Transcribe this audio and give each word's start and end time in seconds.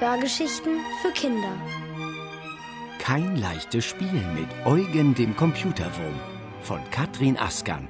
Hörgeschichten 0.00 0.78
für 1.02 1.10
Kinder. 1.10 1.52
Kein 3.00 3.34
leichtes 3.34 3.84
Spiel 3.84 4.12
mit 4.12 4.48
Eugen 4.64 5.12
dem 5.16 5.34
Computerwurm 5.34 6.14
von 6.62 6.78
Katrin 6.92 7.36
Askan. 7.36 7.88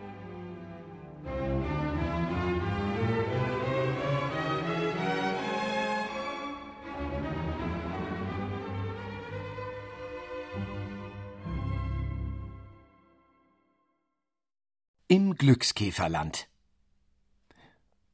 Im 15.09 15.35
Glückskäferland. 15.35 16.49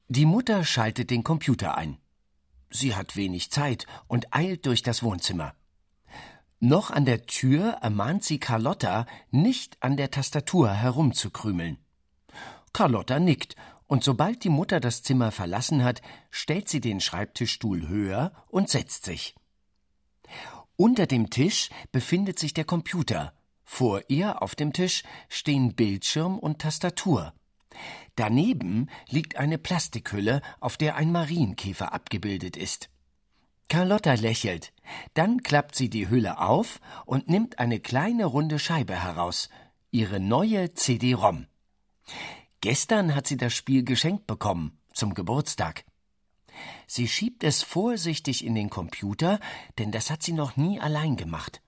Die 0.08 0.26
Mutter 0.26 0.64
schaltet 0.64 1.10
den 1.10 1.22
Computer 1.22 1.76
ein. 1.76 1.98
Sie 2.76 2.96
hat 2.96 3.14
wenig 3.14 3.52
Zeit 3.52 3.86
und 4.08 4.34
eilt 4.34 4.66
durch 4.66 4.82
das 4.82 5.04
Wohnzimmer. 5.04 5.54
Noch 6.58 6.90
an 6.90 7.04
der 7.04 7.26
Tür 7.26 7.78
ermahnt 7.82 8.24
sie 8.24 8.40
Carlotta, 8.40 9.06
nicht 9.30 9.76
an 9.80 9.96
der 9.96 10.10
Tastatur 10.10 10.70
herumzukrümeln. 10.70 11.78
Carlotta 12.72 13.20
nickt, 13.20 13.54
und 13.86 14.02
sobald 14.02 14.42
die 14.42 14.48
Mutter 14.48 14.80
das 14.80 15.02
Zimmer 15.02 15.30
verlassen 15.30 15.84
hat, 15.84 16.02
stellt 16.30 16.68
sie 16.68 16.80
den 16.80 17.00
Schreibtischstuhl 17.00 17.86
höher 17.86 18.32
und 18.48 18.68
setzt 18.68 19.04
sich. 19.04 19.36
Unter 20.74 21.06
dem 21.06 21.30
Tisch 21.30 21.70
befindet 21.92 22.40
sich 22.40 22.54
der 22.54 22.64
Computer, 22.64 23.34
vor 23.64 24.02
ihr 24.08 24.42
auf 24.42 24.56
dem 24.56 24.72
Tisch 24.72 25.04
stehen 25.28 25.74
Bildschirm 25.74 26.38
und 26.38 26.60
Tastatur. 26.60 27.34
Daneben 28.16 28.88
liegt 29.08 29.36
eine 29.36 29.58
Plastikhülle, 29.58 30.42
auf 30.60 30.76
der 30.76 30.96
ein 30.96 31.12
Marienkäfer 31.12 31.92
abgebildet 31.92 32.56
ist. 32.56 32.90
Carlotta 33.68 34.14
lächelt. 34.14 34.72
Dann 35.14 35.42
klappt 35.42 35.74
sie 35.74 35.88
die 35.88 36.08
Hülle 36.08 36.38
auf 36.38 36.80
und 37.06 37.28
nimmt 37.28 37.58
eine 37.58 37.80
kleine 37.80 38.26
runde 38.26 38.58
Scheibe 38.58 39.02
heraus. 39.02 39.48
Ihre 39.90 40.20
neue 40.20 40.74
CD-ROM. 40.74 41.46
Gestern 42.60 43.14
hat 43.14 43.26
sie 43.26 43.36
das 43.36 43.54
Spiel 43.54 43.84
geschenkt 43.84 44.26
bekommen, 44.26 44.78
zum 44.92 45.14
Geburtstag. 45.14 45.84
Sie 46.86 47.08
schiebt 47.08 47.44
es 47.44 47.62
vorsichtig 47.62 48.44
in 48.44 48.54
den 48.54 48.70
Computer, 48.70 49.40
denn 49.78 49.90
das 49.90 50.10
hat 50.10 50.22
sie 50.22 50.32
noch 50.32 50.56
nie 50.56 50.80
allein 50.80 51.16
gemacht. 51.16 51.60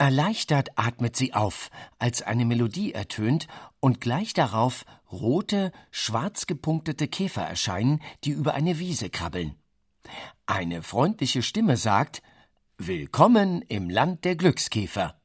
Erleichtert 0.00 0.78
atmet 0.78 1.16
sie 1.16 1.34
auf, 1.34 1.70
als 1.98 2.22
eine 2.22 2.44
Melodie 2.44 2.94
ertönt 2.94 3.48
und 3.80 4.00
gleich 4.00 4.32
darauf 4.32 4.84
rote, 5.10 5.72
schwarz 5.90 6.46
gepunktete 6.46 7.08
Käfer 7.08 7.42
erscheinen, 7.42 8.00
die 8.22 8.30
über 8.30 8.54
eine 8.54 8.78
Wiese 8.78 9.10
krabbeln. 9.10 9.56
Eine 10.46 10.84
freundliche 10.84 11.42
Stimme 11.42 11.76
sagt 11.76 12.22
Willkommen 12.76 13.62
im 13.62 13.90
Land 13.90 14.24
der 14.24 14.36
Glückskäfer. 14.36 15.20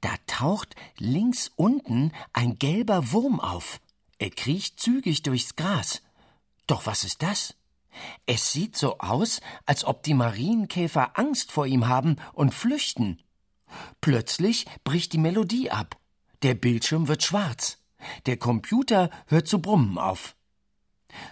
Da 0.00 0.08
taucht 0.26 0.74
links 0.96 1.52
unten 1.54 2.12
ein 2.32 2.58
gelber 2.58 3.12
Wurm 3.12 3.40
auf. 3.40 3.78
Er 4.16 4.30
kriecht 4.30 4.80
zügig 4.80 5.22
durchs 5.22 5.54
Gras. 5.54 6.00
Doch 6.66 6.86
was 6.86 7.04
ist 7.04 7.22
das? 7.22 7.56
Es 8.24 8.52
sieht 8.52 8.74
so 8.74 8.98
aus, 9.00 9.42
als 9.66 9.84
ob 9.84 10.02
die 10.02 10.14
Marienkäfer 10.14 11.18
Angst 11.18 11.52
vor 11.52 11.66
ihm 11.66 11.88
haben 11.88 12.16
und 12.32 12.54
flüchten. 12.54 13.22
Plötzlich 14.00 14.66
bricht 14.84 15.12
die 15.12 15.18
Melodie 15.18 15.70
ab. 15.70 15.96
Der 16.42 16.54
Bildschirm 16.54 17.08
wird 17.08 17.22
schwarz. 17.22 17.78
Der 18.26 18.38
Computer 18.38 19.10
hört 19.26 19.46
zu 19.46 19.60
brummen 19.60 19.98
auf. 19.98 20.34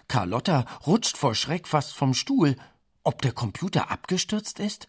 Carlotta 0.07 0.67
rutscht 0.87 1.17
vor 1.17 1.35
Schreck 1.35 1.67
fast 1.67 1.95
vom 1.95 2.15
Stuhl. 2.15 2.57
Ob 3.05 3.23
der 3.23 3.33
Computer 3.33 3.91
abgestürzt 3.91 4.59
ist? 4.59 4.89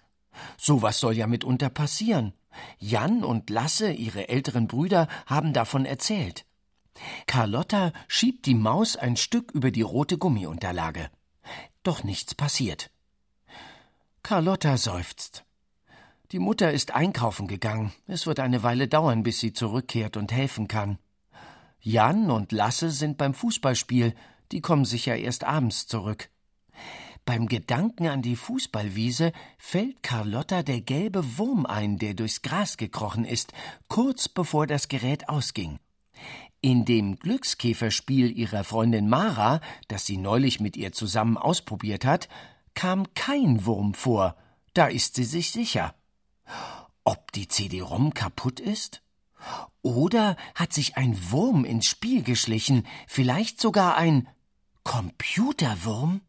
Sowas 0.58 1.00
soll 1.00 1.14
ja 1.16 1.28
mitunter 1.28 1.70
passieren. 1.70 2.34
Jan 2.78 3.24
und 3.24 3.50
Lasse, 3.50 3.92
ihre 3.92 4.30
älteren 4.30 4.68
Brüder, 4.68 5.08
haben 5.26 5.54
davon 5.54 5.86
erzählt. 5.86 6.46
Carlotta 7.28 7.94
schiebt 8.08 8.46
die 8.46 8.56
Maus 8.56 8.96
ein 8.96 9.16
Stück 9.16 9.52
über 9.52 9.72
die 9.72 9.84
rote 9.84 10.18
Gummiunterlage. 10.18 11.10
Doch 11.84 12.04
nichts 12.04 12.36
passiert. 12.36 12.92
Carlotta 14.24 14.78
seufzt. 14.78 15.46
Die 16.32 16.40
Mutter 16.40 16.72
ist 16.72 16.94
einkaufen 16.94 17.48
gegangen. 17.48 17.92
Es 18.06 18.28
wird 18.28 18.40
eine 18.40 18.62
Weile 18.62 18.88
dauern, 18.88 19.24
bis 19.24 19.40
sie 19.40 19.52
zurückkehrt 19.52 20.16
und 20.16 20.32
helfen 20.32 20.68
kann. 20.68 21.00
Jan 21.82 22.30
und 22.30 22.52
Lasse 22.52 22.92
sind 22.92 23.18
beim 23.18 23.34
Fußballspiel, 23.34 24.14
die 24.52 24.62
kommen 24.62 24.86
sicher 24.86 25.16
erst 25.16 25.44
abends 25.44 25.88
zurück. 25.88 26.30
Beim 27.26 27.48
Gedanken 27.48 28.08
an 28.08 28.22
die 28.22 28.36
Fußballwiese 28.36 29.32
fällt 29.58 30.04
Carlotta 30.04 30.62
der 30.62 30.82
gelbe 30.82 31.38
Wurm 31.40 31.66
ein, 31.66 31.98
der 31.98 32.14
durchs 32.14 32.44
Gras 32.44 32.78
gekrochen 32.78 33.26
ist, 33.26 33.52
kurz 33.88 34.30
bevor 34.30 34.68
das 34.68 34.88
Gerät 34.88 35.30
ausging. 35.30 35.80
In 36.62 36.86
dem 36.86 37.16
Glückskäferspiel 37.16 38.38
ihrer 38.38 38.64
Freundin 38.64 39.10
Mara, 39.10 39.62
das 39.88 40.06
sie 40.06 40.18
neulich 40.18 40.60
mit 40.60 40.78
ihr 40.78 40.92
zusammen 40.92 41.38
ausprobiert 41.38 42.06
hat, 42.06 42.30
kam 42.76 43.14
kein 43.16 43.66
Wurm 43.66 43.96
vor, 43.96 44.36
da 44.76 44.86
ist 44.86 45.16
sie 45.16 45.24
sich 45.24 45.52
sicher. 45.52 45.96
Ob 47.04 47.32
die 47.32 47.48
CD-ROM 47.48 48.14
kaputt 48.14 48.60
ist? 48.60 49.02
Oder 49.82 50.36
hat 50.56 50.74
sich 50.74 50.98
ein 50.98 51.32
Wurm 51.32 51.66
ins 51.66 51.86
Spiel 51.86 52.24
geschlichen, 52.24 52.86
vielleicht 53.08 53.62
sogar 53.62 53.96
ein 53.96 54.28
Computerwurm? 54.84 56.22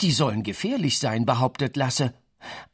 Die 0.00 0.12
sollen 0.12 0.42
gefährlich 0.42 0.98
sein, 0.98 1.24
behauptet 1.24 1.76
Lasse. 1.76 2.14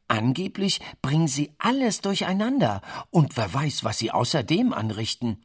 Angeblich 0.09 0.81
bringen 1.03 1.28
sie 1.28 1.53
alles 1.59 2.00
durcheinander, 2.00 2.81
und 3.11 3.37
wer 3.37 3.53
weiß, 3.53 3.84
was 3.84 3.99
sie 3.99 4.11
außerdem 4.11 4.72
anrichten. 4.72 5.45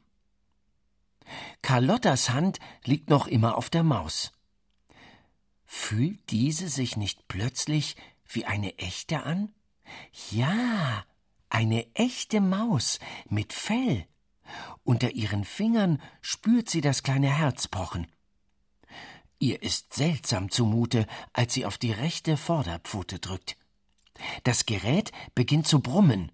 Carlottas 1.61 2.29
Hand 2.29 2.59
liegt 2.83 3.09
noch 3.09 3.27
immer 3.27 3.57
auf 3.57 3.69
der 3.69 3.83
Maus. 3.83 4.31
Fühlt 5.65 6.29
diese 6.31 6.67
sich 6.67 6.97
nicht 6.97 7.27
plötzlich 7.27 7.95
wie 8.27 8.45
eine 8.45 8.77
echte 8.77 9.23
an? 9.23 9.53
Ja, 10.31 11.05
eine 11.49 11.93
echte 11.95 12.41
Maus 12.41 12.99
mit 13.29 13.53
Fell. 13.53 14.05
Unter 14.83 15.11
ihren 15.11 15.45
Fingern 15.45 16.01
spürt 16.21 16.69
sie 16.69 16.81
das 16.81 17.03
kleine 17.03 17.29
Herz 17.29 17.67
pochen. 17.67 18.07
Ihr 19.39 19.61
ist 19.63 19.93
seltsam 19.93 20.51
zumute, 20.51 21.07
als 21.33 21.53
sie 21.53 21.65
auf 21.65 21.77
die 21.77 21.91
rechte 21.91 22.37
Vorderpfote 22.37 23.19
drückt. 23.19 23.57
Das 24.43 24.65
Gerät 24.65 25.11
beginnt 25.33 25.67
zu 25.67 25.79
brummen. 25.79 26.31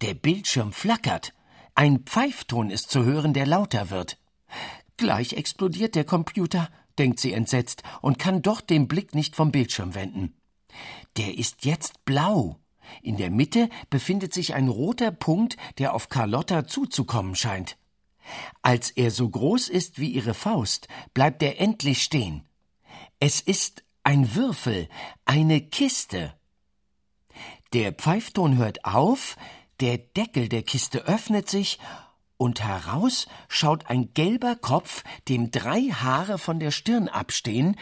Der 0.00 0.14
Bildschirm 0.14 0.72
flackert. 0.72 1.32
Ein 1.74 2.00
Pfeifton 2.00 2.70
ist 2.70 2.90
zu 2.90 3.04
hören, 3.04 3.34
der 3.34 3.46
lauter 3.46 3.90
wird. 3.90 4.18
Gleich 4.96 5.34
explodiert 5.34 5.94
der 5.94 6.04
Computer, 6.04 6.68
denkt 6.98 7.20
sie 7.20 7.32
entsetzt 7.32 7.82
und 8.02 8.18
kann 8.18 8.42
doch 8.42 8.60
den 8.60 8.88
Blick 8.88 9.14
nicht 9.14 9.36
vom 9.36 9.52
Bildschirm 9.52 9.94
wenden. 9.94 10.34
Der 11.16 11.38
ist 11.38 11.64
jetzt 11.64 12.04
blau. 12.04 12.58
In 13.02 13.16
der 13.16 13.30
Mitte 13.30 13.68
befindet 13.88 14.34
sich 14.34 14.54
ein 14.54 14.68
roter 14.68 15.10
Punkt, 15.10 15.56
der 15.78 15.94
auf 15.94 16.08
Carlotta 16.08 16.66
zuzukommen 16.66 17.34
scheint. 17.34 17.76
Als 18.62 18.90
er 18.90 19.10
so 19.10 19.28
groß 19.28 19.68
ist 19.68 19.98
wie 19.98 20.10
ihre 20.10 20.34
Faust, 20.34 20.88
bleibt 21.14 21.42
er 21.42 21.60
endlich 21.60 22.02
stehen. 22.02 22.44
Es 23.18 23.40
ist 23.40 23.84
ein 24.02 24.34
Würfel, 24.34 24.88
eine 25.24 25.60
Kiste. 25.60 26.34
Der 27.72 27.92
Pfeifton 27.92 28.56
hört 28.56 28.84
auf, 28.84 29.36
der 29.80 29.98
Deckel 29.98 30.48
der 30.48 30.62
Kiste 30.62 31.06
öffnet 31.06 31.48
sich, 31.48 31.78
und 32.36 32.62
heraus 32.62 33.26
schaut 33.48 33.90
ein 33.90 34.14
gelber 34.14 34.56
Kopf, 34.56 35.04
dem 35.28 35.50
drei 35.50 35.82
Haare 35.82 36.38
von 36.38 36.58
der 36.58 36.70
Stirn 36.70 37.08
abstehen, 37.08 37.76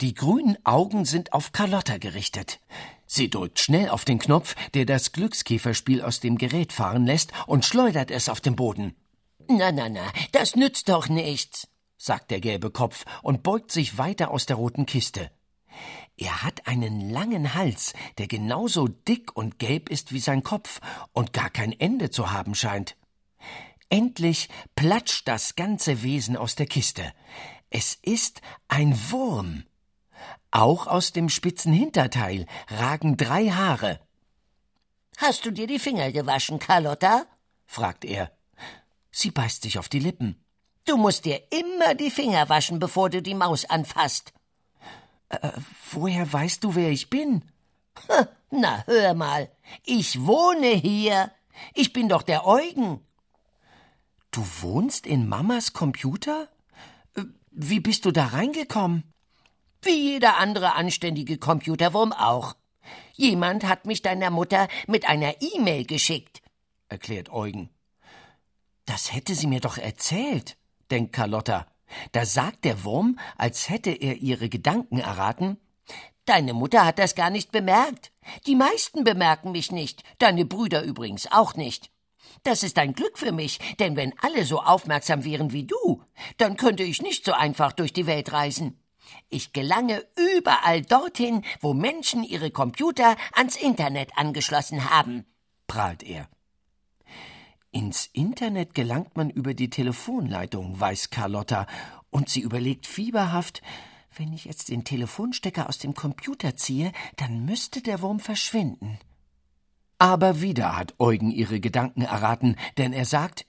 die 0.00 0.14
grünen 0.14 0.58
Augen 0.64 1.04
sind 1.04 1.32
auf 1.32 1.52
Carlotta 1.52 1.98
gerichtet. 1.98 2.58
Sie 3.12 3.28
drückt 3.28 3.58
schnell 3.58 3.88
auf 3.88 4.04
den 4.04 4.20
Knopf, 4.20 4.54
der 4.72 4.84
das 4.84 5.10
Glückskäferspiel 5.10 6.00
aus 6.00 6.20
dem 6.20 6.38
Gerät 6.38 6.72
fahren 6.72 7.06
lässt, 7.06 7.32
und 7.48 7.64
schleudert 7.64 8.12
es 8.12 8.28
auf 8.28 8.40
den 8.40 8.54
Boden. 8.54 8.94
Na, 9.48 9.72
na, 9.72 9.88
na, 9.88 10.12
das 10.30 10.54
nützt 10.54 10.88
doch 10.88 11.08
nichts, 11.08 11.66
sagt 11.98 12.30
der 12.30 12.40
gelbe 12.40 12.70
Kopf 12.70 13.04
und 13.22 13.42
beugt 13.42 13.72
sich 13.72 13.98
weiter 13.98 14.30
aus 14.30 14.46
der 14.46 14.54
roten 14.54 14.86
Kiste. 14.86 15.32
Er 16.16 16.44
hat 16.44 16.68
einen 16.68 17.10
langen 17.10 17.54
Hals, 17.54 17.94
der 18.18 18.28
genauso 18.28 18.86
dick 18.86 19.36
und 19.36 19.58
gelb 19.58 19.88
ist 19.88 20.12
wie 20.12 20.20
sein 20.20 20.44
Kopf 20.44 20.80
und 21.12 21.32
gar 21.32 21.50
kein 21.50 21.72
Ende 21.72 22.10
zu 22.10 22.30
haben 22.30 22.54
scheint. 22.54 22.96
Endlich 23.88 24.48
platscht 24.76 25.26
das 25.26 25.56
ganze 25.56 26.04
Wesen 26.04 26.36
aus 26.36 26.54
der 26.54 26.66
Kiste. 26.66 27.12
Es 27.70 27.98
ist 28.02 28.40
ein 28.68 28.96
Wurm. 29.10 29.64
Auch 30.50 30.86
aus 30.86 31.12
dem 31.12 31.28
spitzen 31.28 31.72
Hinterteil 31.72 32.46
ragen 32.68 33.16
drei 33.16 33.50
Haare. 33.50 34.00
Hast 35.16 35.44
du 35.44 35.50
dir 35.50 35.66
die 35.66 35.78
Finger 35.78 36.12
gewaschen, 36.12 36.58
Carlotta? 36.58 37.26
fragt 37.66 38.04
er. 38.04 38.32
Sie 39.10 39.30
beißt 39.30 39.62
sich 39.62 39.78
auf 39.78 39.88
die 39.88 39.98
Lippen. 39.98 40.42
Du 40.86 40.96
musst 40.96 41.24
dir 41.24 41.40
immer 41.52 41.94
die 41.94 42.10
Finger 42.10 42.48
waschen, 42.48 42.78
bevor 42.78 43.10
du 43.10 43.22
die 43.22 43.34
Maus 43.34 43.64
anfasst. 43.64 44.32
Äh, 45.28 45.50
woher 45.92 46.32
weißt 46.32 46.64
du, 46.64 46.74
wer 46.74 46.90
ich 46.90 47.10
bin? 47.10 47.44
Na, 48.50 48.82
hör 48.86 49.14
mal, 49.14 49.48
ich 49.84 50.24
wohne 50.26 50.68
hier. 50.68 51.30
Ich 51.74 51.92
bin 51.92 52.08
doch 52.08 52.22
der 52.22 52.46
Eugen. 52.46 53.00
Du 54.30 54.44
wohnst 54.62 55.06
in 55.06 55.28
Mamas 55.28 55.72
Computer? 55.72 56.48
Äh, 57.14 57.24
wie 57.50 57.80
bist 57.80 58.04
du 58.04 58.10
da 58.10 58.26
reingekommen? 58.26 59.04
Wie 59.82 60.12
jeder 60.12 60.36
andere 60.36 60.74
anständige 60.74 61.38
Computerwurm 61.38 62.12
auch. 62.12 62.54
Jemand 63.14 63.64
hat 63.64 63.86
mich 63.86 64.02
deiner 64.02 64.30
Mutter 64.30 64.68
mit 64.86 65.08
einer 65.08 65.34
E-Mail 65.40 65.84
geschickt, 65.84 66.42
erklärt 66.88 67.30
Eugen. 67.30 67.70
Das 68.84 69.12
hätte 69.12 69.34
sie 69.34 69.46
mir 69.46 69.60
doch 69.60 69.78
erzählt, 69.78 70.56
denkt 70.90 71.12
Carlotta. 71.14 71.66
Da 72.12 72.24
sagt 72.24 72.64
der 72.64 72.84
Wurm, 72.84 73.18
als 73.36 73.68
hätte 73.68 73.90
er 73.90 74.16
ihre 74.16 74.48
Gedanken 74.48 74.98
erraten. 74.98 75.58
Deine 76.24 76.54
Mutter 76.54 76.84
hat 76.84 76.98
das 76.98 77.14
gar 77.14 77.30
nicht 77.30 77.50
bemerkt. 77.50 78.12
Die 78.46 78.54
meisten 78.54 79.04
bemerken 79.04 79.52
mich 79.52 79.72
nicht, 79.72 80.02
deine 80.18 80.44
Brüder 80.44 80.82
übrigens 80.82 81.30
auch 81.30 81.54
nicht. 81.56 81.90
Das 82.42 82.62
ist 82.62 82.78
ein 82.78 82.94
Glück 82.94 83.18
für 83.18 83.32
mich, 83.32 83.58
denn 83.78 83.96
wenn 83.96 84.14
alle 84.20 84.44
so 84.44 84.60
aufmerksam 84.60 85.24
wären 85.24 85.52
wie 85.52 85.64
du, 85.64 86.02
dann 86.36 86.56
könnte 86.56 86.82
ich 86.82 87.02
nicht 87.02 87.24
so 87.24 87.32
einfach 87.32 87.72
durch 87.72 87.92
die 87.92 88.06
Welt 88.06 88.32
reisen. 88.32 88.78
Ich 89.28 89.52
gelange 89.52 90.04
überall 90.16 90.82
dorthin, 90.82 91.42
wo 91.60 91.74
Menschen 91.74 92.24
ihre 92.24 92.50
Computer 92.50 93.16
ans 93.32 93.56
Internet 93.56 94.10
angeschlossen 94.16 94.90
haben, 94.90 95.24
prahlt 95.66 96.02
er. 96.02 96.28
Ins 97.72 98.06
Internet 98.12 98.74
gelangt 98.74 99.16
man 99.16 99.30
über 99.30 99.54
die 99.54 99.70
Telefonleitung, 99.70 100.80
weiß 100.80 101.10
Carlotta, 101.10 101.66
und 102.10 102.28
sie 102.28 102.40
überlegt 102.40 102.86
fieberhaft, 102.86 103.62
wenn 104.16 104.32
ich 104.32 104.44
jetzt 104.44 104.68
den 104.70 104.84
Telefonstecker 104.84 105.68
aus 105.68 105.78
dem 105.78 105.94
Computer 105.94 106.56
ziehe, 106.56 106.90
dann 107.16 107.44
müsste 107.44 107.80
der 107.80 108.02
Wurm 108.02 108.18
verschwinden. 108.18 108.98
Aber 109.98 110.40
wieder 110.40 110.76
hat 110.76 110.94
Eugen 110.98 111.30
ihre 111.30 111.60
Gedanken 111.60 112.02
erraten, 112.02 112.56
denn 112.76 112.92
er 112.92 113.04
sagt 113.04 113.46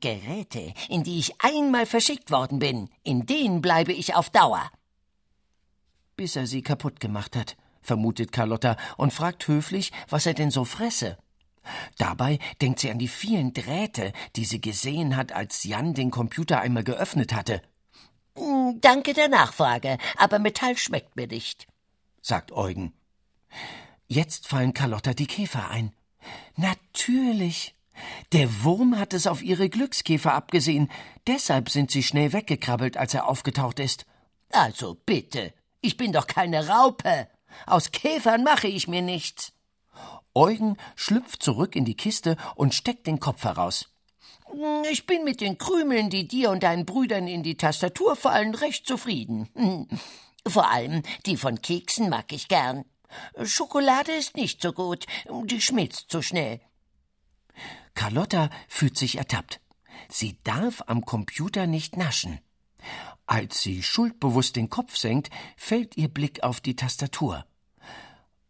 Geräte, 0.00 0.74
in 0.90 1.04
die 1.04 1.18
ich 1.18 1.40
einmal 1.40 1.86
verschickt 1.86 2.30
worden 2.30 2.58
bin, 2.58 2.90
in 3.02 3.24
denen 3.24 3.62
bleibe 3.62 3.92
ich 3.92 4.14
auf 4.14 4.28
Dauer. 4.28 4.70
Bis 6.16 6.36
er 6.36 6.46
sie 6.46 6.62
kaputt 6.62 7.00
gemacht 7.00 7.36
hat, 7.36 7.56
vermutet 7.82 8.32
Carlotta 8.32 8.76
und 8.96 9.12
fragt 9.12 9.48
höflich, 9.48 9.92
was 10.08 10.26
er 10.26 10.34
denn 10.34 10.50
so 10.50 10.64
fresse. 10.64 11.18
Dabei 11.98 12.38
denkt 12.60 12.80
sie 12.80 12.90
an 12.90 12.98
die 12.98 13.08
vielen 13.08 13.52
Drähte, 13.52 14.12
die 14.36 14.44
sie 14.44 14.60
gesehen 14.60 15.16
hat, 15.16 15.32
als 15.32 15.64
Jan 15.64 15.94
den 15.94 16.10
Computer 16.10 16.60
einmal 16.60 16.84
geöffnet 16.84 17.32
hatte. 17.32 17.62
Hm, 18.36 18.80
danke 18.80 19.14
der 19.14 19.28
Nachfrage, 19.28 19.98
aber 20.16 20.38
Metall 20.38 20.76
schmeckt 20.76 21.16
mir 21.16 21.26
nicht, 21.26 21.66
sagt 22.20 22.52
Eugen. 22.52 22.92
Jetzt 24.06 24.46
fallen 24.48 24.74
Carlotta 24.74 25.14
die 25.14 25.26
Käfer 25.26 25.70
ein. 25.70 25.92
Natürlich. 26.56 27.74
Der 28.32 28.64
Wurm 28.64 28.98
hat 28.98 29.14
es 29.14 29.26
auf 29.26 29.42
ihre 29.42 29.68
Glückskäfer 29.68 30.34
abgesehen. 30.34 30.90
Deshalb 31.26 31.70
sind 31.70 31.90
sie 31.90 32.02
schnell 32.02 32.32
weggekrabbelt, 32.32 32.96
als 32.96 33.14
er 33.14 33.28
aufgetaucht 33.28 33.78
ist. 33.78 34.04
Also 34.50 35.00
bitte, 35.06 35.52
ich 35.84 35.96
bin 35.96 36.12
doch 36.12 36.26
keine 36.26 36.68
Raupe. 36.68 37.28
Aus 37.66 37.90
Käfern 37.92 38.42
mache 38.42 38.68
ich 38.68 38.88
mir 38.88 39.02
nichts. 39.02 39.52
Eugen 40.34 40.76
schlüpft 40.96 41.42
zurück 41.42 41.76
in 41.76 41.84
die 41.84 41.96
Kiste 41.96 42.36
und 42.56 42.74
steckt 42.74 43.06
den 43.06 43.20
Kopf 43.20 43.44
heraus. 43.44 43.90
Ich 44.90 45.06
bin 45.06 45.24
mit 45.24 45.40
den 45.40 45.58
Krümeln, 45.58 46.10
die 46.10 46.26
dir 46.26 46.50
und 46.50 46.62
deinen 46.62 46.86
Brüdern 46.86 47.28
in 47.28 47.42
die 47.42 47.56
Tastatur 47.56 48.16
fallen, 48.16 48.54
recht 48.54 48.86
zufrieden. 48.86 49.48
Vor 50.46 50.70
allem 50.70 51.02
die 51.26 51.36
von 51.36 51.60
Keksen 51.60 52.08
mag 52.08 52.32
ich 52.32 52.48
gern. 52.48 52.84
Schokolade 53.42 54.12
ist 54.12 54.36
nicht 54.36 54.60
so 54.60 54.72
gut, 54.72 55.06
die 55.44 55.60
schmilzt 55.60 56.10
zu 56.10 56.22
schnell. 56.22 56.60
Carlotta 57.94 58.50
fühlt 58.68 58.98
sich 58.98 59.18
ertappt. 59.18 59.60
Sie 60.08 60.38
darf 60.44 60.82
am 60.86 61.04
Computer 61.04 61.66
nicht 61.66 61.96
naschen. 61.96 62.40
Als 63.26 63.62
sie 63.62 63.82
schuldbewusst 63.82 64.56
den 64.56 64.68
Kopf 64.68 64.96
senkt, 64.96 65.30
fällt 65.56 65.96
ihr 65.96 66.08
Blick 66.08 66.42
auf 66.42 66.60
die 66.60 66.76
Tastatur. 66.76 67.46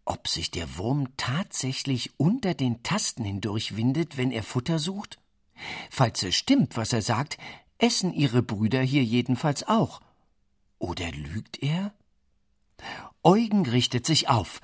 Ob 0.04 0.28
sich 0.28 0.50
der 0.50 0.76
Wurm 0.76 1.16
tatsächlich 1.16 2.18
unter 2.18 2.54
den 2.54 2.82
Tasten 2.82 3.24
hindurch 3.24 3.76
windet, 3.76 4.16
wenn 4.16 4.30
er 4.30 4.42
Futter 4.42 4.78
sucht? 4.78 5.18
Falls 5.90 6.22
es 6.22 6.34
stimmt, 6.34 6.76
was 6.76 6.92
er 6.92 7.02
sagt, 7.02 7.38
essen 7.78 8.12
ihre 8.12 8.42
Brüder 8.42 8.82
hier 8.82 9.04
jedenfalls 9.04 9.66
auch. 9.66 10.00
Oder 10.78 11.10
lügt 11.12 11.62
er? 11.62 11.94
Eugen 13.22 13.66
richtet 13.66 14.04
sich 14.04 14.28
auf. 14.28 14.60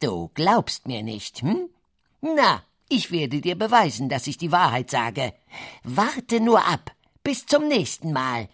Du 0.00 0.30
glaubst 0.34 0.88
mir 0.88 1.02
nicht, 1.02 1.42
hm? 1.42 1.68
Na, 2.20 2.62
ich 2.88 3.10
werde 3.10 3.40
dir 3.40 3.56
beweisen, 3.56 4.08
dass 4.08 4.26
ich 4.26 4.38
die 4.38 4.50
Wahrheit 4.50 4.90
sage. 4.90 5.34
Warte 5.84 6.40
nur 6.40 6.66
ab. 6.66 6.92
Bis 7.22 7.46
zum 7.46 7.68
nächsten 7.68 8.12
Mal. 8.12 8.48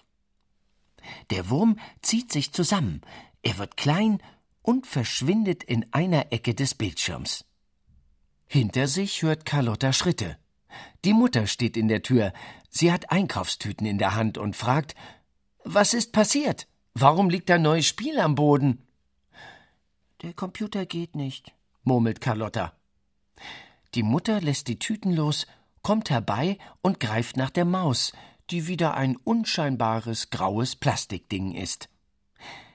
Der 1.30 1.50
Wurm 1.50 1.78
zieht 2.02 2.32
sich 2.32 2.52
zusammen. 2.52 3.00
Er 3.42 3.58
wird 3.58 3.76
klein 3.76 4.22
und 4.62 4.86
verschwindet 4.86 5.62
in 5.64 5.86
einer 5.92 6.32
Ecke 6.32 6.54
des 6.54 6.74
Bildschirms. 6.74 7.44
Hinter 8.46 8.88
sich 8.88 9.22
hört 9.22 9.44
Carlotta 9.44 9.92
Schritte. 9.92 10.36
Die 11.04 11.12
Mutter 11.12 11.46
steht 11.46 11.76
in 11.76 11.88
der 11.88 12.02
Tür. 12.02 12.32
Sie 12.68 12.92
hat 12.92 13.10
Einkaufstüten 13.10 13.86
in 13.86 13.98
der 13.98 14.14
Hand 14.14 14.38
und 14.38 14.56
fragt: 14.56 14.94
Was 15.64 15.94
ist 15.94 16.12
passiert? 16.12 16.68
Warum 16.94 17.30
liegt 17.30 17.50
ein 17.50 17.62
neues 17.62 17.86
Spiel 17.86 18.18
am 18.18 18.34
Boden? 18.34 18.86
Der 20.22 20.34
Computer 20.34 20.84
geht 20.84 21.16
nicht, 21.16 21.52
murmelt 21.84 22.20
Carlotta. 22.20 22.74
Die 23.94 24.02
Mutter 24.02 24.40
lässt 24.40 24.68
die 24.68 24.78
Tüten 24.78 25.14
los, 25.14 25.46
kommt 25.82 26.10
herbei 26.10 26.58
und 26.82 27.00
greift 27.00 27.36
nach 27.36 27.50
der 27.50 27.64
Maus, 27.64 28.12
die 28.50 28.66
wieder 28.66 28.94
ein 28.94 29.16
unscheinbares 29.16 30.30
graues 30.30 30.76
Plastikding 30.76 31.54
ist. 31.54 31.88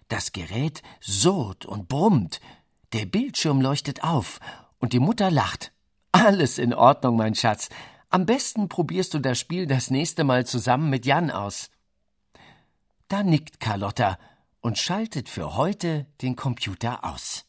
Das 0.07 0.31
Gerät 0.31 0.83
surrt 1.00 1.66
und 1.66 1.88
brummt, 1.88 2.39
der 2.94 3.06
Bildschirm 3.06 3.62
leuchtet 3.62 4.04
auf 4.04 4.39
und 4.80 4.94
die 4.94 5.00
Mutter 5.00 5.31
lacht. 5.31 5.72
Alles 6.12 6.57
in 6.57 6.74
Ordnung, 6.74 7.18
mein 7.18 7.36
Schatz. 7.36 7.69
Am 8.10 8.25
besten 8.25 8.69
probierst 8.69 9.13
du 9.13 9.19
das 9.19 9.39
Spiel 9.39 9.67
das 9.67 9.89
nächste 9.89 10.24
Mal 10.24 10.46
zusammen 10.46 10.89
mit 10.89 11.05
Jan 11.05 11.32
aus. 11.32 11.70
Da 13.08 13.24
nickt 13.24 13.60
Carlotta 13.60 14.17
und 14.62 14.77
schaltet 14.77 15.27
für 15.27 15.55
heute 15.55 16.05
den 16.22 16.36
Computer 16.36 17.03
aus. 17.03 17.46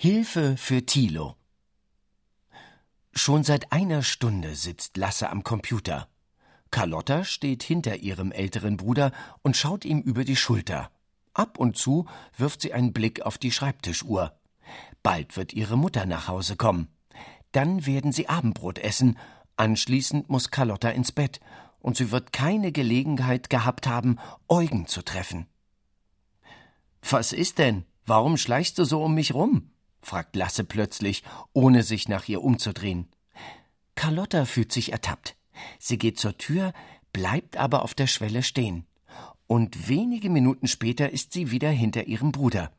Hilfe 0.00 0.56
für 0.56 0.86
Thilo. 0.86 1.34
Schon 3.12 3.42
seit 3.42 3.72
einer 3.72 4.04
Stunde 4.04 4.54
sitzt 4.54 4.96
Lasse 4.96 5.28
am 5.28 5.42
Computer. 5.42 6.06
Carlotta 6.70 7.24
steht 7.24 7.64
hinter 7.64 7.96
ihrem 7.96 8.30
älteren 8.30 8.76
Bruder 8.76 9.10
und 9.42 9.56
schaut 9.56 9.84
ihm 9.84 10.00
über 10.00 10.22
die 10.24 10.36
Schulter. 10.36 10.92
Ab 11.34 11.58
und 11.58 11.76
zu 11.76 12.06
wirft 12.36 12.60
sie 12.60 12.72
einen 12.72 12.92
Blick 12.92 13.22
auf 13.22 13.38
die 13.38 13.50
Schreibtischuhr. 13.50 14.38
Bald 15.02 15.36
wird 15.36 15.52
ihre 15.52 15.76
Mutter 15.76 16.06
nach 16.06 16.28
Hause 16.28 16.54
kommen. 16.54 16.86
Dann 17.50 17.84
werden 17.84 18.12
sie 18.12 18.28
Abendbrot 18.28 18.78
essen. 18.78 19.18
Anschließend 19.56 20.30
muss 20.30 20.52
Carlotta 20.52 20.90
ins 20.90 21.10
Bett 21.10 21.40
und 21.80 21.96
sie 21.96 22.12
wird 22.12 22.32
keine 22.32 22.70
Gelegenheit 22.70 23.50
gehabt 23.50 23.88
haben, 23.88 24.20
Eugen 24.46 24.86
zu 24.86 25.02
treffen. 25.02 25.48
Was 27.02 27.32
ist 27.32 27.58
denn? 27.58 27.84
Warum 28.06 28.36
schleichst 28.36 28.78
du 28.78 28.84
so 28.84 29.02
um 29.02 29.14
mich 29.16 29.34
rum? 29.34 29.72
Fragt 30.00 30.36
Lasse 30.36 30.64
plötzlich, 30.64 31.22
ohne 31.52 31.82
sich 31.82 32.08
nach 32.08 32.28
ihr 32.28 32.42
umzudrehen. 32.42 33.08
Carlotta 33.94 34.44
fühlt 34.44 34.72
sich 34.72 34.92
ertappt. 34.92 35.36
Sie 35.78 35.98
geht 35.98 36.18
zur 36.18 36.38
Tür, 36.38 36.72
bleibt 37.12 37.56
aber 37.56 37.82
auf 37.82 37.94
der 37.94 38.06
Schwelle 38.06 38.42
stehen. 38.42 38.86
Und 39.46 39.88
wenige 39.88 40.30
Minuten 40.30 40.68
später 40.68 41.10
ist 41.10 41.32
sie 41.32 41.50
wieder 41.50 41.70
hinter 41.70 42.06
ihrem 42.06 42.32
Bruder. 42.32 42.70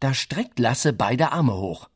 Da 0.00 0.12
streckt 0.12 0.58
Lasse 0.58 0.92
beide 0.92 1.32
Arme 1.32 1.54
hoch. 1.54 1.88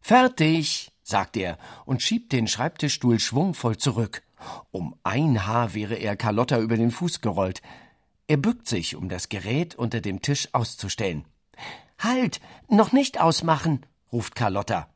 Fertig, 0.00 0.92
sagt 1.02 1.36
er 1.36 1.56
und 1.84 2.02
schiebt 2.02 2.32
den 2.32 2.48
Schreibtischstuhl 2.48 3.18
schwungvoll 3.18 3.76
zurück. 3.76 4.22
Um 4.70 4.96
ein 5.04 5.46
Haar 5.46 5.72
wäre 5.72 5.94
er 5.94 6.16
Carlotta 6.16 6.58
über 6.58 6.76
den 6.76 6.90
Fuß 6.90 7.20
gerollt. 7.20 7.62
Er 8.26 8.36
bückt 8.36 8.68
sich, 8.68 8.96
um 8.96 9.08
das 9.08 9.28
Gerät 9.28 9.76
unter 9.76 10.00
dem 10.00 10.20
Tisch 10.20 10.48
auszustellen. 10.52 11.24
Halt, 11.98 12.40
noch 12.68 12.92
nicht 12.92 13.20
ausmachen, 13.20 13.86
ruft 14.12 14.34
Carlotta, 14.34 14.88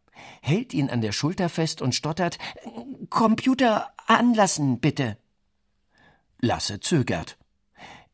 hält 0.43 0.75
ihn 0.75 0.91
an 0.91 1.01
der 1.01 1.13
Schulter 1.13 1.49
fest 1.49 1.83
und 1.83 1.95
stottert 1.95 2.39
Computer 3.09 3.91
anlassen, 4.07 4.81
bitte. 4.81 5.17
Lasse 6.41 6.81
zögert. 6.81 7.39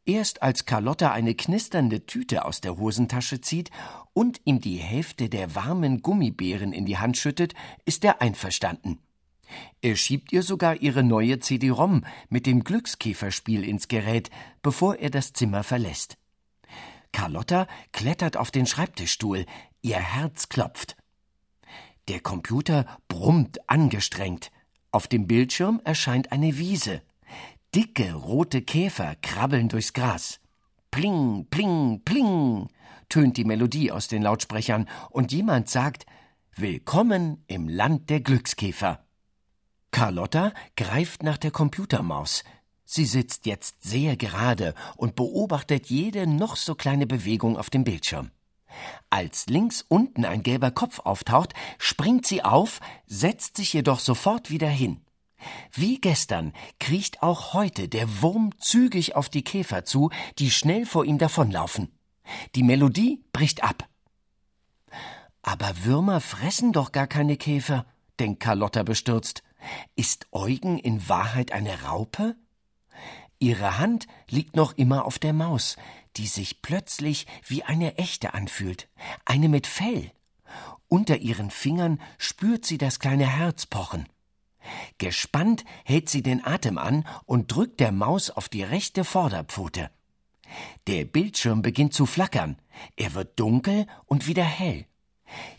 Erst 0.05 0.41
als 0.43 0.67
Carlotta 0.67 1.11
eine 1.11 1.35
knisternde 1.35 2.07
Tüte 2.07 2.45
aus 2.45 2.61
der 2.61 2.79
Hosentasche 2.79 3.41
zieht 3.41 3.71
und 4.13 4.41
ihm 4.45 4.61
die 4.61 4.77
Hälfte 4.77 5.29
der 5.29 5.57
warmen 5.57 6.01
Gummibären 6.01 6.73
in 6.73 6.87
die 6.87 6.99
Hand 6.99 7.17
schüttet, 7.17 7.55
ist 7.85 8.05
er 8.05 8.21
einverstanden. 8.21 9.01
Er 9.83 9.97
schiebt 9.97 10.33
ihr 10.33 10.43
sogar 10.43 10.77
ihre 10.77 11.03
neue 11.03 11.41
CD-ROM 11.41 12.05
mit 12.29 12.47
dem 12.47 12.63
Glückskäferspiel 12.63 13.65
ins 13.65 13.89
Gerät, 13.89 14.31
bevor 14.63 14.97
er 14.97 15.11
das 15.11 15.33
Zimmer 15.33 15.65
verlässt. 15.65 16.17
Carlotta 17.17 17.67
klettert 17.93 18.37
auf 18.37 18.51
den 18.51 18.67
Schreibtischstuhl, 18.67 19.47
ihr 19.81 19.97
Herz 19.97 20.51
klopft. 20.51 20.99
Der 22.09 22.21
Computer 22.21 22.85
brummt 23.09 23.71
angestrengt. 23.71 24.53
Auf 24.91 25.09
dem 25.09 25.27
Bildschirm 25.27 25.81
erscheint 25.83 26.31
eine 26.31 26.59
Wiese. 26.59 27.01
Dicke 27.75 28.13
rote 28.13 28.61
Käfer 28.61 29.15
krabbeln 29.23 29.71
durchs 29.71 29.95
Gras. 29.95 30.41
Pling, 30.91 31.47
pling, 31.49 32.03
pling 32.05 32.69
tönt 33.09 33.39
die 33.39 33.45
Melodie 33.47 33.93
aus 33.93 34.09
den 34.09 34.21
Lautsprechern 34.21 34.87
und 35.09 35.33
jemand 35.33 35.71
sagt 35.71 36.05
Willkommen 36.55 37.43
im 37.47 37.67
Land 37.67 38.11
der 38.11 38.21
Glückskäfer. 38.21 39.07
Carlotta 39.91 40.53
greift 40.77 41.23
nach 41.23 41.39
der 41.39 41.51
Computermaus. 41.51 42.45
Sie 42.89 43.05
sitzt 43.05 43.47
jetzt 43.47 43.83
sehr 43.83 44.17
gerade 44.17 44.73
und 44.97 45.17
beobachtet 45.17 45.87
jede 45.87 46.29
noch 46.29 46.55
so 46.55 46.77
kleine 46.77 47.07
Bewegung 47.07 47.59
auf 47.59 47.69
dem 47.69 47.83
Bildschirm. 47.83 48.31
Als 49.11 49.47
links 49.47 49.85
unten 49.89 50.25
ein 50.25 50.43
gelber 50.43 50.71
Kopf 50.71 51.01
auftaucht, 51.01 51.53
springt 51.79 52.27
sie 52.27 52.45
auf, 52.45 52.81
setzt 53.07 53.57
sich 53.57 53.73
jedoch 53.73 53.99
sofort 53.99 54.51
wieder 54.51 54.69
hin. 54.69 55.01
Wie 55.73 56.01
gestern 56.01 56.53
kriecht 56.79 57.23
auch 57.23 57.53
heute 57.53 57.89
der 57.89 58.23
Wurm 58.23 58.57
zügig 58.59 59.17
auf 59.17 59.29
die 59.29 59.43
Käfer 59.43 59.85
zu, 59.85 60.11
die 60.39 60.51
schnell 60.51 60.87
vor 60.87 61.05
ihm 61.05 61.19
davonlaufen. 61.19 61.91
Die 62.55 62.63
Melodie 62.63 63.25
bricht 63.33 63.65
ab. 63.65 63.89
Aber 65.43 65.85
Würmer 65.85 66.21
fressen 66.21 66.73
doch 66.73 66.93
gar 66.93 67.07
keine 67.07 67.37
Käfer, 67.37 67.85
denkt 68.21 68.41
Carlotta 68.41 68.85
bestürzt. 68.85 69.43
Ist 69.97 70.29
Eugen 70.31 70.79
in 70.79 71.09
Wahrheit 71.09 71.53
eine 71.53 71.83
Raupe? 71.83 72.37
Ihre 73.39 73.79
Hand 73.79 74.07
liegt 74.29 74.57
noch 74.57 74.73
immer 74.77 75.05
auf 75.05 75.19
der 75.19 75.33
Maus, 75.33 75.77
die 76.17 76.27
sich 76.27 76.63
plötzlich 76.63 77.27
wie 77.47 77.63
eine 77.63 77.99
echte 77.99 78.35
anfühlt, 78.35 78.89
eine 79.25 79.49
mit 79.49 79.67
Fell. 79.67 80.11
Unter 80.89 81.19
ihren 81.19 81.51
Fingern 81.51 82.01
spürt 82.19 82.65
sie 82.65 82.79
das 82.79 82.99
kleine 82.99 83.27
Herz 83.27 83.67
pochen. 83.67 84.09
Gespannt 84.99 85.65
hält 85.85 86.09
sie 86.09 86.23
den 86.23 86.45
Atem 86.45 86.79
an 86.79 87.07
und 87.25 87.53
drückt 87.53 87.81
der 87.81 87.93
Maus 87.93 88.31
auf 88.31 88.49
die 88.49 88.63
rechte 88.63 89.05
Vorderpfote. 89.05 89.91
Der 90.87 91.05
Bildschirm 91.05 91.63
beginnt 91.63 91.93
zu 91.93 92.07
flackern. 92.07 92.57
Er 92.97 93.15
wird 93.15 93.39
dunkel 93.39 93.87
und 94.07 94.27
wieder 94.27 94.45
hell. 94.45 94.87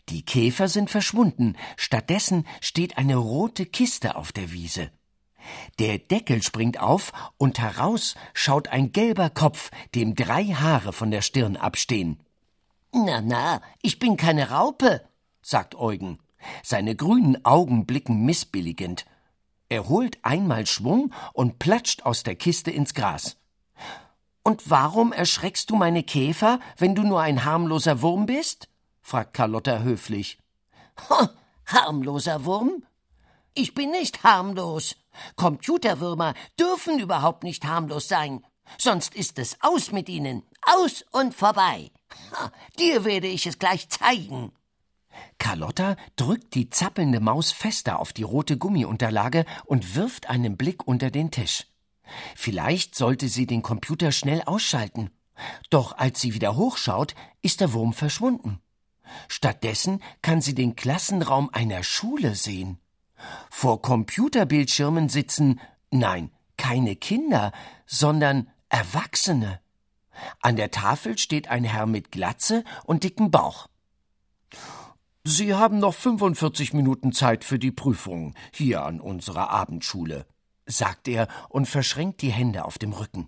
Die 0.10 0.24
Käfer 0.24 0.70
sind 0.70 0.90
verschwunden. 0.90 1.56
Stattdessen 1.76 2.48
steht 2.62 2.98
eine 2.98 3.18
rote 3.18 3.66
Kiste 3.66 4.16
auf 4.16 4.32
der 4.32 4.52
Wiese. 4.52 4.92
Der 5.80 5.98
Deckel 5.98 6.42
springt 6.42 6.80
auf 6.80 7.14
und 7.38 7.60
heraus 7.60 8.16
schaut 8.34 8.68
ein 8.70 8.92
gelber 8.92 9.30
Kopf, 9.30 9.72
dem 9.96 10.16
drei 10.16 10.46
Haare 10.46 10.94
von 10.94 11.12
der 11.12 11.22
Stirn 11.22 11.58
abstehen. 11.58 12.20
Na, 12.94 13.22
na, 13.22 13.62
ich 13.82 14.00
bin 14.00 14.18
keine 14.18 14.50
Raupe, 14.50 15.02
sagt 15.42 15.76
Eugen. 15.76 16.20
Seine 16.64 16.96
grünen 16.96 17.44
Augen 17.46 17.86
blicken 17.86 18.26
missbilligend. 18.26 19.06
Er 19.70 19.90
holt 19.90 20.18
einmal 20.24 20.66
Schwung 20.66 21.14
und 21.34 21.60
platscht 21.60 22.04
aus 22.04 22.24
der 22.24 22.36
Kiste 22.36 22.72
ins 22.72 22.94
Gras. 22.94 23.38
Und 24.44 24.70
warum 24.70 25.12
erschreckst 25.12 25.70
du 25.70 25.76
meine 25.76 26.04
Käfer, 26.04 26.60
wenn 26.78 26.96
du 26.96 27.04
nur 27.04 27.22
ein 27.22 27.44
harmloser 27.44 28.02
Wurm 28.02 28.26
bist? 28.26 28.70
fragt 29.02 29.34
Carlotta 29.34 29.80
höflich. 29.80 30.40
Ho, 31.10 31.28
harmloser 31.66 32.46
Wurm? 32.46 32.84
Ich 33.60 33.74
bin 33.74 33.90
nicht 33.90 34.24
harmlos. 34.24 34.96
Computerwürmer 35.36 36.36
dürfen 36.60 37.00
überhaupt 37.00 37.44
nicht 37.44 37.66
harmlos 37.66 38.08
sein. 38.08 38.46
Sonst 38.78 39.16
ist 39.16 39.40
es 39.40 39.58
aus 39.62 39.92
mit 39.92 40.10
ihnen. 40.10 40.44
Aus 40.62 41.04
und 41.12 41.34
vorbei. 41.34 41.90
Dir 42.78 43.04
werde 43.04 43.26
ich 43.26 43.48
es 43.48 43.58
gleich 43.58 43.90
zeigen. 43.90 44.52
Carlotta 45.40 45.96
drückt 46.18 46.54
die 46.54 46.70
zappelnde 46.70 47.20
Maus 47.20 47.52
fester 47.52 47.98
auf 47.98 48.14
die 48.14 48.22
rote 48.22 48.58
Gummiunterlage 48.58 49.44
und 49.66 49.96
wirft 49.96 50.30
einen 50.30 50.56
Blick 50.56 50.88
unter 50.88 51.10
den 51.10 51.32
Tisch. 51.32 51.66
Vielleicht 52.36 52.94
sollte 52.94 53.28
sie 53.28 53.48
den 53.48 53.64
Computer 53.64 54.12
schnell 54.12 54.44
ausschalten. 54.44 55.10
Doch 55.72 55.98
als 55.98 56.22
sie 56.22 56.36
wieder 56.36 56.56
hochschaut, 56.56 57.16
ist 57.42 57.62
der 57.62 57.74
Wurm 57.74 57.94
verschwunden. 57.94 58.62
Stattdessen 59.28 60.04
kann 60.22 60.42
sie 60.42 60.54
den 60.54 60.76
Klassenraum 60.76 61.50
einer 61.52 61.82
Schule 61.82 62.36
sehen. 62.36 62.80
Vor 63.50 63.82
Computerbildschirmen 63.82 65.10
sitzen, 65.10 65.60
nein, 65.92 66.32
keine 66.58 66.96
Kinder, 66.96 67.52
sondern 67.86 68.50
Erwachsene. 68.70 69.60
An 70.42 70.56
der 70.56 70.72
Tafel 70.72 71.18
steht 71.18 71.48
ein 71.48 71.64
Herr 71.64 71.86
mit 71.86 72.12
Glatze 72.12 72.64
und 72.86 73.04
dicken 73.04 73.32
Bauch. 73.32 73.68
Sie 75.24 75.54
haben 75.54 75.80
noch 75.80 75.94
45 75.94 76.74
Minuten 76.74 77.12
Zeit 77.12 77.44
für 77.44 77.60
die 77.60 77.72
Prüfung 77.72 78.34
hier 78.54 78.84
an 78.84 79.00
unserer 79.02 79.50
Abendschule, 79.50 80.26
sagt 80.66 81.08
er 81.08 81.28
und 81.50 81.68
verschränkt 81.68 82.22
die 82.22 82.32
Hände 82.32 82.66
auf 82.66 82.78
dem 82.78 82.94
Rücken. 82.94 83.28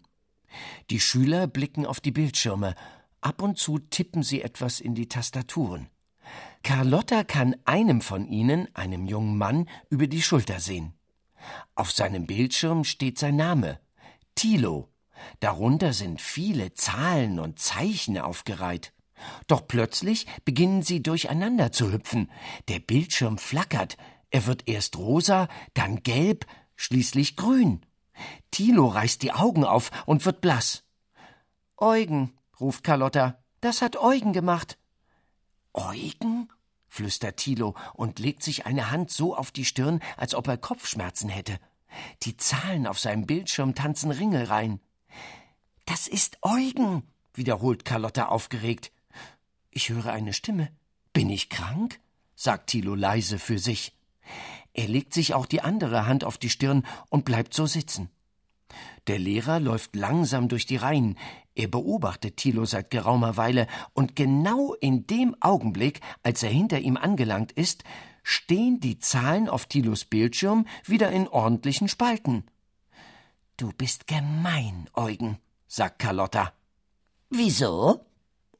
Die 0.89 1.00
Schüler 1.00 1.48
blicken 1.48 1.86
auf 1.86 2.00
die 2.00 2.12
Bildschirme. 2.12 2.75
Ab 3.22 3.41
und 3.41 3.58
zu 3.58 3.79
tippen 3.79 4.24
sie 4.24 4.41
etwas 4.41 4.79
in 4.79 4.96
die 4.96 5.10
Tastaturen. 5.10 5.89
Carlotta 6.63 7.24
kann 7.24 7.56
einem 7.66 8.01
von 8.01 8.28
ihnen, 8.28 8.74
einem 8.75 9.06
jungen 9.06 9.38
Mann, 9.38 9.70
über 9.89 10.08
die 10.08 10.22
Schulter 10.22 10.60
sehen. 10.60 10.94
Auf 11.75 11.92
seinem 11.92 12.25
Bildschirm 12.25 12.84
steht 12.84 13.18
sein 13.18 13.36
Name 13.36 13.80
Thilo. 14.36 14.89
Darunter 15.42 15.94
sind 15.94 16.22
viele 16.22 16.74
Zahlen 16.74 17.39
und 17.39 17.60
Zeichen 17.60 18.18
aufgereiht. 18.18 18.94
Doch 19.48 19.68
plötzlich 19.68 20.28
beginnen 20.46 20.82
sie 20.82 21.04
durcheinander 21.04 21.72
zu 21.72 21.92
hüpfen. 21.92 22.32
Der 22.70 22.80
Bildschirm 22.80 23.38
flackert. 23.38 23.98
Er 24.32 24.46
wird 24.46 24.68
erst 24.68 24.98
rosa, 24.98 25.50
dann 25.74 26.04
gelb, 26.04 26.46
schließlich 26.75 27.36
grün. 27.36 27.86
Thilo 28.51 28.88
reißt 28.88 29.22
die 29.24 29.34
Augen 29.34 29.66
auf 29.66 29.92
und 30.06 30.25
wird 30.25 30.39
blass. 30.39 30.84
Eugen, 31.78 32.34
ruft 32.60 32.84
Carlotta, 32.84 33.44
das 33.62 33.82
hat 33.82 33.98
Eugen 33.98 34.34
gemacht. 34.34 34.78
Eugen? 35.74 36.50
flüstert 36.88 37.38
Thilo 37.38 37.76
und 37.94 38.20
legt 38.20 38.44
sich 38.44 38.66
eine 38.66 38.92
Hand 38.92 39.12
so 39.12 39.36
auf 39.36 39.52
die 39.52 39.66
Stirn, 39.66 40.00
als 40.18 40.34
ob 40.34 40.48
er 40.48 40.58
Kopfschmerzen 40.58 41.30
hätte. 41.30 41.60
Die 42.24 42.38
Zahlen 42.38 42.88
auf 42.88 43.00
seinem 43.00 43.26
Bildschirm 43.26 43.76
tanzen 43.76 44.12
Ringelreihen. 44.12 44.80
Das 45.86 46.08
ist 46.08 46.38
Eugen, 46.42 47.04
wiederholt 47.34 47.86
Carlotta 47.86 48.28
aufgeregt. 48.28 48.92
Ich 49.70 49.90
höre 49.90 50.08
eine 50.08 50.34
Stimme. 50.34 50.70
Bin 51.14 51.30
ich 51.30 51.50
krank? 51.50 52.00
sagt 52.36 52.70
Thilo 52.70 52.96
leise 52.96 53.38
für 53.38 53.60
sich. 53.60 53.96
Er 54.74 54.88
legt 54.88 55.14
sich 55.14 55.34
auch 55.34 55.46
die 55.46 55.62
andere 55.62 56.06
Hand 56.06 56.24
auf 56.24 56.38
die 56.38 56.50
Stirn 56.50 56.86
und 57.10 57.26
bleibt 57.26 57.54
so 57.54 57.66
sitzen. 57.66 58.10
Der 59.08 59.20
Lehrer 59.20 59.60
läuft 59.60 59.96
langsam 59.96 60.48
durch 60.48 60.66
die 60.66 60.76
Reihen. 60.76 61.18
Er 61.60 61.68
beobachtet 61.68 62.38
Thilo 62.38 62.63
seit 62.63 62.89
geraumer 62.89 63.36
Weile, 63.36 63.68
und 63.92 64.16
genau 64.16 64.75
in 64.75 65.06
dem 65.08 65.36
Augenblick, 65.42 66.00
als 66.24 66.42
er 66.42 66.50
hinter 66.50 66.80
ihm 66.80 66.96
angelangt 66.96 67.51
ist, 67.51 67.84
stehen 68.24 68.80
die 68.80 69.00
Zahlen 69.00 69.50
auf 69.50 69.66
Thilos 69.66 70.06
Bildschirm 70.06 70.66
wieder 70.86 71.12
in 71.12 71.28
ordentlichen 71.28 71.89
Spalten. 71.89 72.46
Du 73.58 73.74
bist 73.74 74.08
gemein, 74.08 74.89
Eugen, 74.94 75.38
sagt 75.68 76.00
Carlotta. 76.00 76.54
Wieso? 77.30 78.06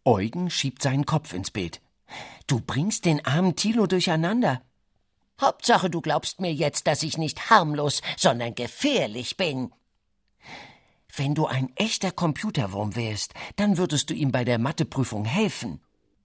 Eugen 0.04 0.50
schiebt 0.50 0.82
seinen 0.82 1.06
Kopf 1.06 1.32
ins 1.32 1.52
Beet. 1.52 1.80
Du 2.48 2.60
bringst 2.60 3.06
den 3.06 3.26
armen 3.26 3.56
Thilo 3.56 3.88
durcheinander. 3.88 4.62
Hauptsache, 5.40 5.90
du 5.90 6.02
glaubst 6.02 6.42
mir 6.42 6.54
jetzt, 6.54 6.86
dass 6.86 7.02
ich 7.02 7.18
nicht 7.18 7.50
harmlos, 7.50 8.02
sondern 8.18 8.56
gefährlich 8.56 9.38
bin. 9.38 9.72
Wenn 11.16 11.36
du 11.36 11.48
ein 11.48 11.76
echter 11.76 12.12
Computerwurm 12.12 12.96
wärst, 12.96 13.34
dann 13.56 13.78
würdest 13.78 14.10
du 14.10 14.14
ihm 14.14 14.32
bei 14.32 14.46
der 14.46 14.60
Matheprüfung 14.60 15.26
helfen. 15.26 15.82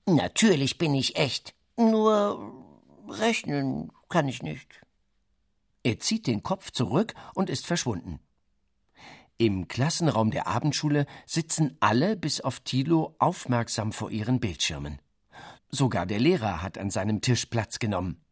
Natürlich 0.07 0.79
bin 0.79 0.95
ich 0.95 1.17
echt. 1.17 1.55
Nur 1.77 2.53
rechnen 3.09 3.91
kann 4.09 4.29
ich 4.29 4.43
nicht. 4.43 4.81
Er 5.83 5.99
zieht 5.99 6.27
den 6.27 6.43
Kopf 6.43 6.71
zurück 6.71 7.15
und 7.35 7.51
ist 7.51 7.67
verschwunden. 7.67 8.21
Im 9.37 9.67
Klassenraum 9.67 10.31
der 10.31 10.47
Abendschule 10.47 11.07
sitzen 11.27 11.77
alle 11.81 12.17
bis 12.17 12.41
auf 12.41 12.61
Thilo 12.61 13.17
aufmerksam 13.19 13.93
vor 13.93 14.11
ihren 14.11 14.39
Bildschirmen. 14.39 15.01
Sogar 15.71 16.07
der 16.07 16.21
Lehrer 16.21 16.63
hat 16.63 16.79
an 16.79 16.91
seinem 16.91 17.21
Tisch 17.21 17.47
Platz 17.47 17.81
genommen. 17.81 18.23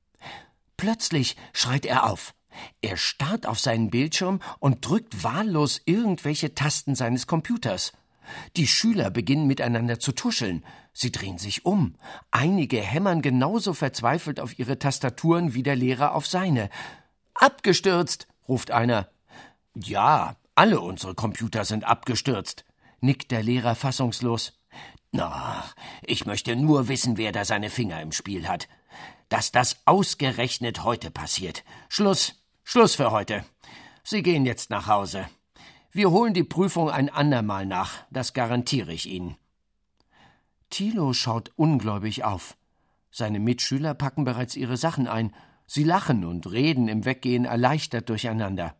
Plötzlich 0.76 1.36
schreit 1.52 1.86
er 1.86 2.08
auf. 2.08 2.34
Er 2.80 2.96
starrt 2.96 3.46
auf 3.46 3.58
seinen 3.58 3.90
Bildschirm 3.90 4.40
und 4.58 4.86
drückt 4.86 5.24
wahllos 5.24 5.80
irgendwelche 5.84 6.54
Tasten 6.54 6.94
seines 6.94 7.26
Computers. 7.26 7.92
Die 8.56 8.66
Schüler 8.66 9.10
beginnen 9.10 9.46
miteinander 9.46 9.98
zu 9.98 10.12
tuscheln. 10.12 10.64
Sie 10.92 11.10
drehen 11.10 11.38
sich 11.38 11.64
um. 11.64 11.94
Einige 12.30 12.80
hämmern 12.80 13.22
genauso 13.22 13.74
verzweifelt 13.74 14.40
auf 14.40 14.58
ihre 14.58 14.78
Tastaturen 14.78 15.54
wie 15.54 15.62
der 15.62 15.76
Lehrer 15.76 16.14
auf 16.14 16.26
seine. 16.26 16.68
Abgestürzt, 17.34 18.28
ruft 18.48 18.70
einer. 18.70 19.08
Ja, 19.74 20.36
alle 20.54 20.80
unsere 20.80 21.14
Computer 21.14 21.64
sind 21.64 21.84
abgestürzt, 21.84 22.64
nickt 23.00 23.30
der 23.30 23.42
Lehrer 23.42 23.74
fassungslos. 23.74 24.52
Na, 25.12 25.64
ich 26.02 26.26
möchte 26.26 26.56
nur 26.56 26.88
wissen, 26.88 27.16
wer 27.16 27.32
da 27.32 27.44
seine 27.44 27.70
Finger 27.70 28.00
im 28.00 28.12
Spiel 28.12 28.48
hat. 28.48 28.68
Dass 29.28 29.50
das 29.50 29.78
ausgerechnet 29.86 30.84
heute 30.84 31.10
passiert. 31.10 31.64
Schluss, 31.88 32.41
Schluss 32.64 32.94
für 32.94 33.10
heute. 33.10 33.44
Sie 34.04 34.22
gehen 34.22 34.46
jetzt 34.46 34.70
nach 34.70 34.86
Hause. 34.86 35.28
Wir 35.90 36.10
holen 36.10 36.32
die 36.32 36.44
Prüfung 36.44 36.90
ein 36.90 37.10
andermal 37.10 37.66
nach, 37.66 38.04
das 38.10 38.32
garantiere 38.32 38.92
ich 38.92 39.06
Ihnen. 39.06 39.36
Thilo 40.70 41.12
schaut 41.12 41.52
ungläubig 41.56 42.24
auf. 42.24 42.56
Seine 43.10 43.40
Mitschüler 43.40 43.92
packen 43.92 44.24
bereits 44.24 44.56
ihre 44.56 44.78
Sachen 44.78 45.06
ein. 45.06 45.34
Sie 45.66 45.84
lachen 45.84 46.24
und 46.24 46.50
reden 46.50 46.88
im 46.88 47.04
Weggehen 47.04 47.44
erleichtert 47.44 48.08
durcheinander. 48.08 48.74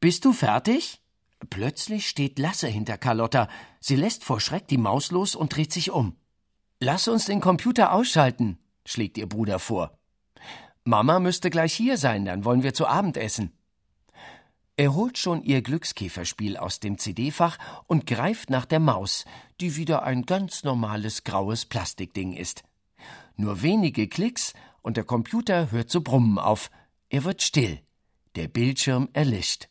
Bist 0.00 0.24
du 0.24 0.32
fertig? 0.32 1.00
Plötzlich 1.50 2.08
steht 2.08 2.38
Lasse 2.40 2.66
hinter 2.66 2.98
Carlotta. 2.98 3.48
Sie 3.78 3.94
lässt 3.94 4.24
vor 4.24 4.40
Schreck 4.40 4.66
die 4.66 4.76
Maus 4.76 5.12
los 5.12 5.36
und 5.36 5.54
dreht 5.54 5.72
sich 5.72 5.92
um. 5.92 6.16
Lass 6.80 7.06
uns 7.06 7.26
den 7.26 7.40
Computer 7.40 7.92
ausschalten, 7.92 8.58
schlägt 8.84 9.18
ihr 9.18 9.28
Bruder 9.28 9.60
vor. 9.60 9.97
Mama 10.88 11.20
müsste 11.20 11.50
gleich 11.50 11.74
hier 11.74 11.98
sein, 11.98 12.24
dann 12.24 12.46
wollen 12.46 12.62
wir 12.62 12.72
zu 12.72 12.86
Abend 12.86 13.18
essen. 13.18 13.52
Er 14.78 14.94
holt 14.94 15.18
schon 15.18 15.42
ihr 15.42 15.60
Glückskäferspiel 15.60 16.56
aus 16.56 16.80
dem 16.80 16.96
CD-Fach 16.96 17.58
und 17.86 18.06
greift 18.06 18.48
nach 18.48 18.64
der 18.64 18.80
Maus, 18.80 19.26
die 19.60 19.76
wieder 19.76 20.04
ein 20.04 20.22
ganz 20.22 20.64
normales 20.64 21.24
graues 21.24 21.66
Plastikding 21.66 22.32
ist. 22.32 22.64
Nur 23.36 23.60
wenige 23.60 24.08
Klicks 24.08 24.54
und 24.80 24.96
der 24.96 25.04
Computer 25.04 25.70
hört 25.70 25.90
zu 25.90 26.02
brummen 26.02 26.38
auf. 26.38 26.70
Er 27.10 27.24
wird 27.24 27.42
still. 27.42 27.82
Der 28.34 28.48
Bildschirm 28.48 29.10
erlischt. 29.12 29.68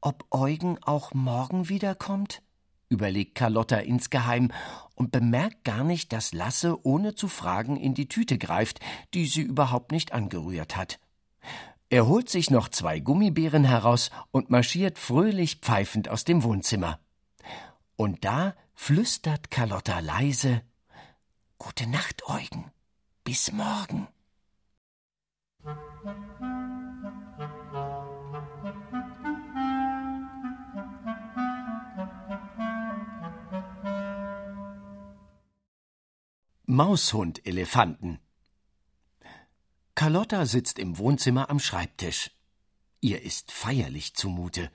Ob 0.00 0.24
Eugen 0.32 0.82
auch 0.82 1.14
morgen 1.14 1.68
wiederkommt? 1.68 2.42
Überlegt 2.88 3.34
Carlotta 3.34 3.76
insgeheim 3.76 4.52
und 4.94 5.12
bemerkt 5.12 5.64
gar 5.64 5.84
nicht, 5.84 6.12
dass 6.12 6.32
Lasse 6.32 6.84
ohne 6.86 7.14
zu 7.14 7.28
fragen 7.28 7.76
in 7.76 7.94
die 7.94 8.08
Tüte 8.08 8.38
greift, 8.38 8.80
die 9.14 9.26
sie 9.26 9.42
überhaupt 9.42 9.92
nicht 9.92 10.12
angerührt 10.12 10.76
hat. 10.76 10.98
Er 11.88 12.06
holt 12.06 12.28
sich 12.28 12.50
noch 12.50 12.68
zwei 12.68 12.98
Gummibären 12.98 13.64
heraus 13.64 14.10
und 14.32 14.50
marschiert 14.50 14.98
fröhlich 14.98 15.56
pfeifend 15.56 16.08
aus 16.08 16.24
dem 16.24 16.42
Wohnzimmer. 16.42 16.98
Und 17.96 18.24
da 18.24 18.54
flüstert 18.74 19.50
Carlotta 19.50 20.00
leise 20.00 20.62
Gute 21.58 21.88
Nacht, 21.88 22.28
Eugen. 22.28 22.70
Bis 23.24 23.50
morgen. 23.50 24.08
Maushund-Elefanten 36.68 38.18
Carlotta 39.94 40.46
sitzt 40.46 40.80
im 40.80 40.98
Wohnzimmer 40.98 41.48
am 41.48 41.60
Schreibtisch. 41.60 42.32
Ihr 43.00 43.22
ist 43.22 43.52
feierlich 43.52 44.14
zumute. 44.14 44.72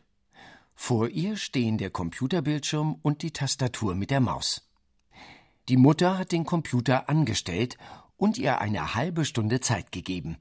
Vor 0.73 1.09
ihr 1.09 1.35
stehen 1.35 1.77
der 1.77 1.89
Computerbildschirm 1.89 2.93
und 3.01 3.23
die 3.23 3.31
Tastatur 3.31 3.93
mit 3.93 4.09
der 4.09 4.21
Maus. 4.21 4.71
Die 5.67 5.75
Mutter 5.75 6.17
hat 6.17 6.31
den 6.31 6.45
Computer 6.45 7.09
angestellt 7.09 7.77
und 8.15 8.37
ihr 8.37 8.61
eine 8.61 8.95
halbe 8.95 9.25
Stunde 9.25 9.59
Zeit 9.59 9.91
gegeben. 9.91 10.37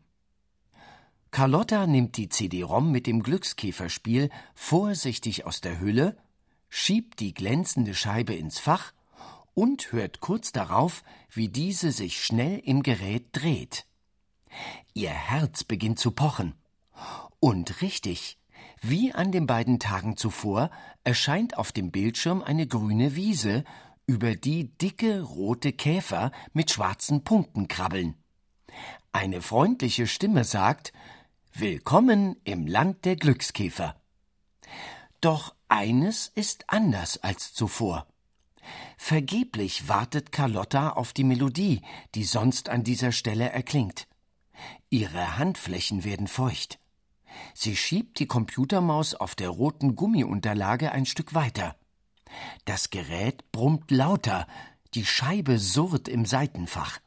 Carlotta 1.33 1.89
nimmt 1.89 2.17
die 2.17 2.29
CD-ROM 2.29 2.93
mit 2.93 3.09
dem 3.09 3.25
Glückskäferspiel 3.25 4.31
vorsichtig 4.55 5.47
aus 5.47 5.61
der 5.61 5.81
Hülle, 5.81 6.17
schiebt 6.69 7.19
die 7.19 7.35
glänzende 7.35 7.97
Scheibe 7.97 8.35
ins 8.35 8.61
Fach 8.61 8.93
und 9.55 9.93
hört 9.93 10.21
kurz 10.21 10.53
darauf, 10.53 11.03
wie 11.31 11.49
diese 11.49 11.93
sich 11.93 12.25
schnell 12.25 12.59
im 12.59 12.83
Gerät 12.83 13.29
dreht. 13.33 13.87
Ihr 14.95 15.11
Herz 15.11 15.65
beginnt 15.65 15.99
zu 15.99 16.11
pochen. 16.11 16.55
Und 17.39 17.83
richtig, 17.83 18.39
wie 18.81 19.13
an 19.13 19.33
den 19.33 19.47
beiden 19.47 19.79
Tagen 19.79 20.17
zuvor 20.17 20.71
erscheint 21.05 21.57
auf 21.57 21.73
dem 21.73 21.91
Bildschirm 21.91 22.43
eine 22.43 22.67
grüne 22.67 23.17
Wiese, 23.17 23.65
über 24.07 24.35
die 24.35 24.77
dicke 24.77 25.23
rote 25.23 25.73
Käfer 25.73 26.33
mit 26.53 26.71
schwarzen 26.71 27.23
Punkten 27.23 27.69
krabbeln. 27.69 28.17
Eine 29.13 29.41
freundliche 29.41 30.07
Stimme 30.07 30.45
sagt 30.45 30.93
Willkommen 31.53 32.37
im 32.45 32.67
Land 32.67 33.05
der 33.05 33.17
Glückskäfer. 33.17 34.01
Doch 35.21 35.55
eines 35.69 36.29
ist 36.29 36.65
anders 36.69 37.23
als 37.23 37.53
zuvor. 37.53 38.10
Vergeblich 38.97 39.89
wartet 39.89 40.33
Carlotta 40.33 40.91
auf 40.91 41.13
die 41.13 41.25
Melodie, 41.25 41.83
die 42.15 42.25
sonst 42.25 42.69
an 42.69 42.85
dieser 42.85 43.13
Stelle 43.13 43.51
erklingt. 43.51 44.07
Ihre 44.91 45.39
Handflächen 45.39 46.05
werden 46.05 46.29
feucht. 46.29 46.79
Sie 47.55 47.77
schiebt 47.77 48.19
die 48.19 48.27
Computermaus 48.27 49.15
auf 49.15 49.35
der 49.35 49.49
roten 49.49 49.97
Gummiunterlage 49.97 50.93
ein 50.93 51.07
Stück 51.07 51.35
weiter. 51.35 51.77
Das 52.65 52.91
Gerät 52.91 53.51
brummt 53.53 53.91
lauter, 53.91 54.47
die 54.95 55.05
Scheibe 55.05 55.59
surrt 55.59 56.09
im 56.09 56.25
Seitenfach. 56.25 57.01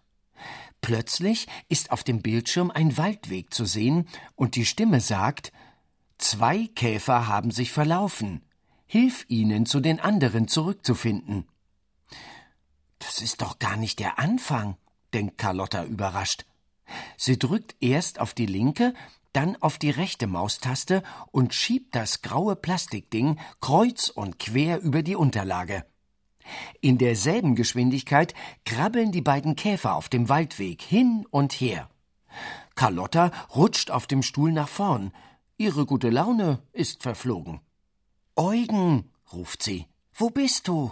Plötzlich 0.82 1.48
ist 1.70 1.92
auf 1.92 2.04
dem 2.04 2.22
Bildschirm 2.22 2.72
ein 2.72 2.98
Waldweg 2.98 3.54
zu 3.54 3.66
sehen 3.66 4.08
und 4.36 4.56
die 4.56 4.66
Stimme 4.66 5.00
sagt 5.00 5.52
Zwei 6.18 6.68
Käfer 6.68 7.28
haben 7.28 7.52
sich 7.52 7.72
verlaufen. 7.72 8.42
Hilf 8.94 9.26
ihnen, 9.28 9.66
zu 9.66 9.80
den 9.80 10.00
anderen 10.00 10.48
zurückzufinden. 10.48 11.48
Das 13.00 13.24
ist 13.24 13.42
doch 13.42 13.58
gar 13.58 13.76
nicht 13.76 13.98
der 13.98 14.20
Anfang, 14.20 14.78
denkt 15.16 15.40
Carlotta 15.40 15.84
überrascht. 15.84 16.46
Sie 17.18 17.40
drückt 17.40 17.76
erst 17.80 18.20
auf 18.20 18.36
die 18.36 18.46
linke, 18.46 18.94
dann 19.32 19.60
auf 19.64 19.80
die 19.80 19.90
rechte 19.90 20.28
Maustaste 20.28 21.02
und 21.32 21.56
schiebt 21.56 21.96
das 21.96 22.22
graue 22.22 22.56
Plastikding 22.56 23.40
kreuz 23.62 24.10
und 24.10 24.38
quer 24.38 24.80
über 24.82 25.02
die 25.02 25.16
Unterlage. 25.16 25.88
In 26.80 27.00
derselben 27.00 27.56
Geschwindigkeit 27.56 28.36
krabbeln 28.64 29.12
die 29.12 29.22
beiden 29.22 29.56
Käfer 29.56 29.96
auf 29.96 30.08
dem 30.08 30.30
Waldweg 30.30 30.84
hin 30.84 31.26
und 31.32 31.54
her. 31.54 31.90
Carlotta 32.76 33.32
rutscht 33.56 33.90
auf 33.90 34.06
dem 34.06 34.22
Stuhl 34.22 34.52
nach 34.52 34.70
vorn. 34.70 35.12
Ihre 35.58 35.88
gute 35.88 36.12
Laune 36.12 36.62
ist 36.74 37.02
verflogen. 37.02 37.60
Eugen, 38.36 39.12
ruft 39.32 39.62
sie, 39.62 39.88
wo 40.12 40.32
bist 40.32 40.68
du? 40.68 40.92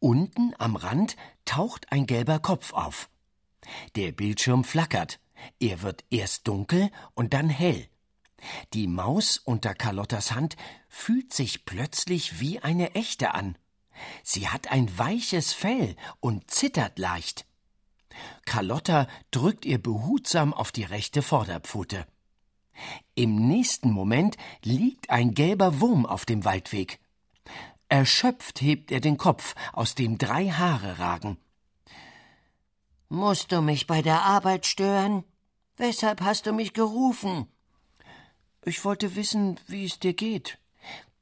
Unten 0.00 0.52
am 0.58 0.74
Rand 0.74 1.16
taucht 1.44 1.92
ein 1.92 2.06
gelber 2.06 2.40
Kopf 2.40 2.72
auf. 2.72 3.08
Der 3.94 4.10
Bildschirm 4.10 4.64
flackert. 4.64 5.20
Er 5.60 5.82
wird 5.82 6.04
erst 6.10 6.48
dunkel 6.48 6.90
und 7.14 7.34
dann 7.34 7.48
hell. 7.48 7.88
Die 8.72 8.88
Maus 8.88 9.38
unter 9.38 9.74
Carlottas 9.74 10.32
Hand 10.32 10.56
fühlt 10.88 11.32
sich 11.32 11.64
plötzlich 11.64 12.40
wie 12.40 12.58
eine 12.58 12.96
echte 12.96 13.34
an. 13.34 13.56
Sie 14.24 14.48
hat 14.48 14.72
ein 14.72 14.98
weiches 14.98 15.52
Fell 15.52 15.94
und 16.18 16.50
zittert 16.50 16.98
leicht. 16.98 17.46
Carlotta 18.44 19.06
drückt 19.30 19.64
ihr 19.64 19.80
behutsam 19.80 20.52
auf 20.52 20.72
die 20.72 20.84
rechte 20.84 21.22
Vorderpfote. 21.22 22.06
Im 23.14 23.48
nächsten 23.48 23.90
Moment 23.90 24.36
liegt 24.62 25.10
ein 25.10 25.34
gelber 25.34 25.80
Wurm 25.80 26.06
auf 26.06 26.24
dem 26.24 26.44
Waldweg. 26.44 27.00
Erschöpft 27.88 28.60
hebt 28.60 28.92
er 28.92 29.00
den 29.00 29.16
Kopf, 29.16 29.54
aus 29.72 29.94
dem 29.94 30.18
drei 30.18 30.50
Haare 30.50 30.98
ragen. 30.98 31.38
Musst 33.08 33.52
du 33.52 33.62
mich 33.62 33.86
bei 33.86 34.02
der 34.02 34.22
Arbeit 34.22 34.66
stören? 34.66 35.24
Weshalb 35.76 36.20
hast 36.20 36.46
du 36.46 36.52
mich 36.52 36.74
gerufen? 36.74 37.46
Ich 38.64 38.84
wollte 38.84 39.16
wissen, 39.16 39.58
wie 39.66 39.86
es 39.86 39.98
dir 39.98 40.12
geht. 40.12 40.58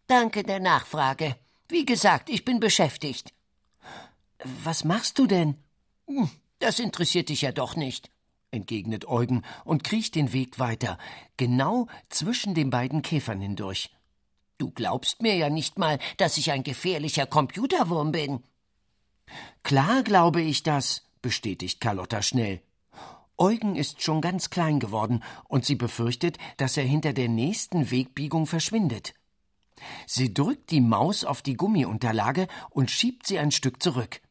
Danke 0.08 0.42
der 0.42 0.58
Nachfrage. 0.58 1.36
Wie 1.68 1.84
gesagt, 1.84 2.28
ich 2.28 2.44
bin 2.44 2.58
beschäftigt. 2.58 3.32
Was 4.64 4.84
machst 4.84 5.18
du 5.18 5.26
denn? 5.26 5.56
Hm, 6.08 6.30
das 6.58 6.78
interessiert 6.78 7.28
dich 7.28 7.42
ja 7.42 7.52
doch 7.52 7.76
nicht, 7.76 8.10
entgegnet 8.56 9.06
Eugen 9.06 9.42
und 9.64 9.84
kriecht 9.84 10.16
den 10.16 10.32
Weg 10.32 10.58
weiter, 10.58 10.98
genau 11.36 11.86
zwischen 12.08 12.54
den 12.54 12.70
beiden 12.70 13.02
Käfern 13.02 13.40
hindurch. 13.40 13.90
Du 14.58 14.70
glaubst 14.70 15.22
mir 15.22 15.36
ja 15.36 15.50
nicht 15.50 15.78
mal, 15.78 15.98
dass 16.16 16.38
ich 16.38 16.50
ein 16.50 16.64
gefährlicher 16.64 17.26
Computerwurm 17.26 18.10
bin. 18.12 18.42
Klar 19.62 20.02
glaube 20.02 20.40
ich 20.40 20.62
das, 20.62 21.02
bestätigt 21.22 21.80
Carlotta 21.80 22.22
schnell. 22.22 22.62
Eugen 23.38 23.76
ist 23.76 24.02
schon 24.02 24.22
ganz 24.22 24.48
klein 24.48 24.80
geworden 24.80 25.22
und 25.46 25.66
sie 25.66 25.74
befürchtet, 25.74 26.38
dass 26.56 26.76
er 26.76 26.84
hinter 26.84 27.12
der 27.12 27.28
nächsten 27.28 27.90
Wegbiegung 27.90 28.46
verschwindet. 28.46 29.14
Sie 30.06 30.32
drückt 30.32 30.70
die 30.70 30.80
Maus 30.80 31.24
auf 31.24 31.42
die 31.42 31.54
Gummiunterlage 31.54 32.48
und 32.70 32.90
schiebt 32.90 33.26
sie 33.26 33.38
ein 33.38 33.50
Stück 33.50 33.82
zurück. 33.82 34.22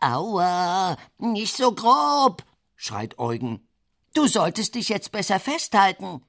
Aua, 0.00 0.96
nicht 1.18 1.56
so 1.56 1.72
grob, 1.72 2.44
schreit 2.78 3.18
Eugen. 3.18 3.68
Du 4.14 4.26
solltest 4.26 4.74
dich 4.74 4.88
jetzt 4.88 5.12
besser 5.12 5.38
festhalten. 5.38 6.22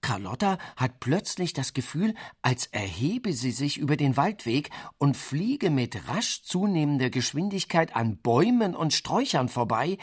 Carlotta 0.00 0.58
hat 0.76 1.00
plötzlich 1.00 1.52
das 1.52 1.72
Gefühl, 1.74 2.14
als 2.42 2.66
erhebe 2.66 3.32
sie 3.32 3.50
sich 3.50 3.78
über 3.78 3.96
den 3.96 4.16
Waldweg 4.16 4.70
und 4.96 5.16
fliege 5.16 5.70
mit 5.70 6.08
rasch 6.08 6.42
zunehmender 6.42 7.10
Geschwindigkeit 7.10 7.94
an 7.94 8.16
Bäumen 8.18 8.74
und 8.74 8.92
Sträuchern 8.94 9.48
vorbei, 9.48 9.98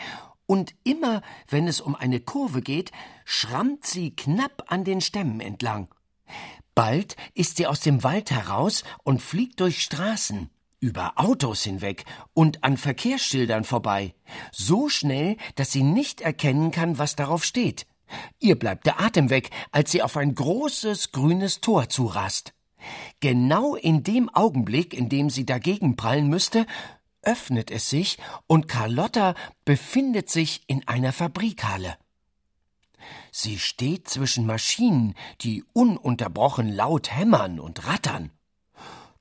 und 0.48 0.76
immer, 0.84 1.24
wenn 1.48 1.68
es 1.68 1.82
um 1.82 1.96
eine 1.96 2.20
Kurve 2.20 2.62
geht, 2.62 2.92
schrammt 3.26 3.86
sie 3.86 4.16
knapp 4.16 4.66
an 4.68 4.84
den 4.84 5.02
Stämmen 5.02 5.40
entlang. 5.40 5.94
Bald 6.76 7.16
ist 7.34 7.58
sie 7.58 7.66
aus 7.66 7.80
dem 7.80 8.04
Wald 8.04 8.30
heraus 8.30 8.84
und 9.04 9.24
fliegt 9.24 9.60
durch 9.60 9.82
Straßen, 9.82 10.52
über 10.80 11.14
Autos 11.16 11.64
hinweg 11.64 12.06
und 12.34 12.64
an 12.64 12.78
Verkehrsschildern 12.78 13.64
vorbei, 13.64 14.14
so 14.52 14.90
schnell, 14.90 15.38
dass 15.56 15.72
sie 15.72 15.84
nicht 15.84 16.22
erkennen 16.22 16.72
kann, 16.72 16.98
was 16.98 17.16
darauf 17.16 17.44
steht. 17.44 17.86
Ihr 18.40 18.58
bleibt 18.58 18.86
der 18.86 19.00
Atem 19.02 19.30
weg, 19.30 19.50
als 19.72 19.92
sie 19.92 20.04
auf 20.04 20.18
ein 20.18 20.36
großes 20.36 21.12
grünes 21.12 21.62
Tor 21.62 21.90
zurast. 21.90 22.54
Genau 23.20 23.76
in 23.76 24.04
dem 24.04 24.30
Augenblick, 24.30 24.94
in 24.94 25.10
dem 25.10 25.30
sie 25.30 25.46
dagegen 25.46 25.96
prallen 25.96 26.28
müsste, 26.28 26.66
öffnet 27.24 27.72
es 27.72 27.90
sich 27.90 28.18
und 28.48 28.68
Carlotta 28.68 29.34
befindet 29.66 30.30
sich 30.30 30.64
in 30.68 30.88
einer 30.88 31.12
Fabrikhalle. 31.12 31.98
Sie 33.32 33.60
steht 33.60 34.08
zwischen 34.08 34.46
Maschinen, 34.46 35.16
die 35.42 35.64
ununterbrochen 35.74 36.72
laut 36.72 37.12
hämmern 37.12 37.60
und 37.60 37.88
rattern. 37.88 38.32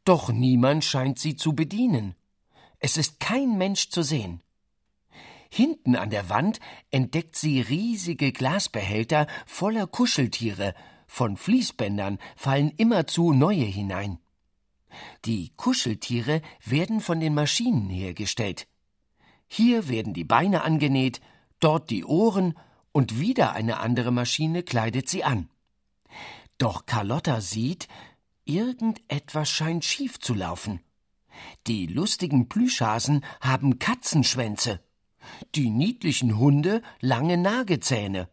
Doch 0.04 0.30
niemand 0.30 0.84
scheint 0.84 1.18
sie 1.18 1.34
zu 1.34 1.54
bedienen. 1.54 2.14
Es 2.78 2.96
ist 2.96 3.20
kein 3.20 3.56
Mensch 3.56 3.88
zu 3.88 4.02
sehen. 4.02 4.42
Hinten 5.50 5.96
an 5.96 6.10
der 6.10 6.28
Wand 6.28 6.60
entdeckt 6.90 7.36
sie 7.36 7.60
riesige 7.60 8.32
Glasbehälter 8.32 9.26
voller 9.46 9.86
Kuscheltiere, 9.86 10.74
von 11.06 11.36
Fließbändern 11.36 12.18
fallen 12.36 12.72
immerzu 12.76 13.32
neue 13.32 13.64
hinein. 13.64 14.18
Die 15.24 15.52
Kuscheltiere 15.56 16.42
werden 16.64 17.00
von 17.00 17.20
den 17.20 17.34
Maschinen 17.34 17.88
hergestellt. 17.88 18.66
Hier 19.46 19.88
werden 19.88 20.12
die 20.12 20.24
Beine 20.24 20.62
angenäht, 20.62 21.20
dort 21.60 21.90
die 21.90 22.04
Ohren 22.04 22.58
und 22.92 23.20
wieder 23.20 23.52
eine 23.52 23.78
andere 23.78 24.10
Maschine 24.10 24.62
kleidet 24.62 25.08
sie 25.08 25.24
an. 25.24 25.48
Doch 26.58 26.86
Carlotta 26.86 27.40
sieht, 27.40 27.88
irgendetwas 28.44 29.48
scheint 29.48 29.84
schief 29.84 30.18
zu 30.18 30.34
laufen. 30.34 30.80
Die 31.66 31.86
lustigen 31.86 32.48
Plüschhasen 32.48 33.24
haben 33.40 33.78
Katzenschwänze 33.78 34.80
die 35.54 35.70
niedlichen 35.70 36.38
Hunde 36.38 36.82
lange 37.00 37.36
Nagezähne. 37.36 38.28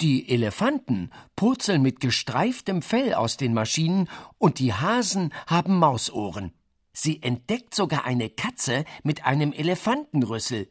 Die 0.00 0.28
Elefanten 0.28 1.10
purzeln 1.36 1.82
mit 1.82 2.00
gestreiftem 2.00 2.82
Fell 2.82 3.14
aus 3.14 3.36
den 3.36 3.52
Maschinen 3.52 4.08
und 4.38 4.58
die 4.58 4.72
Hasen 4.72 5.32
haben 5.46 5.78
Mausohren. 5.78 6.52
Sie 6.92 7.22
entdeckt 7.22 7.74
sogar 7.74 8.04
eine 8.04 8.30
Katze 8.30 8.84
mit 9.02 9.24
einem 9.24 9.52
Elefantenrüssel. 9.52 10.70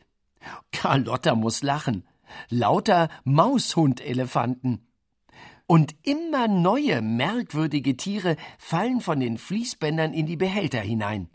Carlotta 0.71 1.35
muss 1.35 1.61
lachen. 1.61 2.07
Lauter 2.49 3.09
Maushundelefanten. 3.23 4.88
Und 5.71 5.95
immer 6.01 6.47
neue 6.47 6.99
merkwürdige 7.03 7.95
Tiere 7.95 8.37
fallen 8.57 9.01
von 9.01 9.19
den 9.19 9.37
Fließbändern 9.37 10.15
in 10.15 10.25
die 10.25 10.35
Behälter 10.35 10.79
hinein. 10.79 11.29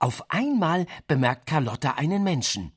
Auf 0.00 0.28
einmal 0.28 0.86
bemerkt 1.06 1.46
Carlotta 1.46 1.92
einen 1.92 2.24
Menschen. 2.24 2.72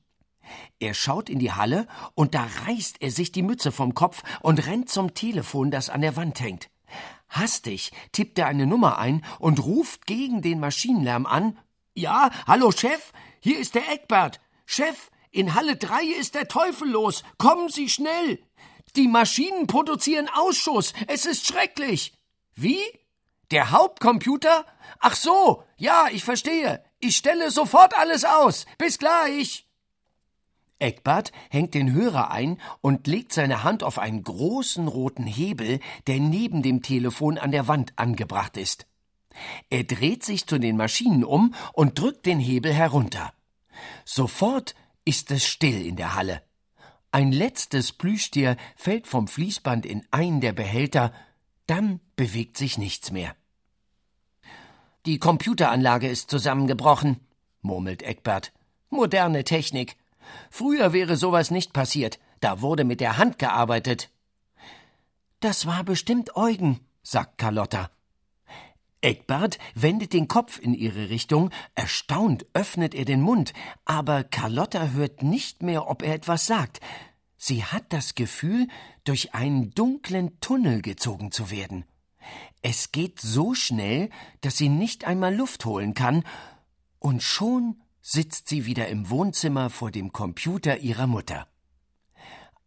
Er 0.80 0.94
schaut 0.94 1.32
in 1.32 1.40
die 1.40 1.52
Halle 1.52 1.88
und 2.14 2.36
da 2.36 2.48
reißt 2.68 2.98
er 3.00 3.10
sich 3.10 3.32
die 3.32 3.42
Mütze 3.42 3.72
vom 3.72 3.96
Kopf 3.96 4.22
und 4.42 4.68
rennt 4.68 4.88
zum 4.90 5.16
Telefon, 5.16 5.72
das 5.72 5.90
an 5.90 6.02
der 6.02 6.16
Wand 6.16 6.40
hängt. 6.40 6.70
Hastig 7.28 7.92
tippt 8.12 8.38
er 8.38 8.46
eine 8.46 8.68
Nummer 8.68 9.00
ein 9.00 9.26
und 9.40 9.66
ruft 9.66 10.06
gegen 10.06 10.44
den 10.44 10.60
Maschinenlärm 10.60 11.26
an. 11.26 11.58
Ja, 11.96 12.30
hallo 12.46 12.72
Chef, 12.72 13.14
hier 13.40 13.58
ist 13.58 13.74
der 13.74 13.92
Eckbert. 13.92 14.40
Chef, 14.68 15.10
in 15.32 15.56
Halle 15.56 15.78
3 15.78 16.04
ist 16.20 16.36
der 16.36 16.48
Teufel 16.48 16.90
los. 16.90 17.24
Kommen 17.40 17.70
Sie 17.70 17.90
schnell. 17.90 18.44
Die 18.96 19.08
Maschinen 19.08 19.68
produzieren 19.68 20.30
Ausschuss. 20.34 20.94
Es 21.08 21.26
ist 21.26 21.48
schrecklich. 21.48 22.14
Wie? 22.54 22.82
Der 23.52 23.72
Hauptcomputer? 23.72 24.66
Ach 25.00 25.16
so, 25.16 25.64
ja, 25.78 26.08
ich 26.12 26.24
verstehe. 26.24 26.84
Ich 27.00 27.18
stelle 27.18 27.52
sofort 27.52 27.98
alles 27.98 28.26
aus. 28.26 28.66
Bis 28.78 28.98
gleich. 28.98 29.68
Eckbert 30.80 31.32
hängt 31.50 31.74
den 31.74 31.94
Hörer 31.94 32.32
ein 32.32 32.60
und 32.82 33.08
legt 33.08 33.34
seine 33.34 33.64
Hand 33.64 33.84
auf 33.84 34.00
einen 34.00 34.24
großen 34.24 34.88
roten 34.88 35.26
Hebel, 35.26 35.80
der 36.08 36.20
neben 36.20 36.64
dem 36.64 36.82
Telefon 36.82 37.38
an 37.38 37.52
der 37.52 37.68
Wand 37.68 37.94
angebracht 37.98 38.58
ist. 38.58 38.88
Er 39.70 39.84
dreht 39.84 40.24
sich 40.24 40.48
zu 40.48 40.60
den 40.60 40.78
Maschinen 40.78 41.24
um 41.24 41.54
und 41.74 42.00
drückt 42.00 42.26
den 42.26 42.40
Hebel 42.40 42.74
herunter. 42.74 43.34
Sofort 44.06 44.76
ist 45.06 45.32
es 45.32 45.46
still 45.46 45.86
in 45.86 45.96
der 45.96 46.16
Halle. 46.16 46.42
Ein 47.12 47.34
letztes 47.34 47.92
Plüschtier 47.92 48.56
fällt 48.76 49.06
vom 49.06 49.28
Fließband 49.28 49.86
in 49.86 50.06
einen 50.12 50.40
der 50.40 50.54
Behälter, 50.54 51.14
dann 51.68 52.00
bewegt 52.16 52.56
sich 52.56 52.78
nichts 52.78 53.12
mehr. 53.12 53.36
Die 55.06 55.20
Computeranlage 55.20 56.08
ist 56.08 56.30
zusammengebrochen, 56.30 57.20
murmelt 57.62 58.04
Eckbert. 58.04 58.54
Moderne 58.90 59.44
Technik. 59.44 59.98
Früher 60.50 60.94
wäre 60.94 61.18
sowas 61.18 61.52
nicht 61.52 61.74
passiert, 61.74 62.20
da 62.40 62.62
wurde 62.62 62.84
mit 62.84 63.02
der 63.02 63.18
Hand 63.18 63.40
gearbeitet. 63.40 64.10
Das 65.40 65.66
war 65.66 65.84
bestimmt 65.84 66.36
Eugen, 66.36 66.80
sagt 67.04 67.38
Carlotta. 67.38 67.90
Eckbert 69.02 69.58
wendet 69.74 70.14
den 70.14 70.28
Kopf 70.28 70.60
in 70.60 70.74
ihre 70.74 71.10
Richtung, 71.10 71.50
erstaunt 71.76 72.46
öffnet 72.54 72.94
er 72.94 73.06
den 73.06 73.22
Mund, 73.22 73.54
aber 73.84 74.24
Carlotta 74.24 74.90
hört 74.90 75.24
nicht 75.24 75.64
mehr, 75.64 75.90
ob 75.90 76.04
er 76.04 76.14
etwas 76.14 76.46
sagt. 76.46 76.80
Sie 77.38 77.64
hat 77.64 77.86
das 77.90 78.14
Gefühl, 78.14 78.68
durch 79.04 79.34
einen 79.34 79.72
dunklen 79.72 80.40
Tunnel 80.40 80.84
gezogen 80.84 81.32
zu 81.32 81.50
werden. 81.50 81.86
Es 82.62 82.92
geht 82.92 83.20
so 83.20 83.56
schnell, 83.56 84.12
dass 84.42 84.58
sie 84.58 84.70
nicht 84.70 85.06
einmal 85.06 85.36
Luft 85.36 85.66
holen 85.66 85.96
kann, 85.96 86.24
und 87.00 87.24
schon 87.24 87.82
sitzt 88.04 88.48
sie 88.48 88.68
wieder 88.68 88.88
im 88.88 89.10
Wohnzimmer 89.10 89.72
vor 89.72 89.90
dem 89.90 90.12
Computer 90.12 90.78
ihrer 90.78 91.08
Mutter. 91.08 91.48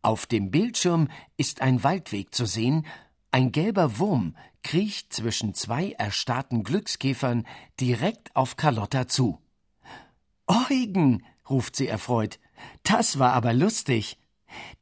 Auf 0.03 0.27
dem 0.27 0.51
Bildschirm 0.51 1.09
ist 1.37 1.63
ein 1.63 1.85
Waldweg 1.85 2.35
zu 2.35 2.45
sehen, 2.45 2.85
ein 3.35 3.51
gelber 3.51 3.99
Wurm 3.99 4.37
kriecht 4.63 5.13
zwischen 5.13 5.55
zwei 5.55 5.91
erstarrten 5.91 6.63
Glückskäfern 6.63 7.45
direkt 7.81 8.37
auf 8.37 8.57
Carlotta 8.57 9.09
zu. 9.09 9.41
Eugen, 10.47 11.25
ruft 11.51 11.75
sie 11.75 11.89
erfreut, 11.89 12.39
das 12.85 13.19
war 13.19 13.33
aber 13.33 13.53
lustig. 13.53 14.19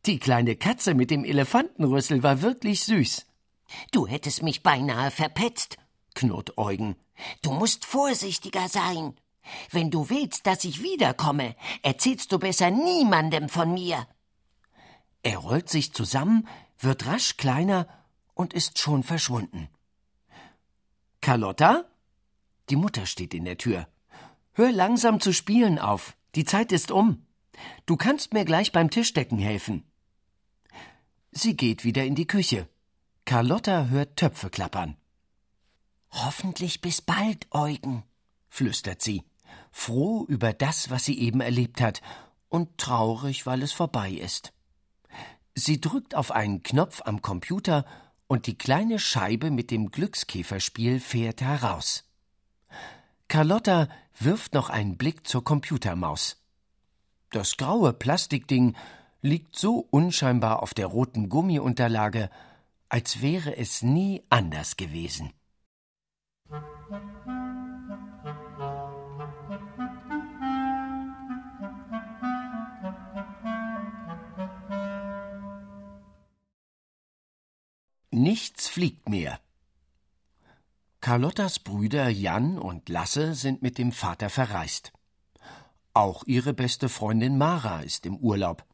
Die 0.05 0.19
kleine 0.19 0.55
Katze 0.55 0.93
mit 0.93 1.11
dem 1.11 1.25
Elefantenrüssel 1.25 2.23
war 2.23 2.43
wirklich 2.43 2.85
süß. 2.85 3.25
Du 3.91 4.07
hättest 4.07 4.43
mich 4.43 4.63
beinahe 4.63 5.11
verpetzt, 5.11 5.79
knurrt 6.15 6.59
Eugen. 6.59 6.97
Du 7.41 7.53
musst 7.55 7.87
vorsichtiger 7.87 8.69
sein. 8.69 9.15
Wenn 9.71 9.91
du 9.91 10.11
willst, 10.11 10.47
dass 10.47 10.65
ich 10.65 10.83
wiederkomme, 10.83 11.57
erzählst 11.83 12.31
du 12.31 12.39
besser 12.39 12.71
niemandem 12.71 13.49
von 13.49 13.73
mir. 13.73 14.07
Er 15.23 15.39
rollt 15.39 15.71
sich 15.71 15.95
zusammen, 15.95 16.47
wird 16.79 17.07
rasch 17.07 17.39
kleiner 17.39 17.89
und 18.35 18.53
ist 18.53 18.79
schon 18.79 19.03
verschwunden. 19.03 19.69
Carlotta? 21.21 21.85
Die 22.69 22.77
Mutter 22.77 23.07
steht 23.07 23.35
in 23.35 23.45
der 23.45 23.59
Tür. 23.59 23.89
Hör 24.53 24.73
langsam 24.73 25.21
zu 25.21 25.33
spielen 25.33 25.79
auf. 25.79 26.17
Die 26.35 26.45
Zeit 26.45 26.73
ist 26.73 26.91
um. 26.91 27.27
Du 27.87 27.97
kannst 27.97 28.33
mir 28.33 28.45
gleich 28.45 28.73
beim 28.73 28.91
Tischdecken 28.91 29.39
helfen. 29.39 29.85
Sie 31.31 31.57
geht 31.57 31.85
wieder 31.85 32.05
in 32.05 32.15
die 32.15 32.27
Küche. 32.27 32.69
Carlotta 33.25 33.87
hört 33.87 34.17
Töpfe 34.17 34.51
klappern. 34.51 34.97
Hoffentlich 36.11 36.81
bis 36.81 37.01
bald, 37.01 37.47
Eugen, 37.53 38.03
flüstert 38.49 39.01
sie 39.01 39.23
froh 39.73 40.25
über 40.29 40.53
das, 40.53 40.91
was 40.91 41.05
sie 41.05 41.19
eben 41.19 41.41
erlebt 41.41 41.81
hat, 41.81 42.03
und 42.49 42.77
traurig, 42.79 43.47
weil 43.47 43.63
es 43.63 43.73
vorbei 43.73 44.11
ist. 44.11 44.53
Sie 45.55 45.81
drückt 45.81 46.15
auf 46.15 46.31
einen 46.31 46.63
Knopf 46.63 47.01
am 47.05 47.23
Computer 47.23 47.85
und 48.33 48.47
die 48.47 48.57
kleine 48.57 48.99
Scheibe 48.99 49.51
mit 49.51 49.71
dem 49.71 49.91
Glückskäferspiel 49.91 51.01
fährt 51.01 51.43
heraus. 51.43 52.05
Carlotta 53.29 53.91
wirft 54.19 54.55
noch 54.55 54.71
einen 54.71 54.97
Blick 54.97 55.27
zur 55.27 55.45
Computermaus. 55.45 56.43
Das 57.29 57.59
graue 57.59 57.93
Plastikding 57.93 58.75
liegt 59.21 59.57
so 59.57 59.87
unscheinbar 59.91 60.63
auf 60.63 60.73
der 60.73 60.87
roten 60.87 61.29
Gummiunterlage, 61.29 62.31
als 62.89 63.21
wäre 63.21 63.55
es 63.59 63.83
nie 63.83 64.23
anders 64.31 64.79
gewesen. 64.79 65.35
Nichts 78.15 78.69
fliegt 78.69 79.09
mehr. 79.09 79.41
Carlottas 81.01 81.59
Brüder 81.59 82.11
Jan 82.11 82.59
und 82.59 82.91
Lasse 82.91 83.35
sind 83.35 83.63
mit 83.63 83.79
dem 83.79 83.91
Vater 83.91 84.29
verreist. 84.29 84.93
Auch 85.95 86.23
ihre 86.27 86.53
beste 86.53 86.91
Freundin 86.91 87.39
Mara 87.39 87.81
ist 87.81 88.05
im 88.05 88.19
Urlaub. 88.19 88.67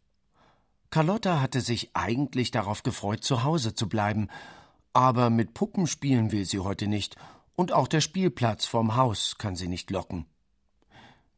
Carlotta 0.91 1.41
hatte 1.41 1.61
sich 1.61 1.95
eigentlich 1.95 2.51
darauf 2.51 2.83
gefreut, 2.83 3.23
zu 3.23 3.45
Hause 3.45 3.75
zu 3.75 3.89
bleiben, 3.89 4.27
aber 4.93 5.31
mit 5.31 5.55
Puppen 5.55 5.87
spielen 5.87 6.33
will 6.33 6.45
sie 6.45 6.59
heute 6.59 6.89
nicht, 6.89 7.15
und 7.55 7.73
auch 7.73 7.87
der 7.87 8.01
Spielplatz 8.01 8.67
vorm 8.67 8.97
Haus 8.97 9.37
kann 9.39 9.55
sie 9.55 9.69
nicht 9.69 9.93
locken. 9.93 10.27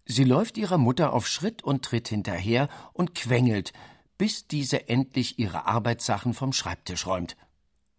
Sie 0.06 0.24
läuft 0.24 0.56
ihrer 0.56 0.78
Mutter 0.78 1.12
auf 1.12 1.28
Schritt 1.28 1.62
und 1.62 1.84
Tritt 1.84 2.08
hinterher 2.08 2.70
und 2.94 3.14
quengelt, 3.14 3.74
bis 4.16 4.46
diese 4.46 4.88
endlich 4.88 5.38
ihre 5.38 5.66
Arbeitssachen 5.66 6.32
vom 6.32 6.54
Schreibtisch 6.54 7.06
räumt. 7.06 7.36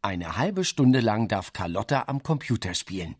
Eine 0.01 0.37
halbe 0.37 0.63
Stunde 0.63 0.99
lang 0.99 1.27
darf 1.27 1.53
Carlotta 1.53 2.05
am 2.07 2.23
Computer 2.23 2.73
spielen. 2.73 3.15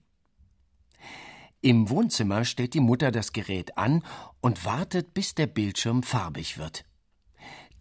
Im 1.62 1.90
Wohnzimmer 1.90 2.44
stellt 2.44 2.74
die 2.74 2.80
Mutter 2.80 3.12
das 3.12 3.34
Gerät 3.34 3.78
an 3.78 4.04
und 4.42 4.66
wartet, 4.66 5.14
bis 5.14 5.36
der 5.36 5.46
Bildschirm 5.46 6.02
farbig 6.02 6.58
wird. 6.58 6.86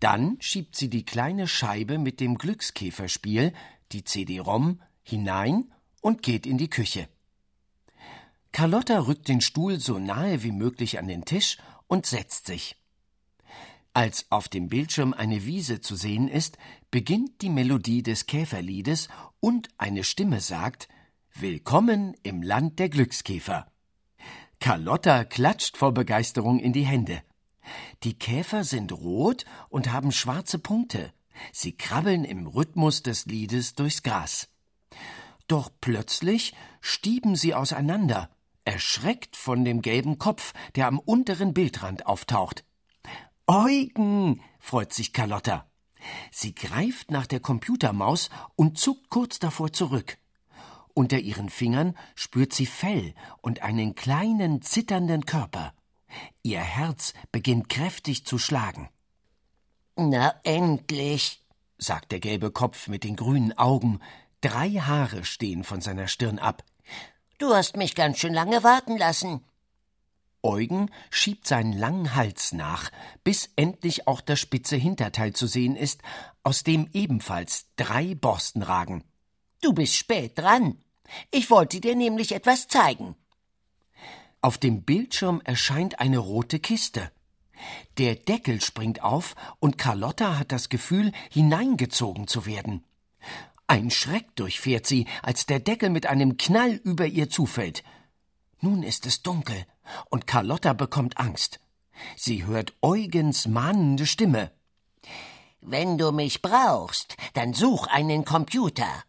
Dann 0.00 0.36
schiebt 0.40 0.76
sie 0.76 0.90
die 0.90 1.04
kleine 1.04 1.48
Scheibe 1.48 1.98
mit 1.98 2.20
dem 2.20 2.36
Glückskäferspiel, 2.36 3.54
die 3.92 4.04
CD-ROM, 4.04 4.82
hinein 5.02 5.72
und 6.02 6.22
geht 6.22 6.46
in 6.46 6.58
die 6.58 6.70
Küche. 6.70 7.08
Carlotta 8.52 8.98
rückt 9.00 9.28
den 9.28 9.40
Stuhl 9.40 9.80
so 9.80 9.98
nahe 9.98 10.42
wie 10.42 10.52
möglich 10.52 10.98
an 10.98 11.08
den 11.08 11.24
Tisch 11.24 11.56
und 11.86 12.04
setzt 12.04 12.46
sich. 12.46 12.76
Als 13.92 14.30
auf 14.30 14.48
dem 14.48 14.68
Bildschirm 14.68 15.14
eine 15.14 15.46
Wiese 15.46 15.80
zu 15.80 15.96
sehen 15.96 16.28
ist, 16.28 16.58
beginnt 16.90 17.42
die 17.42 17.50
Melodie 17.50 18.02
des 18.02 18.26
Käferliedes 18.26 19.08
und 19.38 19.68
eine 19.78 20.02
Stimme 20.02 20.40
sagt 20.40 20.88
Willkommen 21.34 22.14
im 22.24 22.42
Land 22.42 22.80
der 22.80 22.88
Glückskäfer. 22.88 23.70
Carlotta 24.58 25.24
klatscht 25.24 25.76
vor 25.76 25.94
Begeisterung 25.94 26.58
in 26.58 26.72
die 26.72 26.84
Hände. 26.84 27.22
Die 28.02 28.18
Käfer 28.18 28.64
sind 28.64 28.92
rot 28.92 29.44
und 29.68 29.92
haben 29.92 30.10
schwarze 30.10 30.58
Punkte. 30.58 31.12
Sie 31.52 31.76
krabbeln 31.76 32.24
im 32.24 32.48
Rhythmus 32.48 33.02
des 33.02 33.24
Liedes 33.26 33.74
durchs 33.74 34.02
Gras. 34.02 34.48
Doch 35.46 35.70
plötzlich 35.80 36.54
stieben 36.80 37.36
sie 37.36 37.54
auseinander, 37.54 38.30
erschreckt 38.64 39.36
von 39.36 39.64
dem 39.64 39.80
gelben 39.80 40.18
Kopf, 40.18 40.52
der 40.74 40.88
am 40.88 40.98
unteren 40.98 41.54
Bildrand 41.54 42.06
auftaucht. 42.06 42.64
Eugen, 43.46 44.42
freut 44.58 44.92
sich 44.92 45.12
Carlotta. 45.12 45.69
Sie 46.30 46.54
greift 46.54 47.10
nach 47.10 47.26
der 47.26 47.40
Computermaus 47.40 48.30
und 48.56 48.78
zuckt 48.78 49.10
kurz 49.10 49.38
davor 49.38 49.72
zurück. 49.72 50.18
Unter 50.94 51.18
ihren 51.18 51.48
Fingern 51.48 51.96
spürt 52.14 52.52
sie 52.52 52.66
Fell 52.66 53.14
und 53.40 53.62
einen 53.62 53.94
kleinen 53.94 54.62
zitternden 54.62 55.24
Körper. 55.24 55.72
Ihr 56.42 56.60
Herz 56.60 57.14
beginnt 57.32 57.68
kräftig 57.68 58.26
zu 58.26 58.38
schlagen. 58.38 58.88
Na 59.96 60.34
endlich, 60.44 61.42
sagt 61.78 62.12
der 62.12 62.20
gelbe 62.20 62.50
Kopf 62.50 62.88
mit 62.88 63.04
den 63.04 63.16
grünen 63.16 63.56
Augen. 63.56 64.00
Drei 64.40 64.70
Haare 64.70 65.24
stehen 65.24 65.64
von 65.64 65.80
seiner 65.80 66.08
Stirn 66.08 66.38
ab. 66.38 66.64
Du 67.38 67.54
hast 67.54 67.76
mich 67.76 67.94
ganz 67.94 68.18
schön 68.18 68.34
lange 68.34 68.64
warten 68.64 68.96
lassen. 68.96 69.44
Eugen 70.42 70.90
schiebt 71.10 71.46
seinen 71.46 71.72
langen 71.72 72.14
Hals 72.14 72.52
nach, 72.52 72.90
bis 73.24 73.50
endlich 73.56 74.06
auch 74.06 74.20
das 74.20 74.40
spitze 74.40 74.76
Hinterteil 74.76 75.32
zu 75.32 75.46
sehen 75.46 75.76
ist, 75.76 76.00
aus 76.42 76.62
dem 76.62 76.88
ebenfalls 76.92 77.66
drei 77.76 78.14
Borsten 78.14 78.62
ragen. 78.62 79.04
Du 79.60 79.72
bist 79.72 79.94
spät 79.94 80.38
dran. 80.38 80.78
Ich 81.30 81.50
wollte 81.50 81.80
dir 81.80 81.94
nämlich 81.94 82.32
etwas 82.32 82.68
zeigen. 82.68 83.16
Auf 84.40 84.56
dem 84.56 84.82
Bildschirm 84.82 85.42
erscheint 85.44 86.00
eine 86.00 86.18
rote 86.18 86.60
Kiste. 86.60 87.10
Der 87.98 88.14
Deckel 88.14 88.62
springt 88.62 89.02
auf 89.02 89.36
und 89.58 89.76
Carlotta 89.76 90.38
hat 90.38 90.50
das 90.50 90.70
Gefühl, 90.70 91.12
hineingezogen 91.30 92.26
zu 92.26 92.46
werden. 92.46 92.84
Ein 93.66 93.90
Schreck 93.90 94.34
durchfährt 94.34 94.86
sie, 94.86 95.06
als 95.22 95.46
der 95.46 95.60
Deckel 95.60 95.90
mit 95.90 96.06
einem 96.06 96.38
Knall 96.38 96.72
über 96.72 97.06
ihr 97.06 97.28
zufällt. 97.28 97.84
Nun 98.60 98.82
ist 98.82 99.06
es 99.06 99.22
dunkel 99.22 99.66
und 100.10 100.26
Carlotta 100.26 100.72
bekommt 100.72 101.18
Angst. 101.18 101.60
Sie 102.16 102.44
hört 102.44 102.74
Eugens 102.82 103.46
mahnende 103.48 104.06
Stimme. 104.06 104.52
Wenn 105.60 105.98
du 105.98 106.12
mich 106.12 106.42
brauchst, 106.42 107.16
dann 107.34 107.54
such 107.54 107.86
einen 107.86 108.24
Computer. 108.24 109.04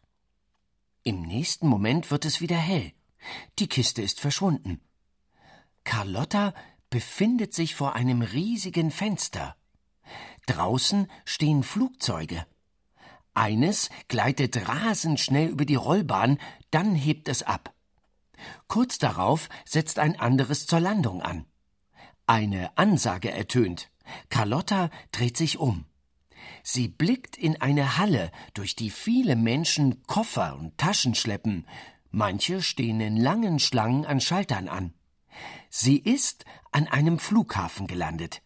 Im 1.04 1.22
nächsten 1.22 1.68
Moment 1.68 2.12
wird 2.12 2.26
es 2.26 2.42
wieder 2.42 2.58
hell. 2.58 2.94
Die 3.60 3.68
Kiste 3.68 4.02
ist 4.02 4.20
verschwunden. 4.20 4.82
Carlotta 5.84 6.54
befindet 6.90 7.54
sich 7.54 7.76
vor 7.76 7.96
einem 7.96 8.22
riesigen 8.22 8.92
Fenster. 8.92 9.56
Draußen 10.46 11.08
stehen 11.26 11.64
Flugzeuge. 11.64 12.46
Eines 13.34 13.90
gleitet 14.08 14.68
rasend 14.68 15.20
schnell 15.20 15.48
über 15.50 15.66
die 15.66 15.76
Rollbahn, 15.76 16.38
dann 16.70 16.96
hebt 16.96 17.30
es 17.30 17.44
ab. 17.44 17.74
Kurz 18.68 18.98
darauf 18.98 19.50
setzt 19.66 20.00
ein 20.00 20.20
anderes 20.20 20.68
zur 20.68 20.80
Landung 20.80 21.22
an. 21.22 21.46
Eine 22.28 22.78
Ansage 22.78 23.32
ertönt. 23.32 23.90
Carlotta 24.30 24.90
dreht 25.12 25.38
sich 25.38 25.58
um. 25.58 25.86
Sie 26.64 26.88
blickt 26.88 27.38
in 27.38 27.60
eine 27.62 27.98
Halle, 27.98 28.32
durch 28.54 28.76
die 28.76 28.90
viele 28.90 29.36
Menschen 29.36 30.04
Koffer 30.04 30.58
und 30.58 30.78
Taschen 30.78 31.16
schleppen. 31.16 31.66
Manche 32.10 32.62
stehen 32.62 33.00
in 33.00 33.18
langen 33.18 33.60
Schlangen 33.60 34.06
an 34.06 34.22
Schaltern 34.22 34.68
an. 34.68 34.94
Sie 35.70 35.98
ist 35.98 36.46
an 36.72 36.88
einem 36.88 37.20
Flughafen 37.20 37.88
gelandet. 37.88 38.42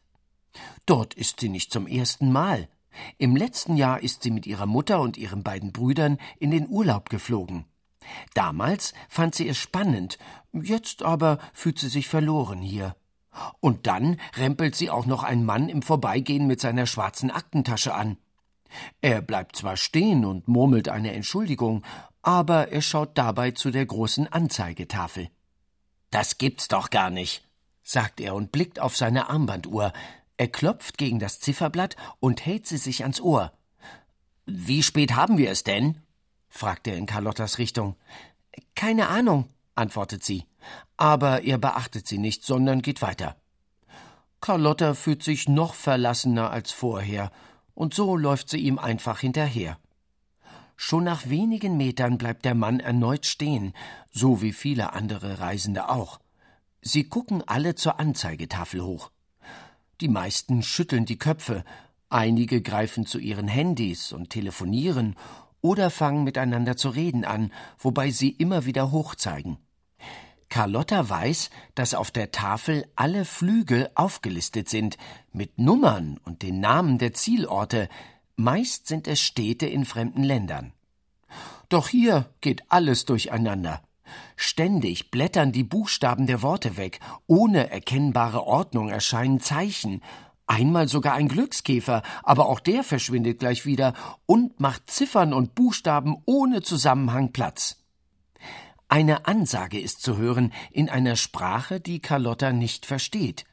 Dort 0.85 1.13
ist 1.13 1.39
sie 1.39 1.49
nicht 1.49 1.71
zum 1.71 1.87
ersten 1.87 2.31
Mal. 2.31 2.69
Im 3.17 3.35
letzten 3.35 3.75
Jahr 3.75 4.01
ist 4.01 4.23
sie 4.23 4.31
mit 4.31 4.45
ihrer 4.45 4.65
Mutter 4.65 5.01
und 5.01 5.17
ihren 5.17 5.43
beiden 5.43 5.73
Brüdern 5.73 6.17
in 6.39 6.51
den 6.51 6.67
Urlaub 6.69 7.09
geflogen. 7.09 7.65
Damals 8.33 8.93
fand 9.09 9.35
sie 9.35 9.47
es 9.47 9.57
spannend, 9.57 10.17
jetzt 10.53 11.03
aber 11.03 11.39
fühlt 11.53 11.79
sie 11.79 11.89
sich 11.89 12.07
verloren 12.07 12.61
hier. 12.61 12.95
Und 13.59 13.87
dann 13.87 14.19
rempelt 14.35 14.75
sie 14.75 14.89
auch 14.89 15.05
noch 15.05 15.23
ein 15.23 15.43
Mann 15.43 15.69
im 15.69 15.81
Vorbeigehen 15.81 16.47
mit 16.47 16.61
seiner 16.61 16.87
schwarzen 16.87 17.31
Aktentasche 17.31 17.93
an. 17.93 18.17
Er 19.01 19.21
bleibt 19.21 19.55
zwar 19.55 19.77
stehen 19.77 20.25
und 20.25 20.47
murmelt 20.47 20.89
eine 20.89 21.13
Entschuldigung, 21.13 21.83
aber 22.21 22.71
er 22.71 22.81
schaut 22.81 23.17
dabei 23.17 23.51
zu 23.51 23.71
der 23.71 23.85
großen 23.85 24.31
Anzeigetafel. 24.31 25.29
Das 26.11 26.37
gibt's 26.37 26.67
doch 26.67 26.89
gar 26.89 27.09
nicht, 27.09 27.47
sagt 27.83 28.19
er 28.19 28.35
und 28.35 28.51
blickt 28.51 28.79
auf 28.79 28.95
seine 28.95 29.29
Armbanduhr. 29.29 29.93
Er 30.37 30.47
klopft 30.47 30.97
gegen 30.97 31.19
das 31.19 31.39
Zifferblatt 31.39 31.95
und 32.19 32.45
hält 32.45 32.67
sie 32.67 32.77
sich 32.77 33.03
ans 33.03 33.21
Ohr. 33.21 33.53
Wie 34.45 34.83
spät 34.83 35.15
haben 35.15 35.37
wir 35.37 35.49
es 35.49 35.63
denn? 35.63 36.01
Fragt 36.55 36.87
er 36.87 36.95
in 36.95 37.05
Carlottas 37.05 37.57
Richtung. 37.57 37.95
Keine 38.75 39.09
Ahnung, 39.09 39.49
antwortet 39.75 40.23
sie. 40.23 40.45
Aber 40.95 41.43
er 41.43 41.57
beachtet 41.57 42.07
sie 42.07 42.17
nicht, 42.17 42.45
sondern 42.45 42.81
geht 42.81 43.01
weiter. 43.01 43.35
Carlotta 44.39 44.93
fühlt 44.93 45.21
sich 45.21 45.49
noch 45.49 45.73
verlassener 45.73 46.51
als 46.51 46.71
vorher, 46.71 47.31
und 47.73 47.93
so 47.93 48.15
läuft 48.15 48.49
sie 48.49 48.59
ihm 48.59 48.79
einfach 48.79 49.19
hinterher. 49.19 49.77
Schon 50.77 51.03
nach 51.03 51.27
wenigen 51.27 51.75
Metern 51.77 52.17
bleibt 52.17 52.45
der 52.45 52.55
Mann 52.55 52.79
erneut 52.79 53.25
stehen, 53.25 53.73
so 54.11 54.41
wie 54.41 54.53
viele 54.53 54.93
andere 54.93 55.39
Reisende 55.39 55.89
auch. 55.89 56.19
Sie 56.81 57.09
gucken 57.09 57.43
alle 57.45 57.75
zur 57.75 57.99
Anzeigetafel 57.99 58.81
hoch. 58.81 59.11
Die 59.99 60.09
meisten 60.09 60.63
schütteln 60.63 61.05
die 61.05 61.17
Köpfe, 61.17 61.65
einige 62.09 62.61
greifen 62.61 63.05
zu 63.05 63.19
ihren 63.19 63.47
Handys 63.47 64.13
und 64.13 64.29
telefonieren 64.29 65.15
oder 65.65 65.89
fangen 65.89 66.23
miteinander 66.23 66.77
zu 66.77 66.89
reden 66.89 67.25
an, 67.25 67.51
wobei 67.79 68.11
sie 68.11 68.29
immer 68.29 68.65
wieder 68.65 68.91
hochzeigen. 68.91 69.57
Carlotta 70.47 71.09
weiß, 71.09 71.49
dass 71.73 71.95
auf 71.95 72.11
der 72.11 72.31
Tafel 72.31 72.85
alle 72.95 73.25
Flüge 73.25 73.89
aufgelistet 73.95 74.69
sind, 74.69 74.97
mit 75.33 75.57
Nummern 75.57 76.19
und 76.23 76.43
den 76.43 76.59
Namen 76.59 76.99
der 76.99 77.13
Zielorte, 77.13 77.89
Meist 78.35 78.85
sind 78.85 79.07
es 79.07 79.19
Städte 79.19 79.65
in 79.65 79.85
fremden 79.85 80.21
Ländern. 80.21 80.71
Doch 81.69 81.87
hier 81.87 82.29
geht 82.41 82.63
alles 82.69 83.05
durcheinander. 83.05 83.81
Ständig 84.35 85.09
blättern 85.09 85.51
die 85.51 85.63
Buchstaben 85.63 86.27
der 86.27 86.43
Worte 86.43 86.77
weg, 86.77 86.99
ohne 87.25 87.71
erkennbare 87.71 88.43
Ordnung 88.43 88.89
erscheinen 88.89 89.39
Zeichen, 89.39 90.01
einmal 90.47 90.87
sogar 90.87 91.13
ein 91.13 91.27
Glückskäfer, 91.27 92.03
aber 92.23 92.47
auch 92.47 92.59
der 92.59 92.83
verschwindet 92.83 93.39
gleich 93.39 93.65
wieder 93.65 93.93
und 94.25 94.59
macht 94.59 94.89
Ziffern 94.89 95.33
und 95.33 95.55
Buchstaben 95.55 96.17
ohne 96.25 96.61
Zusammenhang 96.61 97.31
Platz. 97.31 97.77
Eine 98.87 99.25
Ansage 99.25 99.79
ist 99.79 100.01
zu 100.01 100.17
hören 100.17 100.53
in 100.71 100.89
einer 100.89 101.15
Sprache, 101.15 101.79
die 101.79 101.99
Carlotta 101.99 102.51
nicht 102.51 102.85
versteht. 102.85 103.45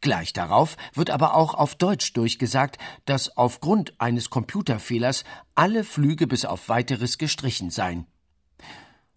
Gleich 0.00 0.32
darauf 0.32 0.76
wird 0.92 1.10
aber 1.10 1.34
auch 1.34 1.54
auf 1.54 1.76
Deutsch 1.76 2.12
durchgesagt, 2.12 2.78
dass 3.06 3.36
aufgrund 3.36 3.98
eines 4.00 4.30
Computerfehlers 4.30 5.24
alle 5.54 5.84
Flüge 5.84 6.26
bis 6.26 6.44
auf 6.44 6.68
weiteres 6.68 7.18
gestrichen 7.18 7.70
seien. 7.70 8.06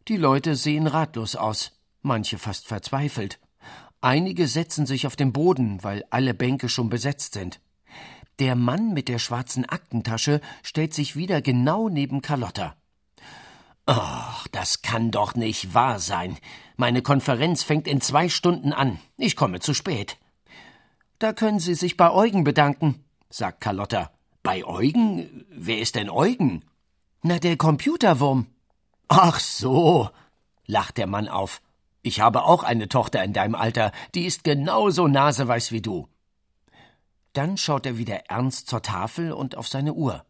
Die 0.07 0.15
Leute 0.15 0.55
sehen 0.55 0.87
ratlos 0.87 1.35
aus, 1.35 1.73
manche 2.01 2.37
fast 2.37 2.67
verzweifelt. 2.67 3.39
Einige 4.01 4.47
setzen 4.47 4.85
sich 4.85 5.07
auf 5.07 5.15
den 5.15 5.33
Boden, 5.33 5.83
weil 5.83 6.03
alle 6.09 6.33
Bänke 6.33 6.69
schon 6.69 6.89
besetzt 6.89 7.33
sind. 7.33 7.59
Der 8.39 8.55
Mann 8.55 8.93
mit 8.93 9.07
der 9.07 9.17
schwarzen 9.17 9.65
Aktentasche 9.65 10.41
stellt 10.61 10.93
sich 10.93 11.15
wieder 11.15 11.41
genau 11.41 11.89
neben 11.89 12.21
Carlotta. 12.21 12.75
Ach, 13.87 14.47
das 14.49 14.81
kann 14.81 15.11
doch 15.11 15.33
nicht 15.33 15.73
wahr 15.73 15.99
sein. 15.99 16.37
Meine 16.75 17.01
Konferenz 17.01 17.63
fängt 17.63 17.87
in 17.87 18.01
zwei 18.01 18.29
Stunden 18.29 18.73
an. 18.73 18.99
Ich 19.17 19.35
komme 19.35 19.59
zu 19.59 19.73
spät. 19.73 20.17
Da 21.19 21.33
können 21.33 21.59
Sie 21.59 21.73
sich 21.73 21.97
bei 21.97 22.11
Eugen 22.11 22.43
bedanken, 22.43 23.03
sagt 23.29 23.61
Carlotta. 23.61 24.11
Bei 24.43 24.63
Eugen? 24.63 25.45
Wer 25.49 25.79
ist 25.79 25.95
denn 25.95 26.09
Eugen? 26.09 26.63
Na, 27.23 27.39
der 27.39 27.57
Computerwurm. 27.57 28.45
Ach 29.07 29.39
so, 29.39 30.09
lacht 30.67 30.97
der 30.97 31.07
Mann 31.07 31.27
auf. 31.27 31.61
Ich 32.07 32.21
habe 32.21 32.45
auch 32.45 32.63
eine 32.63 32.87
Tochter 32.87 33.21
in 33.21 33.33
deinem 33.33 33.53
Alter, 33.53 33.91
die 34.15 34.23
ist 34.23 34.45
genauso 34.45 35.09
naseweiß 35.09 35.73
wie 35.73 35.81
du. 35.81 36.07
Dann 37.33 37.57
schaut 37.57 37.85
er 37.85 37.97
wieder 37.97 38.29
ernst 38.29 38.69
zur 38.69 38.81
Tafel 38.81 39.33
und 39.33 39.57
auf 39.57 39.67
seine 39.67 39.93
Uhr. 39.93 40.25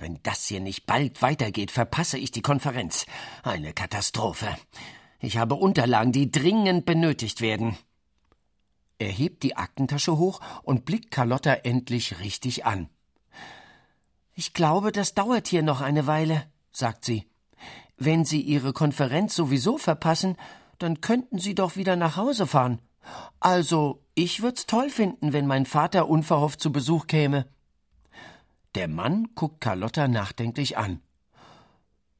Wenn 0.00 0.18
das 0.24 0.46
hier 0.46 0.58
nicht 0.58 0.84
bald 0.84 1.22
weitergeht, 1.22 1.70
verpasse 1.70 2.18
ich 2.18 2.32
die 2.32 2.42
Konferenz. 2.42 3.06
Eine 3.44 3.72
Katastrophe. 3.72 4.48
Ich 5.20 5.36
habe 5.36 5.54
Unterlagen, 5.54 6.10
die 6.10 6.32
dringend 6.32 6.86
benötigt 6.86 7.40
werden. 7.40 7.78
Er 8.98 9.12
hebt 9.12 9.44
die 9.44 9.56
Aktentasche 9.56 10.18
hoch 10.18 10.40
und 10.64 10.84
blickt 10.84 11.12
Carlotta 11.12 11.52
endlich 11.52 12.18
richtig 12.18 12.66
an. 12.66 12.88
Ich 14.34 14.54
glaube, 14.54 14.90
das 14.90 15.14
dauert 15.14 15.46
hier 15.46 15.62
noch 15.62 15.82
eine 15.82 16.08
Weile, 16.08 16.50
sagt 16.72 17.04
sie. 17.04 17.31
Wenn 17.96 18.24
Sie 18.24 18.40
Ihre 18.40 18.72
Konferenz 18.72 19.34
sowieso 19.34 19.78
verpassen, 19.78 20.36
dann 20.78 21.00
könnten 21.00 21.38
Sie 21.38 21.54
doch 21.54 21.76
wieder 21.76 21.96
nach 21.96 22.16
Hause 22.16 22.46
fahren. 22.46 22.80
Also, 23.40 24.02
ich 24.14 24.42
würd's 24.42 24.66
toll 24.66 24.90
finden, 24.90 25.32
wenn 25.32 25.46
mein 25.46 25.66
Vater 25.66 26.08
unverhofft 26.08 26.60
zu 26.60 26.72
Besuch 26.72 27.06
käme. 27.06 27.46
Der 28.74 28.88
Mann 28.88 29.28
guckt 29.34 29.60
Carlotta 29.60 30.08
nachdenklich 30.08 30.78
an. 30.78 31.00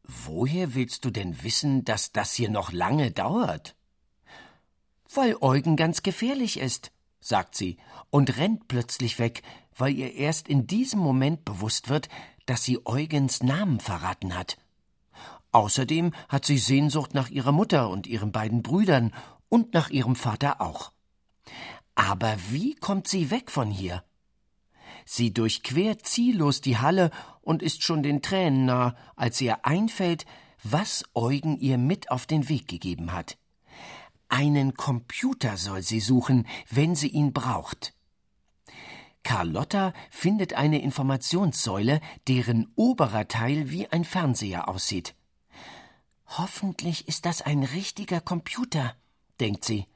Woher 0.02 0.74
willst 0.74 1.04
du 1.04 1.10
denn 1.10 1.42
wissen, 1.42 1.84
dass 1.84 2.12
das 2.12 2.32
hier 2.34 2.50
noch 2.50 2.72
lange 2.72 3.10
dauert? 3.10 3.74
Weil 5.14 5.36
Eugen 5.40 5.76
ganz 5.76 6.02
gefährlich 6.02 6.58
ist, 6.58 6.90
sagt 7.20 7.54
sie 7.54 7.76
und 8.10 8.36
rennt 8.36 8.68
plötzlich 8.68 9.18
weg, 9.18 9.42
weil 9.76 9.94
ihr 9.94 10.14
erst 10.14 10.48
in 10.48 10.66
diesem 10.66 11.00
Moment 11.00 11.44
bewusst 11.44 11.88
wird, 11.88 12.08
dass 12.46 12.64
sie 12.64 12.84
Eugens 12.84 13.42
Namen 13.42 13.80
verraten 13.80 14.36
hat. 14.36 14.56
Außerdem 15.52 16.12
hat 16.28 16.46
sie 16.46 16.58
Sehnsucht 16.58 17.14
nach 17.14 17.28
ihrer 17.28 17.52
Mutter 17.52 17.90
und 17.90 18.06
ihren 18.06 18.32
beiden 18.32 18.62
Brüdern 18.62 19.12
und 19.48 19.74
nach 19.74 19.90
ihrem 19.90 20.16
Vater 20.16 20.60
auch. 20.60 20.92
Aber 21.94 22.36
wie 22.50 22.74
kommt 22.74 23.06
sie 23.06 23.30
weg 23.30 23.50
von 23.50 23.70
hier? 23.70 24.02
Sie 25.04 25.34
durchquert 25.34 26.06
ziellos 26.06 26.60
die 26.62 26.78
Halle 26.78 27.10
und 27.42 27.62
ist 27.62 27.82
schon 27.82 28.02
den 28.02 28.22
Tränen 28.22 28.64
nah, 28.64 28.96
als 29.14 29.40
ihr 29.40 29.66
einfällt, 29.66 30.24
was 30.62 31.04
Eugen 31.14 31.58
ihr 31.58 31.76
mit 31.76 32.10
auf 32.10 32.26
den 32.26 32.48
Weg 32.48 32.68
gegeben 32.68 33.12
hat. 33.12 33.36
Einen 34.28 34.74
Computer 34.74 35.58
soll 35.58 35.82
sie 35.82 36.00
suchen, 36.00 36.46
wenn 36.70 36.94
sie 36.94 37.08
ihn 37.08 37.34
braucht. 37.34 37.94
Carlotta 39.22 39.92
findet 40.10 40.54
eine 40.54 40.80
Informationssäule, 40.80 42.00
deren 42.26 42.72
oberer 42.74 43.28
Teil 43.28 43.70
wie 43.70 43.86
ein 43.88 44.04
Fernseher 44.04 44.68
aussieht. 44.68 45.14
Hoffentlich 46.38 47.08
ist 47.08 47.26
das 47.26 47.42
ein 47.42 47.62
richtiger 47.62 48.22
Computer, 48.22 48.94
denkt 49.38 49.66
sie. 49.66 49.86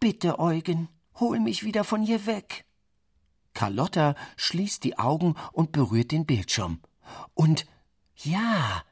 Bitte, 0.00 0.38
Eugen, 0.38 0.88
hol 1.16 1.40
mich 1.40 1.62
wieder 1.62 1.84
von 1.84 2.00
hier 2.00 2.24
weg. 2.24 2.64
Carlotta 3.52 4.14
schließt 4.36 4.82
die 4.84 4.98
Augen 4.98 5.34
und 5.52 5.72
berührt 5.72 6.10
den 6.12 6.24
Bildschirm. 6.24 6.80
Und 7.34 7.66
ja, 8.16 8.82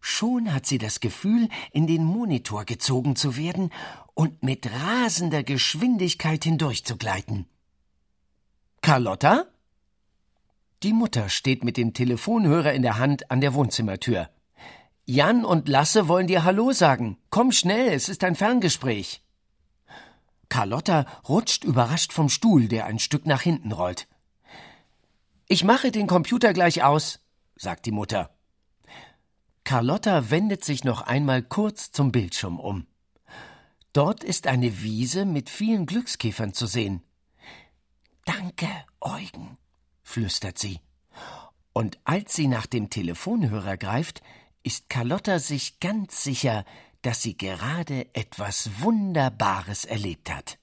schon 0.00 0.52
hat 0.54 0.66
sie 0.66 0.78
das 0.78 1.00
Gefühl, 1.00 1.48
in 1.72 1.88
den 1.88 2.04
Monitor 2.04 2.66
gezogen 2.66 3.16
zu 3.16 3.36
werden 3.36 3.70
und 4.14 4.44
mit 4.44 4.70
rasender 4.70 5.42
Geschwindigkeit 5.42 6.44
hindurchzugleiten. 6.44 7.46
Carlotta? 8.80 9.46
Die 10.84 10.92
Mutter 10.92 11.28
steht 11.28 11.64
mit 11.64 11.76
dem 11.76 11.94
Telefonhörer 11.94 12.72
in 12.72 12.82
der 12.82 12.98
Hand 12.98 13.30
an 13.30 13.40
der 13.40 13.54
Wohnzimmertür. 13.54 14.28
Jan 15.04 15.44
und 15.44 15.68
Lasse 15.68 16.06
wollen 16.06 16.28
dir 16.28 16.44
Hallo 16.44 16.72
sagen. 16.72 17.18
Komm 17.30 17.50
schnell, 17.50 17.92
es 17.92 18.08
ist 18.08 18.22
ein 18.22 18.36
Ferngespräch. 18.36 19.22
Carlotta 20.48 21.06
rutscht 21.28 21.64
überrascht 21.64 22.12
vom 22.12 22.28
Stuhl, 22.28 22.68
der 22.68 22.86
ein 22.86 22.98
Stück 22.98 23.26
nach 23.26 23.42
hinten 23.42 23.72
rollt. 23.72 24.06
Ich 25.48 25.64
mache 25.64 25.90
den 25.90 26.06
Computer 26.06 26.52
gleich 26.52 26.84
aus, 26.84 27.20
sagt 27.56 27.86
die 27.86 27.90
Mutter. 27.90 28.30
Carlotta 29.64 30.30
wendet 30.30 30.64
sich 30.64 30.84
noch 30.84 31.02
einmal 31.02 31.42
kurz 31.42 31.90
zum 31.90 32.12
Bildschirm 32.12 32.60
um. 32.60 32.86
Dort 33.92 34.24
ist 34.24 34.46
eine 34.46 34.82
Wiese 34.82 35.24
mit 35.24 35.50
vielen 35.50 35.86
Glückskäfern 35.86 36.54
zu 36.54 36.66
sehen. 36.66 37.02
Danke, 38.24 38.68
Eugen, 39.00 39.58
flüstert 40.02 40.58
sie. 40.58 40.80
Und 41.72 41.98
als 42.04 42.34
sie 42.34 42.46
nach 42.46 42.66
dem 42.66 42.90
Telefonhörer 42.90 43.76
greift, 43.76 44.22
ist 44.62 44.88
Carlotta 44.88 45.38
sich 45.38 45.80
ganz 45.80 46.22
sicher, 46.22 46.64
dass 47.02 47.22
sie 47.22 47.36
gerade 47.36 48.14
etwas 48.14 48.80
Wunderbares 48.80 49.84
erlebt 49.84 50.30
hat. 50.30 50.58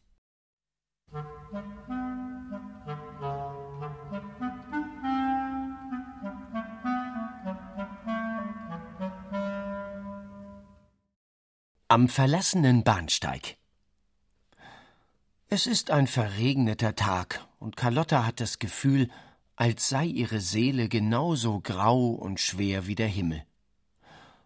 Am 11.92 12.08
verlassenen 12.08 12.84
Bahnsteig. 12.84 13.58
Es 15.48 15.66
ist 15.66 15.90
ein 15.90 16.06
verregneter 16.06 16.96
Tag, 16.96 17.48
und 17.58 17.76
Carlotta 17.76 18.26
hat 18.26 18.40
das 18.40 18.60
Gefühl, 18.60 19.10
als 19.56 19.90
sei 19.90 20.06
ihre 20.06 20.40
Seele 20.40 20.88
genauso 20.88 21.60
grau 21.60 22.12
und 22.12 22.40
schwer 22.40 22.86
wie 22.86 22.94
der 22.94 23.08
Himmel. 23.08 23.44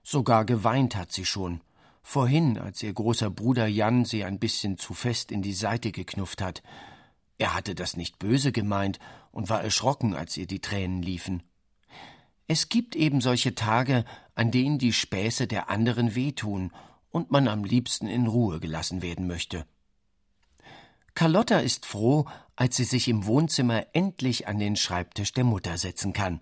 Sogar 0.03 0.45
geweint 0.45 0.95
hat 0.95 1.11
sie 1.11 1.25
schon. 1.25 1.61
Vorhin, 2.01 2.57
als 2.57 2.83
ihr 2.83 2.93
großer 2.93 3.29
Bruder 3.29 3.65
Jan 3.65 4.03
sie 4.03 4.25
ein 4.25 4.37
bisschen 4.37 4.77
zu 4.77 4.93
fest 4.93 5.31
in 5.31 5.41
die 5.41 5.53
Seite 5.53 5.91
geknufft 5.91 6.41
hat. 6.41 6.61
Er 7.37 7.55
hatte 7.55 7.73
das 7.73 7.95
nicht 7.95 8.19
böse 8.19 8.51
gemeint 8.51 8.99
und 9.31 9.49
war 9.49 9.63
erschrocken, 9.63 10.13
als 10.13 10.35
ihr 10.35 10.45
die 10.45 10.59
Tränen 10.59 11.01
liefen. 11.01 11.41
Es 12.47 12.67
gibt 12.67 12.95
eben 12.95 13.21
solche 13.21 13.55
Tage, 13.55 14.03
an 14.35 14.51
denen 14.51 14.77
die 14.77 14.93
Späße 14.93 15.47
der 15.47 15.69
anderen 15.69 16.13
wehtun 16.13 16.71
und 17.09 17.31
man 17.31 17.47
am 17.47 17.63
liebsten 17.63 18.07
in 18.07 18.27
Ruhe 18.27 18.59
gelassen 18.59 19.01
werden 19.01 19.27
möchte. 19.27 19.65
Carlotta 21.15 21.59
ist 21.59 21.85
froh, 21.85 22.25
als 22.55 22.75
sie 22.75 22.83
sich 22.83 23.07
im 23.07 23.25
Wohnzimmer 23.25 23.85
endlich 23.93 24.47
an 24.47 24.59
den 24.59 24.75
Schreibtisch 24.75 25.31
der 25.31 25.43
Mutter 25.43 25.77
setzen 25.77 26.11
kann. 26.11 26.41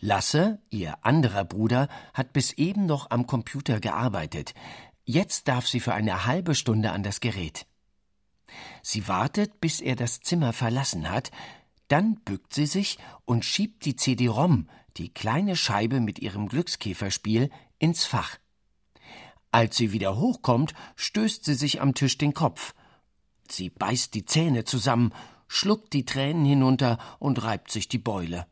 Lasse, 0.00 0.60
ihr 0.70 1.04
anderer 1.04 1.44
Bruder, 1.44 1.88
hat 2.12 2.32
bis 2.32 2.52
eben 2.52 2.86
noch 2.86 3.10
am 3.10 3.26
Computer 3.26 3.80
gearbeitet. 3.80 4.54
Jetzt 5.04 5.48
darf 5.48 5.66
sie 5.68 5.80
für 5.80 5.94
eine 5.94 6.26
halbe 6.26 6.54
Stunde 6.54 6.92
an 6.92 7.02
das 7.02 7.20
Gerät. 7.20 7.66
Sie 8.82 9.08
wartet, 9.08 9.60
bis 9.60 9.80
er 9.80 9.96
das 9.96 10.20
Zimmer 10.20 10.52
verlassen 10.52 11.10
hat, 11.10 11.30
dann 11.88 12.16
bückt 12.24 12.54
sie 12.54 12.66
sich 12.66 12.98
und 13.24 13.44
schiebt 13.44 13.84
die 13.84 13.96
CD-ROM, 13.96 14.68
die 14.96 15.12
kleine 15.12 15.56
Scheibe 15.56 16.00
mit 16.00 16.18
ihrem 16.18 16.48
Glückskäferspiel, 16.48 17.50
ins 17.78 18.04
Fach. 18.04 18.38
Als 19.50 19.76
sie 19.76 19.92
wieder 19.92 20.16
hochkommt, 20.16 20.74
stößt 20.96 21.44
sie 21.44 21.54
sich 21.54 21.80
am 21.80 21.94
Tisch 21.94 22.18
den 22.18 22.34
Kopf. 22.34 22.74
Sie 23.48 23.70
beißt 23.70 24.14
die 24.14 24.24
Zähne 24.24 24.64
zusammen, 24.64 25.12
schluckt 25.46 25.92
die 25.92 26.04
Tränen 26.04 26.44
hinunter 26.44 26.98
und 27.18 27.42
reibt 27.42 27.70
sich 27.70 27.88
die 27.88 27.98
Beule. 27.98 28.46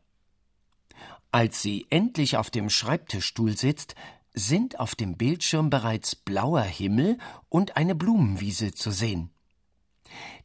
Als 1.33 1.63
sie 1.63 1.87
endlich 1.89 2.37
auf 2.37 2.51
dem 2.51 2.69
Schreibtischstuhl 2.69 3.57
sitzt, 3.57 3.95
sind 4.35 4.79
auf 4.79 4.93
dem 4.93 5.17
Bildschirm 5.17 5.71
bereits 5.71 6.15
blauer 6.15 6.61
Himmel 6.61 7.17
und 7.49 7.75
eine 7.75 7.95
Blumenwiese 7.95 8.71
zu 8.73 8.91
sehen. 8.91 9.31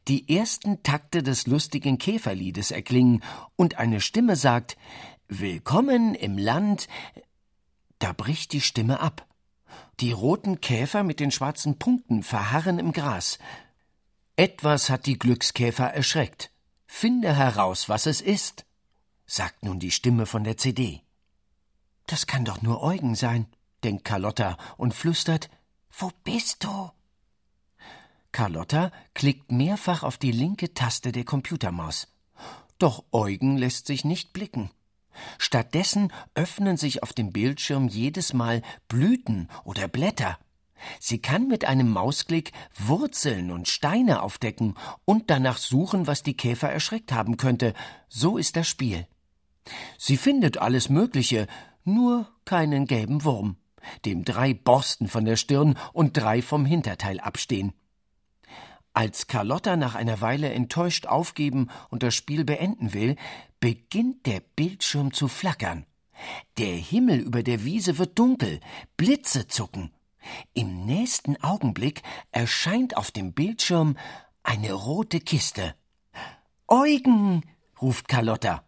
Die 0.07 0.35
ersten 0.35 0.81
Takte 0.81 1.21
des 1.21 1.45
lustigen 1.45 1.99
Käferliedes 1.99 2.71
erklingen 2.71 3.23
und 3.55 3.77
eine 3.77 4.01
Stimme 4.01 4.35
sagt 4.35 4.77
Willkommen 5.27 6.15
im 6.15 6.39
Land. 6.39 6.87
Da 7.99 8.11
bricht 8.11 8.51
die 8.51 8.61
Stimme 8.61 8.99
ab. 8.99 9.27
Die 9.99 10.11
roten 10.11 10.59
Käfer 10.59 11.03
mit 11.03 11.19
den 11.19 11.29
schwarzen 11.29 11.77
Punkten 11.77 12.23
verharren 12.23 12.79
im 12.79 12.93
Gras. 12.93 13.37
Etwas 14.35 14.89
hat 14.89 15.05
die 15.05 15.19
Glückskäfer 15.19 15.93
erschreckt. 15.93 16.49
Finde 16.87 17.35
heraus, 17.35 17.89
was 17.89 18.07
es 18.07 18.21
ist, 18.21 18.65
sagt 19.29 19.63
nun 19.63 19.79
die 19.79 19.91
Stimme 19.91 20.25
von 20.25 20.43
der 20.43 20.57
CD. 20.57 21.01
Das 22.07 22.25
kann 22.25 22.45
doch 22.45 22.61
nur 22.63 22.81
Eugen 22.81 23.13
sein, 23.13 23.45
denkt 23.83 24.03
Carlotta 24.03 24.57
und 24.77 24.93
flüstert 24.93 25.49
Wo 25.95 26.11
bist 26.23 26.63
du? 26.63 26.91
Carlotta 28.31 28.91
klickt 29.13 29.51
mehrfach 29.51 30.03
auf 30.03 30.17
die 30.17 30.31
linke 30.31 30.73
Taste 30.73 31.11
der 31.11 31.25
Computermaus. 31.25 32.07
Doch 32.79 33.03
Eugen 33.11 33.57
lässt 33.57 33.85
sich 33.85 34.03
nicht 34.03 34.33
blicken. 34.33 34.71
Stattdessen 35.37 36.11
öffnen 36.33 36.77
sich 36.77 37.03
auf 37.03 37.13
dem 37.13 37.31
Bildschirm 37.31 37.87
jedes 37.87 38.33
Mal 38.33 38.61
Blüten 38.87 39.49
oder 39.63 39.87
Blätter. 39.87 40.39
Sie 40.99 41.19
kann 41.21 41.47
mit 41.47 41.65
einem 41.65 41.89
Mausklick 41.89 42.53
Wurzeln 42.77 43.51
und 43.51 43.67
Steine 43.67 44.23
aufdecken 44.23 44.75
und 45.05 45.29
danach 45.29 45.57
suchen, 45.57 46.07
was 46.07 46.23
die 46.23 46.37
Käfer 46.37 46.69
erschreckt 46.69 47.11
haben 47.11 47.37
könnte. 47.37 47.73
So 48.07 48.37
ist 48.37 48.55
das 48.55 48.67
Spiel. 48.67 49.05
Sie 49.97 50.17
findet 50.17 50.57
alles 50.57 50.89
Mögliche, 50.89 51.47
nur 51.83 52.29
keinen 52.45 52.85
gelben 52.85 53.23
Wurm, 53.23 53.57
dem 54.05 54.25
drei 54.25 54.53
Borsten 54.53 55.07
von 55.07 55.25
der 55.25 55.35
Stirn 55.35 55.77
und 55.93 56.17
drei 56.17 56.41
vom 56.41 56.65
Hinterteil 56.65 57.19
abstehen. 57.19 57.73
Als 58.93 59.27
Carlotta 59.27 59.77
nach 59.77 59.95
einer 59.95 60.19
Weile 60.19 60.51
enttäuscht 60.51 61.05
aufgeben 61.05 61.69
und 61.89 62.03
das 62.03 62.15
Spiel 62.15 62.43
beenden 62.43 62.93
will, 62.93 63.15
beginnt 63.59 64.25
der 64.25 64.41
Bildschirm 64.55 65.13
zu 65.13 65.27
flackern. 65.27 65.85
Der 66.57 66.75
Himmel 66.75 67.19
über 67.19 67.43
der 67.43 67.63
Wiese 67.63 67.97
wird 67.97 68.17
dunkel, 68.19 68.59
Blitze 68.97 69.47
zucken. 69.47 69.91
Im 70.53 70.85
nächsten 70.85 71.41
Augenblick 71.41 72.01
erscheint 72.31 72.97
auf 72.97 73.11
dem 73.11 73.33
Bildschirm 73.33 73.95
eine 74.43 74.73
rote 74.73 75.19
Kiste. 75.19 75.75
Eugen, 76.67 77.43
ruft 77.81 78.07
Carlotta. 78.07 78.63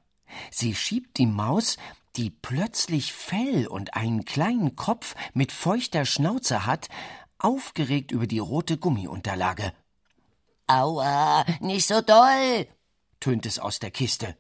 Sie 0.52 0.76
schiebt 0.76 1.18
die 1.18 1.26
Maus, 1.26 1.78
die 2.16 2.30
plötzlich 2.30 3.14
Fell 3.14 3.68
und 3.68 3.96
einen 3.96 4.26
kleinen 4.26 4.76
Kopf 4.76 5.16
mit 5.34 5.52
feuchter 5.52 6.06
Schnauze 6.06 6.66
hat, 6.66 6.90
aufgeregt 7.38 8.12
über 8.12 8.28
die 8.28 8.40
rote 8.40 8.78
Gummiunterlage. 8.78 9.74
Aua, 10.68 11.46
nicht 11.60 11.88
so 11.88 12.02
doll, 12.02 12.68
tönt 13.20 13.46
es 13.46 13.60
aus 13.60 13.80
der 13.80 13.92
Kiste. 13.92 14.38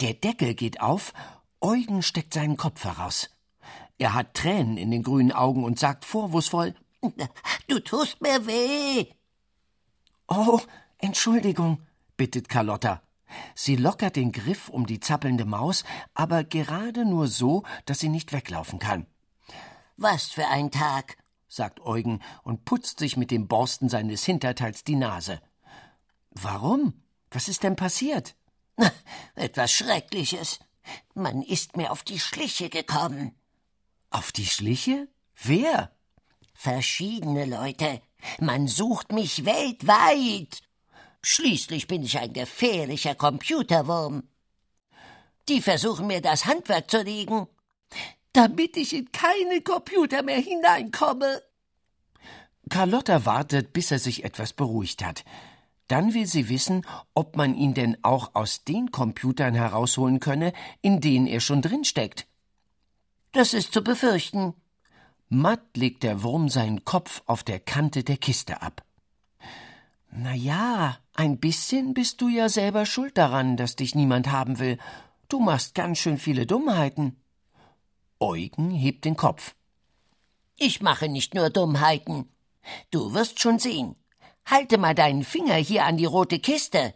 Der 0.00 0.14
Deckel 0.14 0.54
geht 0.54 0.80
auf, 0.80 1.12
Eugen 1.60 2.02
steckt 2.02 2.34
seinen 2.34 2.56
Kopf 2.56 2.84
heraus. 2.84 3.30
Er 3.98 4.12
hat 4.12 4.34
Tränen 4.34 4.76
in 4.76 4.90
den 4.90 5.02
grünen 5.02 5.32
Augen 5.32 5.64
und 5.64 5.78
sagt 5.78 6.04
vorwurfsvoll 6.04 6.74
Du 7.68 7.80
tust 7.80 8.20
mir 8.20 8.46
weh. 8.46 9.06
Oh, 10.28 10.60
Entschuldigung, 10.98 11.86
bittet 12.16 12.48
Carlotta. 12.48 13.02
Sie 13.54 13.76
lockert 13.76 14.16
den 14.16 14.32
Griff 14.32 14.68
um 14.68 14.86
die 14.86 15.00
zappelnde 15.00 15.44
Maus, 15.44 15.84
aber 16.14 16.44
gerade 16.44 17.04
nur 17.04 17.28
so, 17.28 17.62
dass 17.86 18.00
sie 18.00 18.08
nicht 18.08 18.32
weglaufen 18.32 18.78
kann. 18.78 19.06
Was 19.96 20.26
für 20.26 20.48
ein 20.48 20.70
Tag, 20.70 21.16
sagt 21.48 21.80
Eugen 21.80 22.20
und 22.42 22.64
putzt 22.64 22.98
sich 22.98 23.16
mit 23.16 23.30
dem 23.30 23.46
Borsten 23.46 23.88
seines 23.88 24.24
Hinterteils 24.24 24.84
die 24.84 24.96
Nase. 24.96 25.40
Warum? 26.30 26.94
Was 27.30 27.48
ist 27.48 27.62
denn 27.62 27.76
passiert? 27.76 28.34
Etwas 29.34 29.72
Schreckliches. 29.72 30.58
Man 31.14 31.42
ist 31.42 31.76
mir 31.76 31.90
auf 31.90 32.02
die 32.02 32.18
Schliche 32.18 32.68
gekommen. 32.68 33.34
Auf 34.10 34.32
die 34.32 34.46
Schliche? 34.46 35.08
Wer? 35.42 35.90
Verschiedene 36.54 37.44
Leute. 37.46 38.00
Man 38.40 38.68
sucht 38.68 39.12
mich 39.12 39.44
weltweit. 39.44 40.60
Schließlich 41.26 41.86
bin 41.86 42.02
ich 42.02 42.18
ein 42.18 42.34
gefährlicher 42.34 43.14
Computerwurm. 43.14 44.24
Die 45.48 45.62
versuchen 45.62 46.06
mir 46.06 46.20
das 46.20 46.44
Handwerk 46.44 46.90
zu 46.90 47.00
legen, 47.00 47.46
damit 48.34 48.76
ich 48.76 48.92
in 48.92 49.10
keine 49.10 49.62
Computer 49.62 50.22
mehr 50.22 50.38
hineinkomme. 50.38 51.40
Carlotta 52.68 53.24
wartet, 53.24 53.72
bis 53.72 53.90
er 53.90 54.00
sich 54.00 54.22
etwas 54.22 54.52
beruhigt 54.52 55.02
hat. 55.02 55.24
Dann 55.88 56.12
will 56.12 56.26
sie 56.26 56.50
wissen, 56.50 56.86
ob 57.14 57.36
man 57.36 57.54
ihn 57.54 57.72
denn 57.72 57.96
auch 58.02 58.34
aus 58.34 58.64
den 58.64 58.90
Computern 58.90 59.54
herausholen 59.54 60.20
könne, 60.20 60.52
in 60.82 61.00
denen 61.00 61.26
er 61.26 61.40
schon 61.40 61.62
drinsteckt. 61.62 62.26
Das 63.32 63.54
ist 63.54 63.72
zu 63.72 63.82
befürchten. 63.82 64.52
Matt 65.30 65.74
legt 65.74 66.02
der 66.02 66.22
Wurm 66.22 66.50
seinen 66.50 66.84
Kopf 66.84 67.22
auf 67.24 67.44
der 67.44 67.60
Kante 67.60 68.04
der 68.04 68.18
Kiste 68.18 68.60
ab. 68.60 68.84
Na 70.10 70.34
ja, 70.34 70.98
ein 71.14 71.38
bisschen 71.38 71.94
bist 71.94 72.20
du 72.20 72.28
ja 72.28 72.48
selber 72.48 72.86
schuld 72.86 73.16
daran, 73.16 73.56
dass 73.56 73.76
dich 73.76 73.94
niemand 73.94 74.30
haben 74.30 74.58
will. 74.58 74.78
Du 75.28 75.38
machst 75.40 75.74
ganz 75.74 75.98
schön 75.98 76.18
viele 76.18 76.44
Dummheiten. 76.44 77.16
Eugen 78.18 78.70
hebt 78.70 79.04
den 79.04 79.16
Kopf. 79.16 79.54
Ich 80.56 80.82
mache 80.82 81.08
nicht 81.08 81.34
nur 81.34 81.50
Dummheiten. 81.50 82.28
Du 82.90 83.14
wirst 83.14 83.40
schon 83.40 83.58
sehen. 83.58 83.96
Halte 84.44 84.76
mal 84.76 84.94
deinen 84.94 85.24
Finger 85.24 85.54
hier 85.54 85.84
an 85.84 85.96
die 85.96 86.04
rote 86.04 86.38
Kiste. 86.38 86.94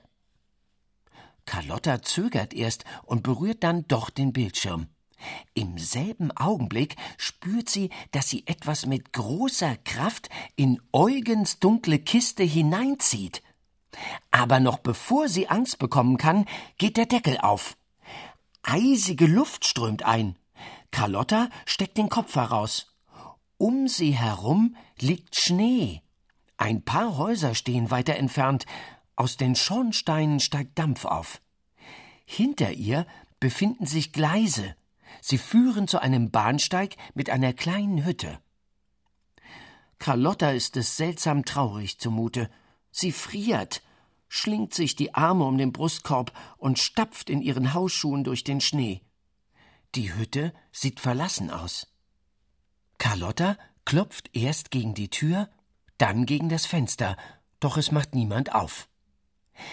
Carlotta 1.46 2.02
zögert 2.02 2.52
erst 2.52 2.84
und 3.04 3.22
berührt 3.22 3.62
dann 3.62 3.86
doch 3.88 4.10
den 4.10 4.32
Bildschirm. 4.32 4.88
Im 5.54 5.78
selben 5.78 6.30
Augenblick 6.32 6.96
spürt 7.16 7.68
sie, 7.68 7.90
dass 8.12 8.28
sie 8.28 8.46
etwas 8.46 8.86
mit 8.86 9.12
großer 9.12 9.76
Kraft 9.78 10.28
in 10.56 10.80
Eugens 10.92 11.58
dunkle 11.58 11.98
Kiste 11.98 12.44
hineinzieht. 12.44 13.42
Aber 14.30 14.60
noch 14.60 14.78
bevor 14.78 15.28
sie 15.28 15.48
Angst 15.48 15.78
bekommen 15.78 16.16
kann, 16.16 16.46
geht 16.76 16.96
der 16.96 17.06
Deckel 17.06 17.38
auf. 17.38 17.76
Eisige 18.62 19.26
Luft 19.26 19.64
strömt 19.64 20.04
ein. 20.04 20.36
Carlotta 20.90 21.48
steckt 21.66 21.96
den 21.96 22.08
Kopf 22.08 22.34
heraus. 22.34 22.94
Um 23.56 23.88
sie 23.88 24.12
herum 24.12 24.76
liegt 25.00 25.36
Schnee. 25.36 26.02
Ein 26.56 26.82
paar 26.82 27.16
Häuser 27.16 27.54
stehen 27.54 27.90
weiter 27.90 28.16
entfernt, 28.16 28.66
aus 29.16 29.36
den 29.36 29.56
Schornsteinen 29.56 30.40
steigt 30.40 30.78
Dampf 30.78 31.04
auf. 31.04 31.40
Hinter 32.24 32.72
ihr 32.72 33.06
befinden 33.40 33.86
sich 33.86 34.12
Gleise. 34.12 34.76
Sie 35.20 35.38
führen 35.38 35.88
zu 35.88 36.00
einem 36.00 36.30
Bahnsteig 36.30 36.96
mit 37.14 37.30
einer 37.30 37.52
kleinen 37.52 38.04
Hütte. 38.04 38.38
Carlotta 39.98 40.50
ist 40.50 40.76
es 40.76 40.96
seltsam 40.96 41.44
traurig 41.44 41.98
zumute. 41.98 42.50
Sie 42.90 43.12
friert, 43.12 43.82
schlingt 44.28 44.74
sich 44.74 44.96
die 44.96 45.14
Arme 45.14 45.44
um 45.44 45.58
den 45.58 45.72
Brustkorb 45.72 46.32
und 46.56 46.78
stapft 46.78 47.30
in 47.30 47.42
ihren 47.42 47.74
Hausschuhen 47.74 48.24
durch 48.24 48.44
den 48.44 48.60
Schnee. 48.60 49.02
Die 49.94 50.14
Hütte 50.14 50.52
sieht 50.72 51.00
verlassen 51.00 51.50
aus. 51.50 51.86
Carlotta 52.98 53.56
klopft 53.84 54.30
erst 54.36 54.70
gegen 54.70 54.94
die 54.94 55.08
Tür, 55.08 55.48
dann 55.96 56.26
gegen 56.26 56.48
das 56.48 56.66
Fenster, 56.66 57.16
doch 57.60 57.76
es 57.76 57.90
macht 57.90 58.14
niemand 58.14 58.54
auf. 58.54 58.88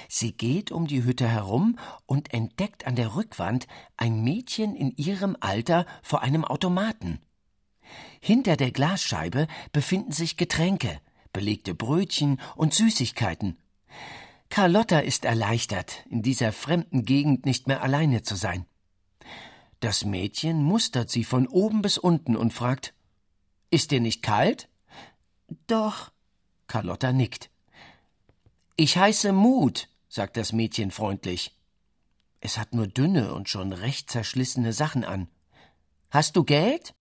Sie 0.10 0.32
geht 0.32 0.72
um 0.72 0.88
die 0.88 1.04
Hütte 1.04 1.28
herum 1.28 1.78
und 2.06 2.34
entdeckt 2.34 2.88
an 2.88 2.96
der 2.96 3.16
Rückwand 3.16 3.68
ein 3.98 4.24
Mädchen 4.24 4.76
in 4.76 4.92
ihrem 4.96 5.38
Alter 5.40 5.86
vor 6.02 6.22
einem 6.22 6.44
Automaten. 6.44 7.20
Hinter 8.20 8.58
der 8.58 8.72
Glasscheibe 8.72 9.48
befinden 9.72 10.12
sich 10.12 10.38
Getränke, 10.38 11.00
belegte 11.36 11.76
Brötchen 11.76 12.40
und 12.56 12.74
Süßigkeiten. 12.74 13.58
Carlotta 14.50 15.00
ist 15.00 15.26
erleichtert, 15.26 16.06
in 16.10 16.22
dieser 16.22 16.54
fremden 16.54 17.04
Gegend 17.04 17.46
nicht 17.46 17.68
mehr 17.68 17.84
alleine 17.84 18.24
zu 18.24 18.36
sein. 18.36 18.66
Das 19.82 20.06
Mädchen 20.06 20.64
mustert 20.64 21.10
sie 21.10 21.26
von 21.26 21.46
oben 21.48 21.82
bis 21.82 21.98
unten 21.98 22.38
und 22.38 22.54
fragt 22.54 22.94
Ist 23.70 23.92
dir 23.92 24.00
nicht 24.00 24.24
kalt? 24.24 24.70
Doch, 25.68 26.10
Carlotta 26.68 27.12
nickt. 27.12 27.50
Ich 28.78 28.98
heiße 28.98 29.34
Mut, 29.34 29.90
sagt 30.08 30.38
das 30.38 30.54
Mädchen 30.54 30.90
freundlich. 30.90 31.54
Es 32.40 32.58
hat 32.58 32.74
nur 32.74 32.88
dünne 32.88 33.34
und 33.34 33.50
schon 33.50 33.74
recht 33.74 34.10
zerschlissene 34.10 34.72
Sachen 34.72 35.04
an. 35.04 35.28
Hast 36.12 36.38
du 36.38 36.46
Geld? 36.46 36.96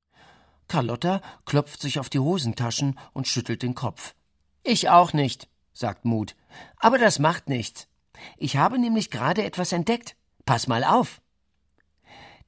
Carlotta 0.67 1.21
klopft 1.45 1.81
sich 1.81 2.01
auf 2.01 2.09
die 2.11 2.19
Hosentaschen 2.19 2.99
und 3.13 3.29
schüttelt 3.29 3.63
den 3.63 3.77
Kopf. 3.77 4.15
Ich 4.65 4.89
auch 4.89 5.13
nicht, 5.13 5.49
sagt 5.75 6.07
Mut. 6.07 6.35
Aber 6.79 6.99
das 6.99 7.19
macht 7.19 7.49
nichts. 7.49 7.87
Ich 8.39 8.57
habe 8.57 8.79
nämlich 8.79 9.11
gerade 9.11 9.45
etwas 9.45 9.73
entdeckt. 9.73 10.17
Pass 10.47 10.67
mal 10.67 10.85
auf. 10.85 11.21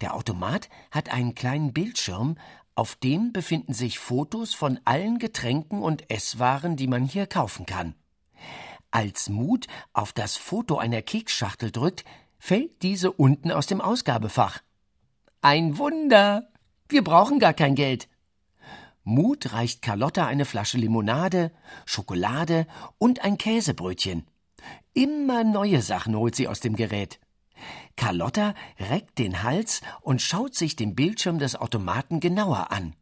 Der 0.00 0.14
Automat 0.14 0.68
hat 0.90 1.10
einen 1.12 1.34
kleinen 1.34 1.72
Bildschirm, 1.72 2.36
auf 2.74 2.94
dem 2.96 3.32
befinden 3.32 3.72
sich 3.72 3.98
Fotos 3.98 4.54
von 4.54 4.80
allen 4.84 5.18
Getränken 5.18 5.82
und 5.82 6.10
Esswaren, 6.10 6.76
die 6.76 6.86
man 6.86 7.04
hier 7.04 7.26
kaufen 7.26 7.64
kann. 7.66 7.94
Als 8.90 9.28
Mut 9.28 9.66
auf 9.92 10.12
das 10.12 10.36
Foto 10.36 10.78
einer 10.78 11.02
Keksschachtel 11.02 11.70
drückt, 11.70 12.04
fällt 12.38 12.82
diese 12.82 13.12
unten 13.12 13.50
aus 13.50 13.66
dem 13.66 13.80
Ausgabefach. 13.80 14.60
Ein 15.42 15.76
Wunder! 15.78 16.48
Wir 16.88 17.02
brauchen 17.02 17.38
gar 17.38 17.54
kein 17.54 17.74
Geld. 17.74 18.08
Mut 19.08 19.52
reicht 19.52 19.82
Carlotta 19.82 20.26
eine 20.26 20.44
Flasche 20.44 20.78
Limonade, 20.78 21.52
Schokolade 21.84 22.66
und 22.98 23.22
ein 23.22 23.38
Käsebrötchen. 23.38 24.26
Immer 24.94 25.44
neue 25.44 25.80
Sachen 25.80 26.16
holt 26.16 26.34
sie 26.34 26.48
aus 26.48 26.58
dem 26.58 26.74
Gerät. 26.74 27.20
Carlotta 27.94 28.54
reckt 28.80 29.20
den 29.20 29.44
Hals 29.44 29.80
und 30.00 30.22
schaut 30.22 30.56
sich 30.56 30.74
den 30.74 30.96
Bildschirm 30.96 31.38
des 31.38 31.54
Automaten 31.54 32.18
genauer 32.18 32.72
an. 32.72 32.96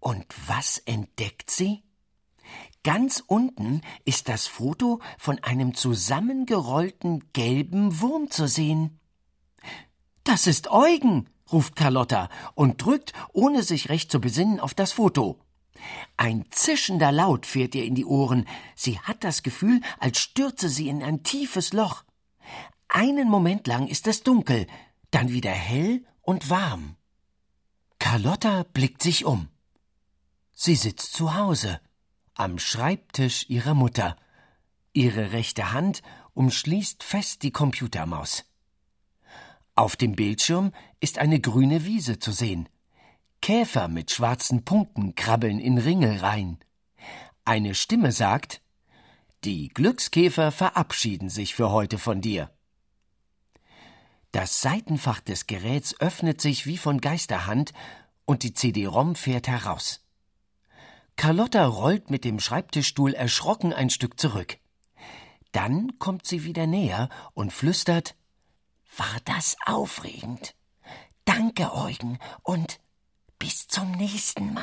Und 0.00 0.24
was 0.46 0.78
entdeckt 0.78 1.50
sie? 1.50 1.82
Ganz 2.82 3.22
unten 3.26 3.82
ist 4.06 4.30
das 4.30 4.46
Foto 4.46 5.00
von 5.18 5.38
einem 5.40 5.74
zusammengerollten 5.74 7.30
gelben 7.34 8.00
Wurm 8.00 8.30
zu 8.30 8.48
sehen. 8.48 8.98
Das 10.24 10.46
ist 10.46 10.70
Eugen, 10.70 11.28
ruft 11.52 11.76
Carlotta 11.76 12.28
und 12.54 12.84
drückt, 12.84 13.12
ohne 13.32 13.62
sich 13.62 13.88
recht 13.88 14.10
zu 14.10 14.20
besinnen, 14.20 14.60
auf 14.60 14.74
das 14.74 14.92
Foto. 14.92 15.38
Ein 16.16 16.44
zischender 16.50 17.12
Laut 17.12 17.46
fährt 17.46 17.74
ihr 17.74 17.84
in 17.84 17.94
die 17.94 18.04
Ohren. 18.04 18.46
Sie 18.76 18.98
hat 19.00 19.24
das 19.24 19.42
Gefühl, 19.42 19.80
als 19.98 20.18
stürze 20.18 20.68
sie 20.68 20.88
in 20.88 21.02
ein 21.02 21.22
tiefes 21.22 21.72
Loch. 21.72 22.04
Einen 22.88 23.28
Moment 23.28 23.66
lang 23.66 23.88
ist 23.88 24.06
es 24.06 24.22
dunkel, 24.22 24.66
dann 25.10 25.30
wieder 25.30 25.50
hell 25.50 26.04
und 26.20 26.50
warm. 26.50 26.96
Carlotta 27.98 28.64
blickt 28.72 29.02
sich 29.02 29.24
um. 29.24 29.48
Sie 30.52 30.74
sitzt 30.74 31.14
zu 31.14 31.34
Hause, 31.34 31.80
am 32.34 32.58
Schreibtisch 32.58 33.48
ihrer 33.48 33.74
Mutter. 33.74 34.16
Ihre 34.92 35.32
rechte 35.32 35.72
Hand 35.72 36.02
umschließt 36.34 37.02
fest 37.02 37.42
die 37.42 37.50
Computermaus. 37.50 38.44
Auf 39.74 39.96
dem 39.96 40.12
Bildschirm 40.12 40.72
ist 41.00 41.18
eine 41.18 41.40
grüne 41.40 41.84
Wiese 41.84 42.18
zu 42.18 42.30
sehen. 42.32 42.68
Käfer 43.40 43.88
mit 43.88 44.10
schwarzen 44.10 44.64
Punkten 44.64 45.14
krabbeln 45.14 45.58
in 45.58 45.78
Ringelreihen. 45.78 46.58
Eine 47.44 47.74
Stimme 47.74 48.12
sagt 48.12 48.60
Die 49.44 49.68
Glückskäfer 49.68 50.52
verabschieden 50.52 51.30
sich 51.30 51.54
für 51.54 51.70
heute 51.70 51.98
von 51.98 52.20
dir. 52.20 52.50
Das 54.30 54.60
Seitenfach 54.60 55.20
des 55.20 55.46
Geräts 55.46 55.98
öffnet 56.00 56.40
sich 56.40 56.66
wie 56.66 56.78
von 56.78 57.00
Geisterhand 57.00 57.72
und 58.26 58.42
die 58.42 58.54
CD-ROM 58.54 59.14
fährt 59.14 59.48
heraus. 59.48 60.04
Carlotta 61.16 61.66
rollt 61.66 62.10
mit 62.10 62.24
dem 62.24 62.40
Schreibtischstuhl 62.40 63.14
erschrocken 63.14 63.72
ein 63.72 63.90
Stück 63.90 64.20
zurück. 64.20 64.58
Dann 65.52 65.98
kommt 65.98 66.26
sie 66.26 66.44
wieder 66.44 66.66
näher 66.66 67.08
und 67.34 67.52
flüstert 67.52 68.14
War 68.96 69.16
das 69.24 69.56
aufregend? 69.64 70.54
Danke, 71.24 71.72
Eugen, 71.72 72.18
und 72.42 72.78
bis 73.38 73.66
zum 73.66 73.90
nächsten 73.92 74.52
Mal. 74.52 74.62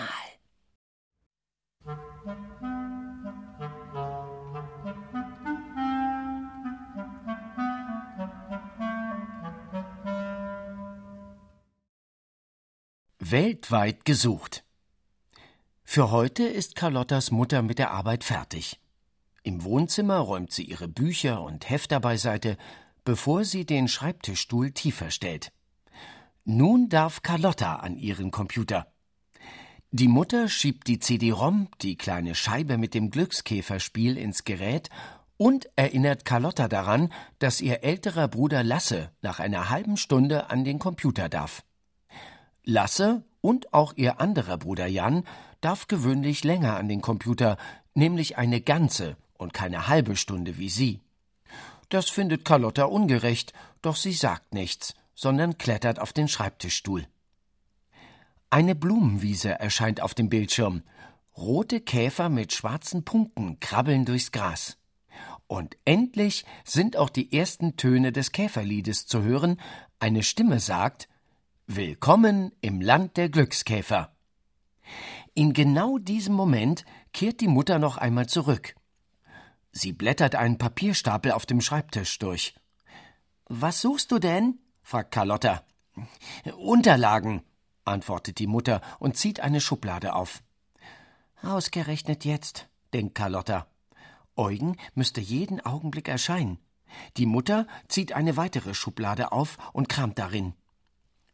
Weltweit 13.18 14.06
gesucht. 14.06 14.64
Für 15.84 16.12
heute 16.12 16.44
ist 16.44 16.76
Carlottas 16.76 17.32
Mutter 17.32 17.64
mit 17.64 17.80
der 17.80 17.92
Arbeit 17.92 18.24
fertig. 18.24 18.80
Im 19.42 19.64
Wohnzimmer 19.64 20.18
räumt 20.20 20.52
sie 20.52 20.64
ihre 20.64 20.88
Bücher 20.88 21.42
und 21.42 21.70
Hefter 21.70 22.00
beiseite, 22.00 22.58
bevor 23.10 23.44
sie 23.44 23.66
den 23.66 23.88
Schreibtischstuhl 23.88 24.70
tiefer 24.70 25.10
stellt. 25.10 25.52
Nun 26.46 26.90
darf 26.90 27.24
Carlotta 27.24 27.78
an 27.78 27.98
ihren 27.98 28.30
Computer. 28.30 28.86
Die 29.90 30.08
Mutter 30.08 30.48
schiebt 30.48 30.88
die 30.88 31.00
CD-ROM, 31.00 31.70
die 31.82 31.96
kleine 31.96 32.36
Scheibe 32.36 32.78
mit 32.78 32.94
dem 32.94 33.10
Glückskäferspiel, 33.10 34.16
ins 34.16 34.44
Gerät 34.44 34.92
und 35.38 35.72
erinnert 35.76 36.24
Carlotta 36.24 36.68
daran, 36.68 37.12
dass 37.40 37.62
ihr 37.62 37.84
älterer 37.84 38.28
Bruder 38.28 38.64
Lasse 38.64 39.10
nach 39.24 39.40
einer 39.40 39.72
halben 39.72 39.98
Stunde 39.98 40.52
an 40.52 40.64
den 40.64 40.78
Computer 40.78 41.30
darf. 41.30 41.64
Lasse 42.64 43.24
und 43.42 43.74
auch 43.74 43.94
ihr 43.96 44.22
anderer 44.22 44.60
Bruder 44.60 44.86
Jan 44.86 45.24
darf 45.62 45.88
gewöhnlich 45.88 46.44
länger 46.44 46.78
an 46.78 46.88
den 46.88 47.02
Computer, 47.02 47.58
nämlich 47.96 48.38
eine 48.38 48.62
ganze 48.62 49.18
und 49.34 49.52
keine 49.52 49.88
halbe 49.88 50.16
Stunde 50.16 50.60
wie 50.60 50.70
sie. 50.70 51.02
Das 51.90 52.10
findet 52.10 52.46
Carlotta 52.46 52.86
ungerecht, 52.86 53.54
doch 53.82 53.96
sie 53.96 54.14
sagt 54.14 54.54
nichts, 54.54 54.94
sondern 55.16 55.58
klettert 55.58 56.00
auf 56.00 56.14
den 56.14 56.28
Schreibtischstuhl. 56.28 57.08
Eine 58.52 58.76
Blumenwiese 58.76 59.60
erscheint 59.60 60.02
auf 60.02 60.14
dem 60.14 60.30
Bildschirm. 60.30 60.84
Rote 61.36 61.82
Käfer 61.82 62.30
mit 62.30 62.54
schwarzen 62.54 63.06
Punkten 63.06 63.60
krabbeln 63.60 64.06
durchs 64.06 64.32
Gras. 64.32 64.78
Und 65.48 65.78
endlich 65.86 66.46
sind 66.64 66.96
auch 66.96 67.10
die 67.10 67.36
ersten 67.36 67.76
Töne 67.76 68.12
des 68.12 68.32
Käferliedes 68.32 69.08
zu 69.08 69.24
hören. 69.24 69.60
Eine 70.00 70.24
Stimme 70.24 70.60
sagt 70.60 71.10
Willkommen 71.66 72.52
im 72.62 72.82
Land 72.82 73.18
der 73.18 73.30
Glückskäfer. 73.30 74.12
In 75.34 75.54
genau 75.54 75.98
diesem 75.98 76.34
Moment 76.34 76.86
kehrt 77.14 77.42
die 77.42 77.48
Mutter 77.48 77.78
noch 77.78 77.98
einmal 77.98 78.28
zurück. 78.28 78.76
Sie 79.72 79.94
blättert 79.94 80.36
einen 80.36 80.58
Papierstapel 80.58 81.32
auf 81.32 81.46
dem 81.46 81.62
Schreibtisch 81.62 82.20
durch. 82.20 82.56
Was 83.46 83.82
suchst 83.82 84.12
du 84.12 84.20
denn? 84.20 84.60
fragt 84.82 85.12
Carlotta. 85.12 85.64
Unterlagen, 86.58 87.44
antwortet 87.86 88.40
die 88.40 88.48
Mutter 88.48 88.82
und 89.00 89.18
zieht 89.18 89.40
eine 89.40 89.62
Schublade 89.62 90.14
auf. 90.14 90.42
Ausgerechnet 91.42 92.26
jetzt, 92.26 92.68
denkt 92.94 93.16
Carlotta. 93.16 93.68
Eugen 94.36 94.78
müsste 94.96 95.22
jeden 95.22 95.60
Augenblick 95.62 96.08
erscheinen. 96.08 96.60
Die 97.18 97.26
Mutter 97.26 97.68
zieht 97.88 98.14
eine 98.14 98.38
weitere 98.38 98.74
Schublade 98.74 99.32
auf 99.32 99.58
und 99.74 99.90
kramt 99.90 100.18
darin. 100.18 100.54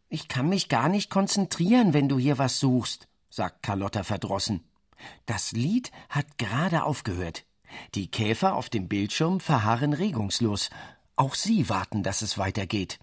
Ich 0.09 0.27
kann 0.27 0.49
mich 0.49 0.69
gar 0.69 0.89
nicht 0.89 1.09
konzentrieren, 1.09 1.93
wenn 1.93 2.09
du 2.09 2.17
hier 2.17 2.37
was 2.37 2.59
suchst, 2.59 3.07
sagt 3.29 3.63
Carlotta 3.63 4.03
verdrossen. 4.03 4.63
Das 5.25 5.51
Lied 5.51 5.91
hat 6.09 6.37
gerade 6.37 6.83
aufgehört. 6.83 7.45
Die 7.93 8.09
Käfer 8.09 8.55
auf 8.55 8.69
dem 8.69 8.87
Bildschirm 8.87 9.39
verharren 9.39 9.93
regungslos. 9.93 10.69
Auch 11.15 11.35
sie 11.35 11.69
warten, 11.69 12.03
dass 12.03 12.21
es 12.21 12.37
weitergeht. 12.37 12.99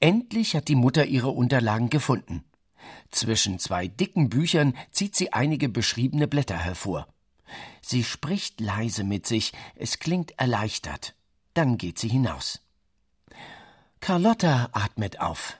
Endlich 0.00 0.54
hat 0.56 0.68
die 0.68 0.74
Mutter 0.74 1.06
ihre 1.06 1.30
Unterlagen 1.30 1.88
gefunden. 1.88 2.44
Zwischen 3.10 3.58
zwei 3.58 3.86
dicken 3.86 4.28
Büchern 4.28 4.76
zieht 4.90 5.14
sie 5.14 5.32
einige 5.32 5.68
beschriebene 5.68 6.28
Blätter 6.28 6.58
hervor. 6.58 7.06
Sie 7.80 8.04
spricht 8.04 8.60
leise 8.60 9.04
mit 9.04 9.26
sich, 9.26 9.52
es 9.76 9.98
klingt 9.98 10.38
erleichtert. 10.38 11.14
Dann 11.54 11.78
geht 11.78 11.98
sie 11.98 12.08
hinaus. 12.08 12.60
Carlotta 14.00 14.68
atmet 14.72 15.20
auf. 15.20 15.58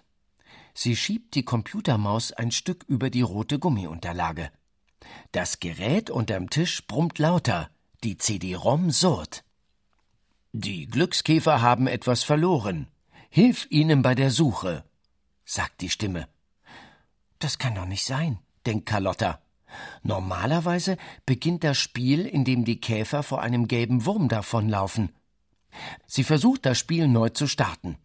Sie 0.75 0.97
schiebt 0.97 1.35
die 1.35 1.45
Computermaus 1.45 2.33
ein 2.33 2.51
Stück 2.51 2.85
über 2.89 3.09
die 3.09 3.23
rote 3.23 3.59
Gummiunterlage. 3.59 4.51
Das 5.33 5.61
Gerät 5.61 6.11
unterm 6.11 6.51
Tisch 6.51 6.87
brummt 6.87 7.19
lauter, 7.19 7.71
die 8.03 8.19
CD-ROM 8.19 8.91
surrt. 8.91 9.45
Die 10.53 10.87
Glückskäfer 10.87 11.63
haben 11.63 11.87
etwas 11.87 12.23
verloren. 12.23 12.87
Hilf 13.31 13.67
ihnen 13.71 14.03
bei 14.03 14.15
der 14.15 14.31
Suche, 14.31 14.85
sagt 15.45 15.81
die 15.81 15.91
Stimme. 15.91 16.29
Das 17.41 17.59
kann 17.59 17.75
doch 17.75 17.87
nicht 17.87 18.05
sein, 18.05 18.39
denkt 18.65 18.87
Carlotta. 18.87 19.41
Normalerweise 20.05 20.97
beginnt 21.27 21.65
das 21.65 21.79
Spiel, 21.79 22.27
in 22.27 22.45
dem 22.45 22.65
die 22.65 22.81
Käfer 22.81 23.25
vor 23.25 23.43
einem 23.43 23.67
gelben 23.67 24.07
Wurm 24.07 24.29
davonlaufen. 24.29 25.11
Sie 26.07 26.23
versucht 26.23 26.65
das 26.65 26.79
Spiel 26.79 27.09
neu 27.09 27.31
zu 27.31 27.49
starten. 27.49 27.99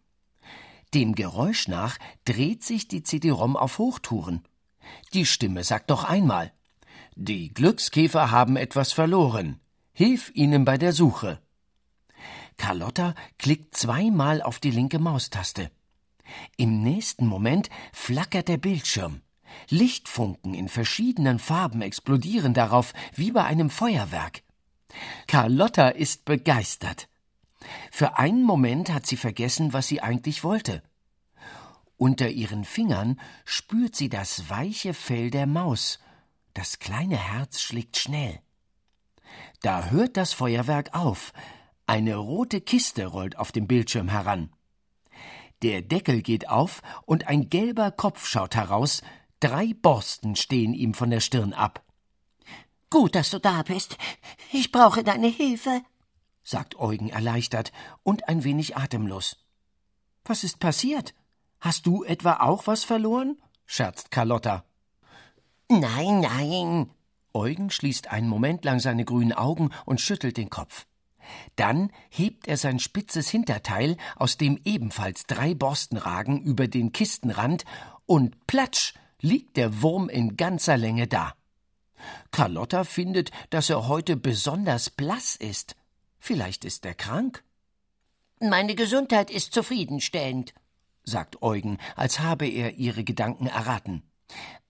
Dem 0.95 1.13
Geräusch 1.13 1.67
nach 1.67 1.99
dreht 2.25 2.63
sich 2.63 2.87
die 2.87 3.03
CD-ROM 3.03 3.55
auf 3.55 3.77
Hochtouren. 3.77 4.43
Die 5.13 5.27
Stimme 5.27 5.63
sagt 5.63 5.89
noch 5.89 6.03
einmal 6.03 6.51
Die 7.21 7.53
Glückskäfer 7.53 8.31
haben 8.31 8.55
etwas 8.55 8.93
verloren. 8.93 9.59
Hilf 9.91 10.31
ihnen 10.35 10.63
bei 10.63 10.77
der 10.77 10.93
Suche. 10.93 11.41
Carlotta 12.55 13.13
klickt 13.37 13.75
zweimal 13.75 14.41
auf 14.41 14.59
die 14.59 14.71
linke 14.71 14.99
Maustaste. 14.99 15.69
Im 16.55 16.81
nächsten 16.81 17.27
Moment 17.27 17.69
flackert 17.91 18.47
der 18.47 18.55
Bildschirm. 18.55 19.19
Lichtfunken 19.67 20.53
in 20.53 20.69
verschiedenen 20.69 21.39
Farben 21.39 21.81
explodieren 21.81 22.53
darauf 22.53 22.93
wie 23.13 23.33
bei 23.33 23.43
einem 23.43 23.69
Feuerwerk. 23.69 24.43
Carlotta 25.27 25.89
ist 25.89 26.23
begeistert. 26.23 27.09
Für 27.91 28.17
einen 28.17 28.43
Moment 28.43 28.93
hat 28.93 29.05
sie 29.05 29.17
vergessen, 29.17 29.73
was 29.73 29.89
sie 29.89 29.99
eigentlich 29.99 30.45
wollte. 30.45 30.83
Unter 31.97 32.29
ihren 32.29 32.63
Fingern 32.63 33.19
spürt 33.43 33.97
sie 33.97 34.07
das 34.07 34.49
weiche 34.49 34.93
Fell 34.93 35.31
der 35.31 35.47
Maus. 35.47 35.99
Das 36.53 36.79
kleine 36.79 37.17
Herz 37.17 37.61
schlägt 37.61 37.97
schnell. 37.97 38.41
Da 39.61 39.85
hört 39.85 40.17
das 40.17 40.33
Feuerwerk 40.33 40.93
auf. 40.93 41.33
Eine 41.85 42.15
rote 42.15 42.61
Kiste 42.61 43.05
rollt 43.05 43.37
auf 43.37 43.51
dem 43.51 43.67
Bildschirm 43.67 44.09
heran. 44.09 44.51
Der 45.61 45.81
Deckel 45.81 46.21
geht 46.21 46.47
auf 46.47 46.81
und 47.05 47.27
ein 47.27 47.49
gelber 47.49 47.91
Kopf 47.91 48.25
schaut 48.25 48.55
heraus. 48.55 49.01
Drei 49.39 49.73
Borsten 49.73 50.35
stehen 50.35 50.73
ihm 50.73 50.93
von 50.93 51.09
der 51.09 51.19
Stirn 51.19 51.53
ab. 51.53 51.83
Gut, 52.89 53.15
dass 53.15 53.29
du 53.29 53.39
da 53.39 53.63
bist. 53.63 53.97
Ich 54.51 54.71
brauche 54.71 55.03
deine 55.03 55.27
Hilfe, 55.27 55.81
sagt 56.43 56.75
Eugen 56.79 57.09
erleichtert 57.09 57.71
und 58.03 58.27
ein 58.27 58.43
wenig 58.43 58.77
atemlos. 58.77 59.37
Was 60.25 60.43
ist 60.43 60.59
passiert? 60.59 61.13
Hast 61.59 61.85
du 61.85 62.03
etwa 62.03 62.39
auch 62.41 62.67
was 62.67 62.83
verloren? 62.83 63.41
scherzt 63.65 64.11
Carlotta. 64.11 64.63
Nein, 65.69 66.21
nein. 66.21 66.89
Eugen 67.31 67.69
schließt 67.69 68.09
einen 68.09 68.27
Moment 68.27 68.65
lang 68.65 68.79
seine 68.79 69.05
grünen 69.05 69.33
Augen 69.33 69.69
und 69.85 70.01
schüttelt 70.01 70.37
den 70.37 70.49
Kopf. 70.49 70.87
Dann 71.55 71.91
hebt 72.09 72.47
er 72.47 72.57
sein 72.57 72.79
spitzes 72.79 73.29
Hinterteil, 73.29 73.97
aus 74.15 74.37
dem 74.37 74.59
ebenfalls 74.65 75.25
drei 75.25 75.53
Borsten 75.53 75.97
ragen, 75.97 76.41
über 76.41 76.67
den 76.67 76.91
Kistenrand, 76.91 77.65
und 78.07 78.47
platsch 78.47 78.95
liegt 79.21 79.57
der 79.57 79.83
Wurm 79.83 80.09
in 80.09 80.37
ganzer 80.37 80.75
Länge 80.75 81.05
da. 81.07 81.35
Carlotta 82.31 82.83
findet, 82.83 83.29
dass 83.51 83.69
er 83.69 83.87
heute 83.87 84.17
besonders 84.17 84.89
blass 84.89 85.35
ist. 85.35 85.75
Vielleicht 86.17 86.65
ist 86.65 86.83
er 86.85 86.95
krank? 86.95 87.43
Meine 88.39 88.73
Gesundheit 88.73 89.29
ist 89.29 89.53
zufriedenstellend, 89.53 90.55
sagt 91.03 91.43
Eugen, 91.43 91.77
als 91.95 92.19
habe 92.19 92.47
er 92.47 92.75
ihre 92.75 93.03
Gedanken 93.03 93.45
erraten. 93.45 94.01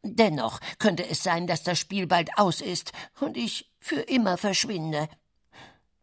Dennoch 0.04 0.60
könnte 0.78 1.08
es 1.08 1.24
sein, 1.24 1.46
dass 1.48 1.64
das 1.64 1.78
Spiel 1.78 2.08
bald 2.08 2.38
aus 2.38 2.62
ist 2.62 2.94
und 3.20 3.36
ich 3.36 3.74
für 3.80 4.02
immer 4.02 4.38
verschwinde. 4.38 5.10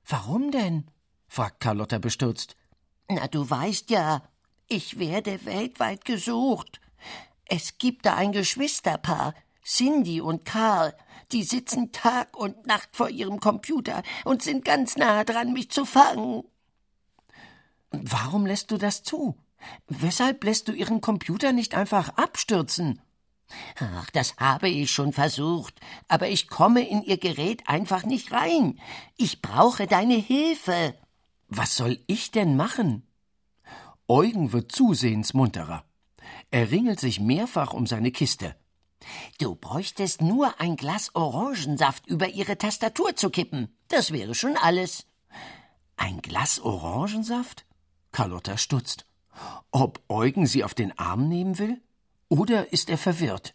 Warum 0.07 0.51
denn? 0.51 0.91
fragt 1.29 1.61
Carlotta 1.61 1.99
bestürzt. 1.99 2.57
Na, 3.09 3.27
du 3.29 3.49
weißt 3.49 3.91
ja, 3.91 4.23
ich 4.69 4.99
werde 4.99 5.45
weltweit 5.45 6.05
gesucht. 6.05 6.81
Es 7.45 7.79
gibt 7.79 8.07
da 8.07 8.15
ein 8.15 8.33
Geschwisterpaar, 8.33 9.35
Cindy 9.65 10.21
und 10.21 10.45
Karl, 10.45 10.95
die 11.33 11.43
sitzen 11.43 11.93
Tag 11.93 12.37
und 12.37 12.67
Nacht 12.67 12.91
vor 12.93 13.09
ihrem 13.09 13.41
Computer 13.41 14.03
und 14.25 14.43
sind 14.43 14.65
ganz 14.65 14.97
nahe 14.97 15.25
dran, 15.25 15.53
mich 15.53 15.71
zu 15.71 15.85
fangen. 15.85 16.45
Warum 17.91 18.47
lässt 18.47 18.71
du 18.71 18.77
das 18.77 19.03
zu? 19.03 19.37
Weshalb 19.89 20.45
lässt 20.45 20.69
du 20.69 20.73
ihren 20.73 21.01
Computer 21.01 21.53
nicht 21.53 21.75
einfach 21.75 22.11
abstürzen? 22.11 23.01
Ach, 23.79 24.11
das 24.11 24.37
habe 24.37 24.69
ich 24.69 24.91
schon 24.91 25.13
versucht, 25.13 25.81
aber 26.09 26.29
ich 26.29 26.49
komme 26.49 26.89
in 26.89 27.03
Ihr 27.03 27.19
Gerät 27.19 27.69
einfach 27.69 28.05
nicht 28.05 28.33
rein. 28.33 28.79
Ich 29.17 29.43
brauche 29.43 29.87
deine 29.87 30.17
Hilfe. 30.17 30.95
Was 31.49 31.77
soll 31.77 31.99
ich 32.07 32.31
denn 32.31 32.57
machen? 32.57 33.07
Eugen 34.09 34.53
wird 34.53 34.73
zusehends 34.73 35.35
munterer. 35.35 35.85
Er 36.51 36.71
ringelt 36.71 37.01
sich 37.01 37.21
mehrfach 37.21 37.73
um 37.73 37.87
seine 37.87 38.11
Kiste. 38.11 38.57
Du 39.39 39.55
bräuchtest 39.55 40.23
nur 40.23 40.61
ein 40.61 40.77
Glas 40.77 41.15
Orangensaft 41.15 42.07
über 42.07 42.29
Ihre 42.29 42.59
Tastatur 42.59 43.15
zu 43.15 43.31
kippen. 43.31 43.77
Das 43.89 44.13
wäre 44.13 44.35
schon 44.35 44.57
alles. 44.57 45.07
Ein 45.97 46.21
Glas 46.23 46.61
Orangensaft? 46.61 47.67
Carlotta 48.13 48.57
stutzt. 48.57 49.07
Ob 49.71 50.03
Eugen 50.09 50.47
sie 50.47 50.65
auf 50.65 50.75
den 50.75 50.99
Arm 50.99 51.29
nehmen 51.29 51.59
will? 51.59 51.81
Oder 52.29 52.73
ist 52.73 52.91
er 52.91 52.99
verwirrt? 52.99 53.55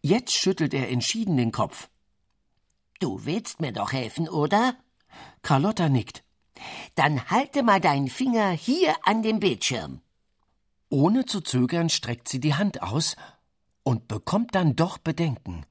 Jetzt 0.00 0.34
schüttelt 0.34 0.74
er 0.74 0.88
entschieden 0.88 1.36
den 1.36 1.52
Kopf. 1.52 1.88
Du 3.00 3.24
willst 3.24 3.60
mir 3.60 3.72
doch 3.72 3.92
helfen, 3.92 4.28
oder? 4.28 4.76
Carlotta 5.42 5.88
nickt. 5.88 6.22
Dann 6.94 7.30
halte 7.30 7.62
mal 7.62 7.80
deinen 7.80 8.08
Finger 8.08 8.50
hier 8.50 8.94
an 9.04 9.22
dem 9.22 9.40
Bildschirm. 9.40 10.00
Ohne 10.88 11.24
zu 11.24 11.40
zögern 11.40 11.88
streckt 11.88 12.28
sie 12.28 12.40
die 12.40 12.54
Hand 12.54 12.82
aus 12.82 13.16
und 13.82 14.08
bekommt 14.08 14.54
dann 14.54 14.76
doch 14.76 14.98
Bedenken. 14.98 15.64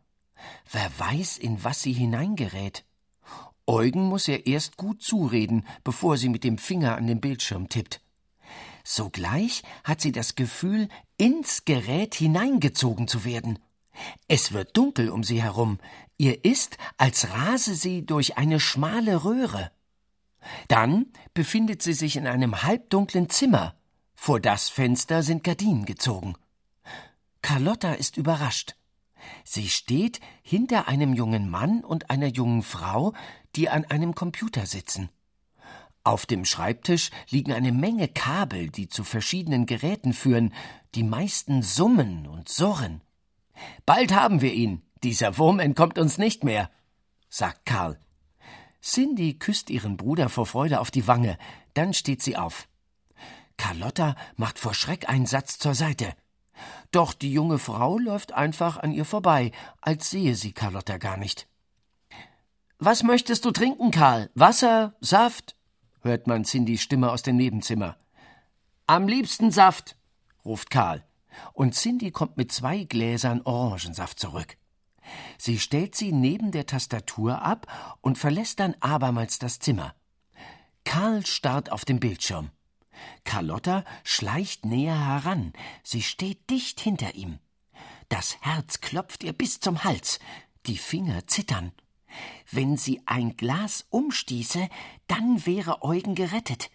Wer 0.72 0.92
weiß, 0.98 1.38
in 1.38 1.64
was 1.64 1.82
sie 1.82 1.94
hineingerät. 1.94 2.86
Eugen 3.68 4.04
muss 4.04 4.28
ihr 4.28 4.48
erst 4.48 4.78
gut 4.78 5.04
zureden, 5.04 5.66
bevor 5.84 6.18
sie 6.18 6.30
mit 6.30 6.44
dem 6.44 6.58
Finger 6.58 6.96
an 6.96 7.08
den 7.08 7.22
Bildschirm 7.22 7.70
tippt. 7.70 8.02
Sogleich 8.90 9.62
hat 9.84 10.02
sie 10.02 10.12
das 10.12 10.34
Gefühl, 10.34 10.90
ins 11.16 11.64
Gerät 11.64 12.16
hineingezogen 12.16 13.08
zu 13.08 13.24
werden. 13.24 13.60
Es 14.28 14.52
wird 14.52 14.76
dunkel 14.76 15.10
um 15.10 15.24
sie 15.24 15.44
herum. 15.44 15.78
Ihr 16.18 16.44
ist, 16.44 16.80
als 16.98 17.30
rase 17.30 17.76
sie 17.76 18.04
durch 18.04 18.40
eine 18.40 18.60
schmale 18.60 19.24
Röhre. 19.24 19.72
Dann 20.70 21.06
befindet 21.36 21.84
sie 21.84 21.94
sich 21.94 22.16
in 22.16 22.26
einem 22.26 22.64
halbdunklen 22.64 23.30
Zimmer. 23.30 23.76
Vor 24.16 24.40
das 24.40 24.70
Fenster 24.70 25.22
sind 25.22 25.44
Gardinen 25.44 25.86
gezogen. 25.86 26.34
Carlotta 27.44 27.94
ist 27.94 28.18
überrascht. 28.18 28.76
Sie 29.44 29.70
steht 29.70 30.20
hinter 30.42 30.88
einem 30.88 31.14
jungen 31.14 31.48
Mann 31.48 31.84
und 31.84 32.10
einer 32.10 32.28
jungen 32.28 32.64
Frau, 32.64 33.14
die 33.56 33.70
an 33.70 33.86
einem 33.86 34.16
Computer 34.16 34.66
sitzen. 34.66 35.10
Auf 36.04 36.26
dem 36.26 36.46
Schreibtisch 36.46 37.12
liegen 37.30 37.52
eine 37.52 37.72
Menge 37.72 38.08
Kabel, 38.08 38.70
die 38.70 38.88
zu 38.88 39.04
verschiedenen 39.04 39.66
Geräten 39.66 40.14
führen, 40.14 40.54
die 40.96 41.04
meisten 41.04 41.62
summen 41.62 42.28
und 42.28 42.50
surren. 42.50 43.02
Bald 43.86 44.14
haben 44.14 44.42
wir 44.42 44.54
ihn. 44.54 44.82
Dieser 45.04 45.38
Wurm 45.38 45.60
entkommt 45.60 45.98
uns 45.98 46.18
nicht 46.18 46.44
mehr, 46.44 46.70
sagt 47.30 47.66
Karl. 47.66 48.00
Cindy 48.82 49.38
küsst 49.38 49.70
ihren 49.70 49.98
Bruder 49.98 50.30
vor 50.30 50.46
Freude 50.46 50.80
auf 50.80 50.92
die 50.92 51.08
Wange, 51.08 51.38
dann 51.74 51.94
steht 51.94 52.22
sie 52.22 52.38
auf. 52.38 52.68
Carlotta 53.58 54.16
macht 54.36 54.58
vor 54.58 54.74
Schreck 54.74 55.10
einen 55.10 55.26
Satz 55.26 55.60
zur 55.60 55.76
Seite. 55.76 56.14
Doch 56.92 57.14
die 57.14 57.32
junge 57.32 57.60
Frau 57.60 57.98
läuft 57.98 58.32
einfach 58.34 58.78
an 58.78 58.92
ihr 58.92 59.06
vorbei, 59.06 59.52
als 59.82 60.10
sehe 60.10 60.36
sie 60.36 60.54
Carlotta 60.54 60.98
gar 60.98 61.18
nicht. 61.18 61.48
Was 62.78 63.04
möchtest 63.04 63.44
du 63.46 63.52
trinken, 63.52 63.92
Karl? 63.92 64.30
Wasser, 64.36 64.96
Saft? 65.02 65.56
Hört 66.02 66.28
man 66.28 66.46
Cindys 66.46 66.82
Stimme 66.82 67.12
aus 67.12 67.22
dem 67.22 67.38
Nebenzimmer. 67.38 67.98
Am 68.88 69.08
liebsten 69.08 69.52
Saft, 69.52 69.96
ruft 70.44 70.70
Karl. 70.70 71.06
Und 71.54 71.76
Cindy 71.76 72.12
kommt 72.12 72.38
mit 72.38 72.52
zwei 72.52 72.84
Gläsern 72.84 73.42
Orangensaft 73.44 74.20
zurück. 74.20 74.58
Sie 75.38 75.60
stellt 75.60 75.96
sie 75.96 76.12
neben 76.12 76.52
der 76.52 76.66
Tastatur 76.66 77.42
ab 77.42 77.68
und 78.02 78.18
verlässt 78.18 78.60
dann 78.60 78.76
abermals 78.80 79.40
das 79.40 79.60
Zimmer. 79.60 79.96
Karl 80.86 81.26
starrt 81.26 81.72
auf 81.72 81.86
dem 81.86 82.00
Bildschirm. 82.00 82.52
Carlotta 83.24 83.86
schleicht 84.04 84.66
näher 84.66 84.98
heran. 84.98 85.54
Sie 85.84 86.02
steht 86.02 86.50
dicht 86.50 86.80
hinter 86.80 87.16
ihm. 87.16 87.40
Das 88.10 88.42
Herz 88.42 88.82
klopft 88.82 89.24
ihr 89.24 89.34
bis 89.34 89.60
zum 89.60 89.84
Hals. 89.84 90.20
Die 90.66 90.78
Finger 90.78 91.28
zittern. 91.28 91.72
Wenn 92.52 92.78
sie 92.78 93.02
ein 93.06 93.38
Glas 93.38 93.86
umstieße, 93.90 94.70
dann 95.08 95.46
wäre 95.46 95.84
Eugen 95.84 96.16
gerettet. 96.16 96.70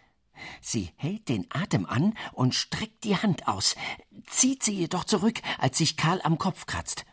Sie 0.60 0.90
hält 0.96 1.28
den 1.28 1.46
Atem 1.50 1.86
an 1.86 2.14
und 2.32 2.54
streckt 2.54 3.04
die 3.04 3.16
Hand 3.16 3.46
aus, 3.46 3.76
zieht 4.26 4.62
sie 4.62 4.74
jedoch 4.74 5.04
zurück, 5.04 5.40
als 5.58 5.78
sich 5.78 5.96
Karl 5.96 6.20
am 6.22 6.38
Kopf 6.38 6.66
kratzt. 6.66 7.04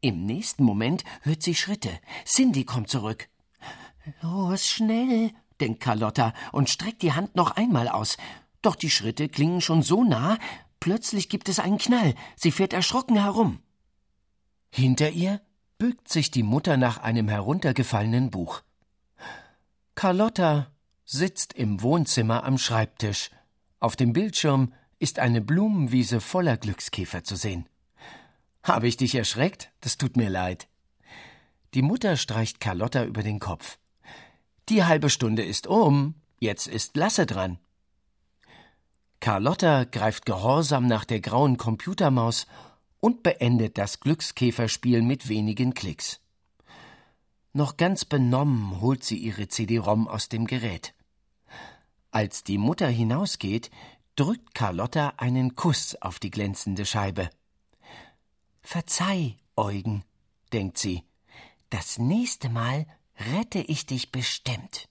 Im 0.00 0.24
nächsten 0.24 0.64
Moment 0.64 1.04
hört 1.22 1.42
sie 1.42 1.54
Schritte. 1.54 1.90
Cindy 2.24 2.64
kommt 2.64 2.88
zurück. 2.88 3.28
Los, 4.22 4.66
schnell, 4.66 5.32
denkt 5.60 5.80
Carlotta 5.80 6.32
und 6.52 6.70
streckt 6.70 7.02
die 7.02 7.12
Hand 7.12 7.36
noch 7.36 7.52
einmal 7.52 7.88
aus. 7.88 8.16
Doch 8.62 8.76
die 8.76 8.90
Schritte 8.90 9.28
klingen 9.28 9.60
schon 9.60 9.82
so 9.82 10.04
nah, 10.04 10.38
plötzlich 10.80 11.28
gibt 11.28 11.48
es 11.48 11.58
einen 11.58 11.78
Knall. 11.78 12.14
Sie 12.36 12.52
fährt 12.52 12.72
erschrocken 12.72 13.16
herum. 13.16 13.60
Hinter 14.70 15.10
ihr 15.10 15.40
bückt 15.78 16.08
sich 16.08 16.30
die 16.30 16.42
Mutter 16.42 16.76
nach 16.76 16.98
einem 16.98 17.28
heruntergefallenen 17.28 18.30
Buch. 18.30 18.62
Carlotta 19.94 20.72
sitzt 21.04 21.54
im 21.54 21.82
Wohnzimmer 21.82 22.44
am 22.44 22.58
Schreibtisch. 22.58 23.30
Auf 23.78 23.96
dem 23.96 24.12
Bildschirm 24.12 24.74
ist 24.98 25.20
eine 25.20 25.40
Blumenwiese 25.40 26.20
voller 26.20 26.56
Glückskäfer 26.56 27.22
zu 27.22 27.36
sehen. 27.36 27.68
Habe 28.64 28.88
ich 28.88 28.96
dich 28.96 29.14
erschreckt? 29.14 29.70
Das 29.80 29.96
tut 29.96 30.16
mir 30.16 30.28
leid. 30.28 30.68
Die 31.74 31.82
Mutter 31.82 32.16
streicht 32.16 32.60
Carlotta 32.60 33.04
über 33.04 33.22
den 33.22 33.38
Kopf. 33.38 33.78
Die 34.68 34.84
halbe 34.84 35.10
Stunde 35.10 35.44
ist 35.44 35.66
um, 35.66 36.14
jetzt 36.40 36.66
ist 36.66 36.96
Lasse 36.96 37.24
dran. 37.24 37.58
Carlotta 39.20 39.84
greift 39.84 40.26
gehorsam 40.26 40.86
nach 40.86 41.04
der 41.04 41.20
grauen 41.20 41.56
Computermaus 41.56 42.46
und 43.00 43.22
beendet 43.22 43.78
das 43.78 44.00
Glückskäferspiel 44.00 45.02
mit 45.02 45.28
wenigen 45.28 45.74
Klicks. 45.74 46.20
Noch 47.52 47.76
ganz 47.76 48.04
benommen 48.04 48.80
holt 48.80 49.04
sie 49.04 49.16
ihre 49.16 49.48
CD-ROM 49.48 50.08
aus 50.08 50.28
dem 50.28 50.46
Gerät. 50.46 50.94
Als 52.10 52.44
die 52.44 52.58
Mutter 52.58 52.88
hinausgeht, 52.88 53.70
drückt 54.16 54.54
Carlotta 54.54 55.14
einen 55.16 55.54
Kuss 55.54 55.94
auf 56.00 56.18
die 56.18 56.30
glänzende 56.30 56.84
Scheibe. 56.84 57.30
Verzeih, 58.62 59.36
Eugen, 59.56 60.04
denkt 60.52 60.78
sie, 60.78 61.04
das 61.70 61.98
nächste 61.98 62.48
Mal 62.48 62.86
rette 63.34 63.60
ich 63.60 63.86
dich 63.86 64.12
bestimmt. 64.12 64.88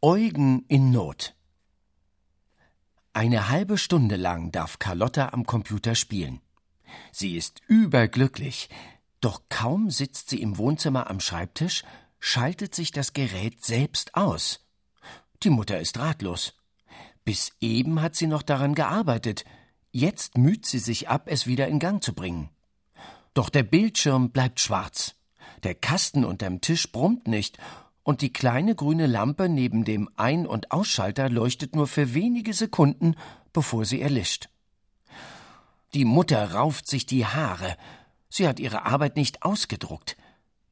Eugen 0.00 0.64
in 0.68 0.92
Not. 0.92 1.34
Eine 3.12 3.48
halbe 3.48 3.76
Stunde 3.76 4.14
lang 4.14 4.52
darf 4.52 4.78
Carlotta 4.78 5.30
am 5.30 5.44
Computer 5.44 5.96
spielen. 5.96 6.40
Sie 7.10 7.36
ist 7.36 7.62
überglücklich, 7.66 8.68
doch 9.20 9.42
kaum 9.48 9.90
sitzt 9.90 10.30
sie 10.30 10.40
im 10.40 10.56
Wohnzimmer 10.56 11.10
am 11.10 11.18
Schreibtisch, 11.18 11.82
schaltet 12.20 12.76
sich 12.76 12.92
das 12.92 13.12
Gerät 13.12 13.64
selbst 13.64 14.14
aus. 14.14 14.64
Die 15.42 15.50
Mutter 15.50 15.80
ist 15.80 15.98
ratlos. 15.98 16.54
Bis 17.24 17.50
eben 17.60 18.00
hat 18.00 18.14
sie 18.14 18.28
noch 18.28 18.42
daran 18.42 18.76
gearbeitet, 18.76 19.44
jetzt 19.90 20.38
müht 20.38 20.64
sie 20.64 20.78
sich 20.78 21.08
ab, 21.08 21.24
es 21.26 21.48
wieder 21.48 21.66
in 21.66 21.80
Gang 21.80 22.00
zu 22.00 22.14
bringen. 22.14 22.50
Doch 23.34 23.48
der 23.48 23.64
Bildschirm 23.64 24.30
bleibt 24.30 24.60
schwarz. 24.60 25.16
Der 25.64 25.74
Kasten 25.74 26.24
unterm 26.24 26.60
Tisch 26.60 26.92
brummt 26.92 27.26
nicht, 27.26 27.58
und 28.08 28.22
die 28.22 28.32
kleine 28.32 28.74
grüne 28.74 29.06
Lampe 29.06 29.50
neben 29.50 29.84
dem 29.84 30.08
Ein- 30.16 30.46
und 30.46 30.72
Ausschalter 30.72 31.28
leuchtet 31.28 31.76
nur 31.76 31.86
für 31.86 32.14
wenige 32.14 32.54
Sekunden, 32.54 33.16
bevor 33.52 33.84
sie 33.84 34.00
erlischt. 34.00 34.48
Die 35.92 36.06
Mutter 36.06 36.52
rauft 36.52 36.88
sich 36.88 37.04
die 37.04 37.26
Haare. 37.26 37.76
Sie 38.30 38.48
hat 38.48 38.60
ihre 38.60 38.86
Arbeit 38.86 39.16
nicht 39.16 39.42
ausgedruckt. 39.42 40.16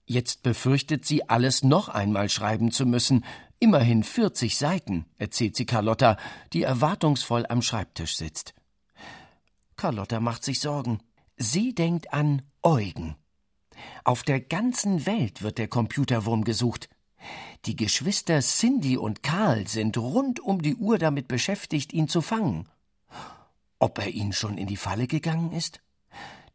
Jetzt 0.06 0.44
befürchtet 0.44 1.04
sie, 1.04 1.28
alles 1.28 1.62
noch 1.62 1.90
einmal 1.90 2.30
schreiben 2.30 2.70
zu 2.70 2.86
müssen. 2.86 3.22
Immerhin 3.58 4.02
40 4.02 4.56
Seiten, 4.56 5.04
erzählt 5.18 5.56
sie 5.56 5.66
Carlotta, 5.66 6.16
die 6.54 6.62
erwartungsvoll 6.62 7.44
am 7.50 7.60
Schreibtisch 7.60 8.16
sitzt. 8.16 8.54
Carlotta 9.76 10.20
macht 10.20 10.42
sich 10.42 10.58
Sorgen. 10.58 11.00
Sie 11.36 11.74
denkt 11.74 12.14
an 12.14 12.40
Eugen. 12.62 13.14
Auf 14.04 14.22
der 14.22 14.40
ganzen 14.40 15.04
Welt 15.04 15.42
wird 15.42 15.58
der 15.58 15.68
Computerwurm 15.68 16.42
gesucht. 16.42 16.88
Die 17.64 17.76
Geschwister 17.76 18.40
Cindy 18.40 18.96
und 18.96 19.22
Karl 19.22 19.66
sind 19.66 19.96
rund 19.96 20.40
um 20.40 20.62
die 20.62 20.76
Uhr 20.76 20.98
damit 20.98 21.26
beschäftigt, 21.28 21.92
ihn 21.92 22.08
zu 22.08 22.20
fangen. 22.20 22.68
Ob 23.78 23.98
er 23.98 24.08
ihnen 24.08 24.32
schon 24.32 24.58
in 24.58 24.66
die 24.66 24.76
Falle 24.76 25.06
gegangen 25.06 25.52
ist? 25.52 25.80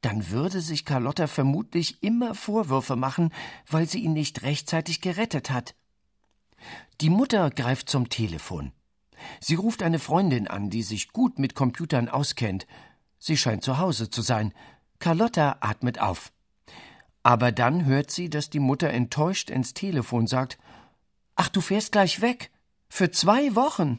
Dann 0.02 0.30
würde 0.30 0.62
sich 0.62 0.86
Carlotta 0.86 1.28
vermutlich 1.28 2.02
immer 2.02 2.34
Vorwürfe 2.34 2.96
machen, 2.96 3.32
weil 3.70 3.88
sie 3.88 4.00
ihn 4.00 4.14
nicht 4.14 4.42
rechtzeitig 4.42 5.02
gerettet 5.02 5.52
hat. 5.52 5.76
Die 7.02 7.10
Mutter 7.10 7.50
greift 7.50 7.90
zum 7.90 8.10
Telefon. 8.10 8.72
Sie 9.40 9.56
ruft 9.56 9.84
eine 9.84 10.00
Freundin 10.00 10.48
an, 10.48 10.70
die 10.70 10.82
sich 10.82 11.10
gut 11.10 11.38
mit 11.38 11.54
Computern 11.54 12.10
auskennt. 12.10 12.66
Sie 13.20 13.38
scheint 13.38 13.64
zu 13.64 13.78
Hause 13.78 14.10
zu 14.10 14.24
sein. 14.24 14.54
Carlotta 14.98 15.58
atmet 15.60 16.00
auf. 16.00 16.32
Aber 17.22 17.52
dann 17.52 17.86
hört 17.86 18.10
sie, 18.10 18.30
dass 18.32 18.50
die 18.50 18.60
Mutter 18.60 18.90
enttäuscht 18.90 19.52
ins 19.52 19.76
Telefon 19.76 20.26
sagt 20.26 20.58
Ach, 21.44 21.50
du 21.50 21.60
fährst 21.60 21.92
gleich 21.92 22.22
weg. 22.22 22.52
Für 22.88 23.10
zwei 23.10 23.56
Wochen. 23.56 23.98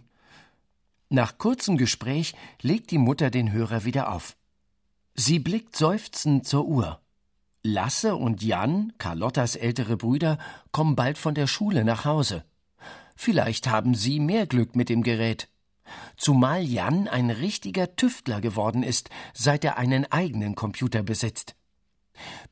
Nach 1.09 1.39
kurzem 1.39 1.77
Gespräch 1.77 2.37
legt 2.61 2.93
die 2.93 2.99
Mutter 2.99 3.31
den 3.31 3.51
Hörer 3.51 3.85
wieder 3.85 4.13
auf. 4.13 4.37
Sie 5.15 5.41
blickt 5.41 5.75
seufzend 5.75 6.47
zur 6.47 6.67
Uhr. 6.67 7.01
Lasse 7.65 8.15
und 8.15 8.45
Jan, 8.45 8.93
Carlottas 8.99 9.57
ältere 9.57 9.97
Brüder, 9.97 10.39
kommen 10.71 10.95
bald 10.95 11.19
von 11.19 11.35
der 11.35 11.49
Schule 11.49 11.85
nach 11.85 12.05
Hause. 12.05 12.45
Vielleicht 13.17 13.67
haben 13.67 13.97
sie 13.97 14.21
mehr 14.21 14.47
Glück 14.47 14.77
mit 14.77 14.89
dem 14.89 15.03
Gerät. 15.03 15.49
Zumal 16.17 16.63
Jan 16.63 17.09
ein 17.09 17.31
richtiger 17.31 17.97
Tüftler 17.97 18.41
geworden 18.41 18.85
ist, 18.85 19.11
seit 19.35 19.65
er 19.65 19.79
einen 19.79 20.07
eigenen 20.13 20.55
Computer 20.55 21.03
besitzt. 21.03 21.57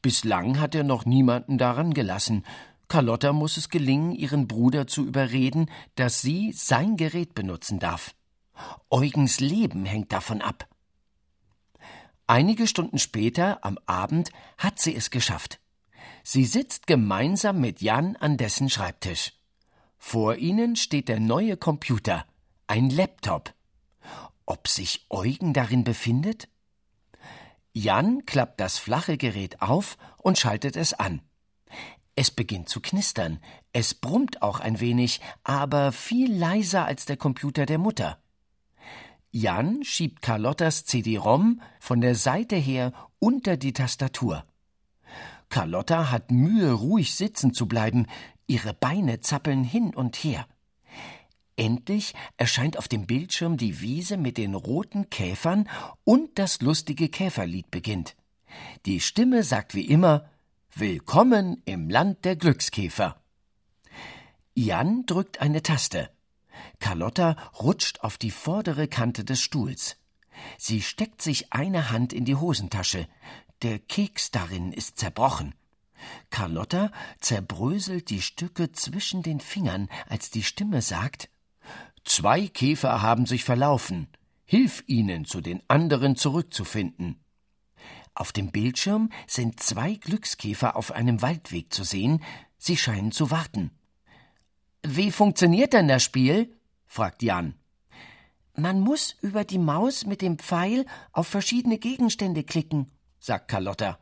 Bislang 0.02 0.58
hat 0.58 0.74
er 0.74 0.82
noch 0.82 1.04
niemanden 1.04 1.58
daran 1.58 1.94
gelassen. 1.94 2.44
Carlotta 2.90 3.32
muss 3.32 3.56
es 3.56 3.68
gelingen, 3.68 4.10
ihren 4.10 4.48
Bruder 4.48 4.88
zu 4.88 5.06
überreden, 5.06 5.70
dass 5.94 6.20
sie 6.20 6.50
sein 6.52 6.96
Gerät 6.96 7.34
benutzen 7.34 7.78
darf. 7.78 8.16
Eugens 8.90 9.38
Leben 9.38 9.84
hängt 9.84 10.12
davon 10.12 10.42
ab. 10.42 10.68
Einige 12.26 12.66
Stunden 12.66 12.98
später, 12.98 13.64
am 13.64 13.78
Abend, 13.86 14.30
hat 14.58 14.80
sie 14.80 14.94
es 14.96 15.10
geschafft. 15.10 15.60
Sie 16.24 16.44
sitzt 16.44 16.88
gemeinsam 16.88 17.60
mit 17.60 17.80
Jan 17.80 18.16
an 18.16 18.36
dessen 18.36 18.68
Schreibtisch. 18.68 19.34
Vor 19.96 20.34
ihnen 20.34 20.74
steht 20.74 21.08
der 21.08 21.20
neue 21.20 21.56
Computer, 21.56 22.26
ein 22.66 22.90
Laptop. 22.90 23.54
Ob 24.46 24.66
sich 24.66 25.06
Eugen 25.10 25.52
darin 25.52 25.84
befindet? 25.84 26.48
Jan 27.72 28.26
klappt 28.26 28.58
das 28.58 28.78
flache 28.78 29.16
Gerät 29.16 29.62
auf 29.62 29.96
und 30.18 30.38
schaltet 30.38 30.74
es 30.74 30.92
an. 30.92 31.22
Es 32.20 32.30
beginnt 32.30 32.68
zu 32.68 32.82
knistern, 32.82 33.38
es 33.72 33.94
brummt 33.94 34.42
auch 34.42 34.60
ein 34.60 34.78
wenig, 34.78 35.22
aber 35.42 35.90
viel 35.90 36.30
leiser 36.30 36.84
als 36.84 37.06
der 37.06 37.16
Computer 37.16 37.64
der 37.64 37.78
Mutter. 37.78 38.18
Jan 39.30 39.82
schiebt 39.84 40.20
Carlottas 40.20 40.84
CD-ROM 40.84 41.62
von 41.80 42.02
der 42.02 42.14
Seite 42.14 42.56
her 42.56 42.92
unter 43.20 43.56
die 43.56 43.72
Tastatur. 43.72 44.44
Carlotta 45.48 46.10
hat 46.10 46.30
Mühe, 46.30 46.72
ruhig 46.72 47.14
sitzen 47.14 47.54
zu 47.54 47.66
bleiben, 47.66 48.06
ihre 48.46 48.74
Beine 48.74 49.20
zappeln 49.20 49.64
hin 49.64 49.94
und 49.94 50.16
her. 50.16 50.46
Endlich 51.56 52.12
erscheint 52.36 52.76
auf 52.76 52.86
dem 52.86 53.06
Bildschirm 53.06 53.56
die 53.56 53.80
Wiese 53.80 54.18
mit 54.18 54.36
den 54.36 54.54
roten 54.54 55.08
Käfern 55.08 55.70
und 56.04 56.38
das 56.38 56.60
lustige 56.60 57.08
Käferlied 57.08 57.70
beginnt. 57.70 58.14
Die 58.84 59.00
Stimme 59.00 59.42
sagt 59.42 59.74
wie 59.74 59.86
immer 59.86 60.28
Willkommen 60.76 61.60
im 61.64 61.90
Land 61.90 62.24
der 62.24 62.36
Glückskäfer. 62.36 63.20
Jan 64.54 65.04
drückt 65.04 65.40
eine 65.40 65.62
Taste. 65.62 66.10
Carlotta 66.78 67.36
rutscht 67.60 68.00
auf 68.00 68.18
die 68.18 68.30
vordere 68.30 68.86
Kante 68.86 69.24
des 69.24 69.40
Stuhls. 69.40 69.96
Sie 70.58 70.80
steckt 70.80 71.22
sich 71.22 71.52
eine 71.52 71.90
Hand 71.90 72.12
in 72.12 72.24
die 72.24 72.36
Hosentasche. 72.36 73.08
Der 73.62 73.80
Keks 73.80 74.30
darin 74.30 74.72
ist 74.72 74.96
zerbrochen. 74.96 75.54
Carlotta 76.30 76.92
zerbröselt 77.18 78.08
die 78.08 78.22
Stücke 78.22 78.70
zwischen 78.70 79.22
den 79.22 79.40
Fingern, 79.40 79.88
als 80.08 80.30
die 80.30 80.44
Stimme 80.44 80.82
sagt 80.82 81.30
Zwei 82.04 82.46
Käfer 82.46 83.02
haben 83.02 83.26
sich 83.26 83.42
verlaufen. 83.44 84.08
Hilf 84.44 84.84
ihnen, 84.86 85.24
zu 85.24 85.40
den 85.40 85.62
anderen 85.68 86.14
zurückzufinden. 86.14 87.20
Auf 88.14 88.32
dem 88.32 88.50
Bildschirm 88.50 89.10
sind 89.26 89.60
zwei 89.60 89.94
Glückskäfer 89.94 90.76
auf 90.76 90.92
einem 90.92 91.22
Waldweg 91.22 91.72
zu 91.72 91.84
sehen. 91.84 92.22
Sie 92.58 92.76
scheinen 92.76 93.12
zu 93.12 93.30
warten. 93.30 93.70
Wie 94.82 95.10
funktioniert 95.10 95.72
denn 95.72 95.88
das 95.88 96.02
Spiel? 96.02 96.56
fragt 96.86 97.22
Jan. 97.22 97.54
Man 98.56 98.80
muss 98.80 99.16
über 99.22 99.44
die 99.44 99.58
Maus 99.58 100.06
mit 100.06 100.22
dem 100.22 100.38
Pfeil 100.38 100.84
auf 101.12 101.28
verschiedene 101.28 101.78
Gegenstände 101.78 102.42
klicken, 102.42 102.90
sagt 103.18 103.48
Carlotta. 103.48 103.98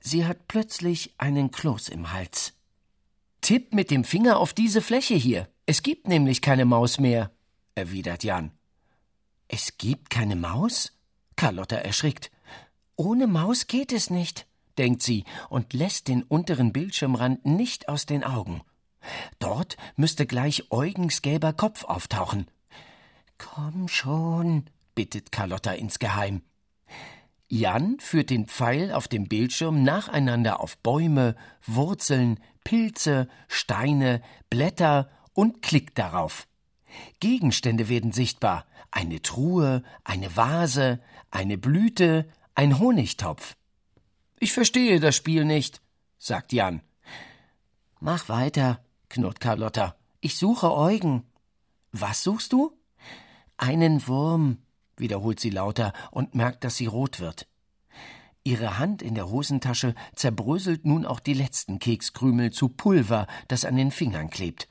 Sie 0.00 0.26
hat 0.26 0.46
plötzlich 0.48 1.14
einen 1.18 1.50
Kloß 1.50 1.88
im 1.88 2.12
Hals. 2.12 2.54
Tipp 3.40 3.72
mit 3.72 3.90
dem 3.90 4.04
Finger 4.04 4.38
auf 4.38 4.52
diese 4.52 4.82
Fläche 4.82 5.14
hier. 5.14 5.48
Es 5.66 5.82
gibt 5.82 6.06
nämlich 6.06 6.42
keine 6.42 6.64
Maus 6.64 7.00
mehr, 7.00 7.30
erwidert 7.74 8.24
Jan. 8.24 8.52
Es 9.48 9.78
gibt 9.78 10.10
keine 10.10 10.36
Maus? 10.36 10.92
Carlotta 11.36 11.76
erschrickt. 11.76 12.30
Ohne 12.96 13.26
Maus 13.26 13.66
geht 13.66 13.92
es 13.92 14.10
nicht, 14.10 14.46
denkt 14.78 15.02
sie 15.02 15.24
und 15.48 15.72
lässt 15.72 16.08
den 16.08 16.22
unteren 16.22 16.72
Bildschirmrand 16.72 17.44
nicht 17.44 17.88
aus 17.88 18.06
den 18.06 18.24
Augen. 18.24 18.62
Dort 19.38 19.76
müsste 19.96 20.26
gleich 20.26 20.70
Eugens 20.70 21.22
gelber 21.22 21.52
Kopf 21.52 21.84
auftauchen. 21.84 22.46
Komm 23.38 23.88
schon, 23.88 24.66
bittet 24.94 25.32
Carlotta 25.32 25.72
insgeheim. 25.72 26.42
Jan 27.48 27.98
führt 28.00 28.30
den 28.30 28.46
Pfeil 28.46 28.92
auf 28.92 29.08
dem 29.08 29.28
Bildschirm 29.28 29.82
nacheinander 29.82 30.60
auf 30.60 30.78
Bäume, 30.78 31.36
Wurzeln, 31.66 32.40
Pilze, 32.64 33.28
Steine, 33.48 34.22
Blätter 34.48 35.10
und 35.34 35.60
klickt 35.60 35.98
darauf. 35.98 36.46
Gegenstände 37.20 37.88
werden 37.88 38.12
sichtbar. 38.12 38.64
Eine 38.90 39.22
Truhe, 39.22 39.82
eine 40.04 40.36
Vase, 40.36 41.00
eine 41.30 41.58
Blüte, 41.58 42.28
ein 42.54 42.78
Honigtopf. 42.78 43.56
Ich 44.38 44.52
verstehe 44.52 45.00
das 45.00 45.16
Spiel 45.16 45.44
nicht, 45.44 45.80
sagt 46.18 46.52
Jan. 46.52 46.82
Mach 48.00 48.28
weiter, 48.28 48.84
knurrt 49.08 49.40
Carlotta. 49.40 49.96
Ich 50.20 50.36
suche 50.36 50.72
Eugen. 50.72 51.24
Was 51.92 52.22
suchst 52.22 52.52
du? 52.52 52.76
Einen 53.56 54.06
Wurm, 54.06 54.58
wiederholt 54.96 55.40
sie 55.40 55.50
lauter 55.50 55.92
und 56.10 56.34
merkt, 56.34 56.64
dass 56.64 56.76
sie 56.76 56.86
rot 56.86 57.20
wird. 57.20 57.46
Ihre 58.44 58.78
Hand 58.78 59.02
in 59.02 59.14
der 59.14 59.28
Hosentasche 59.28 59.94
zerbröselt 60.16 60.84
nun 60.84 61.06
auch 61.06 61.20
die 61.20 61.34
letzten 61.34 61.78
Kekskrümel 61.78 62.50
zu 62.50 62.68
Pulver, 62.68 63.28
das 63.46 63.64
an 63.64 63.76
den 63.76 63.92
Fingern 63.92 64.30
klebt. 64.30 64.68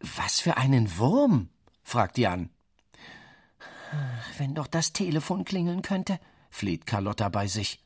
Was 0.00 0.40
für 0.40 0.56
einen 0.56 0.98
Wurm? 0.98 1.48
fragt 1.84 2.18
Jan. 2.18 2.50
Wenn 4.38 4.54
doch 4.54 4.66
das 4.66 4.92
Telefon 4.92 5.44
klingeln 5.44 5.82
könnte, 5.82 6.18
fleht 6.52 6.86
Carlotta 6.86 7.28
bei 7.28 7.48
sich. 7.48 7.80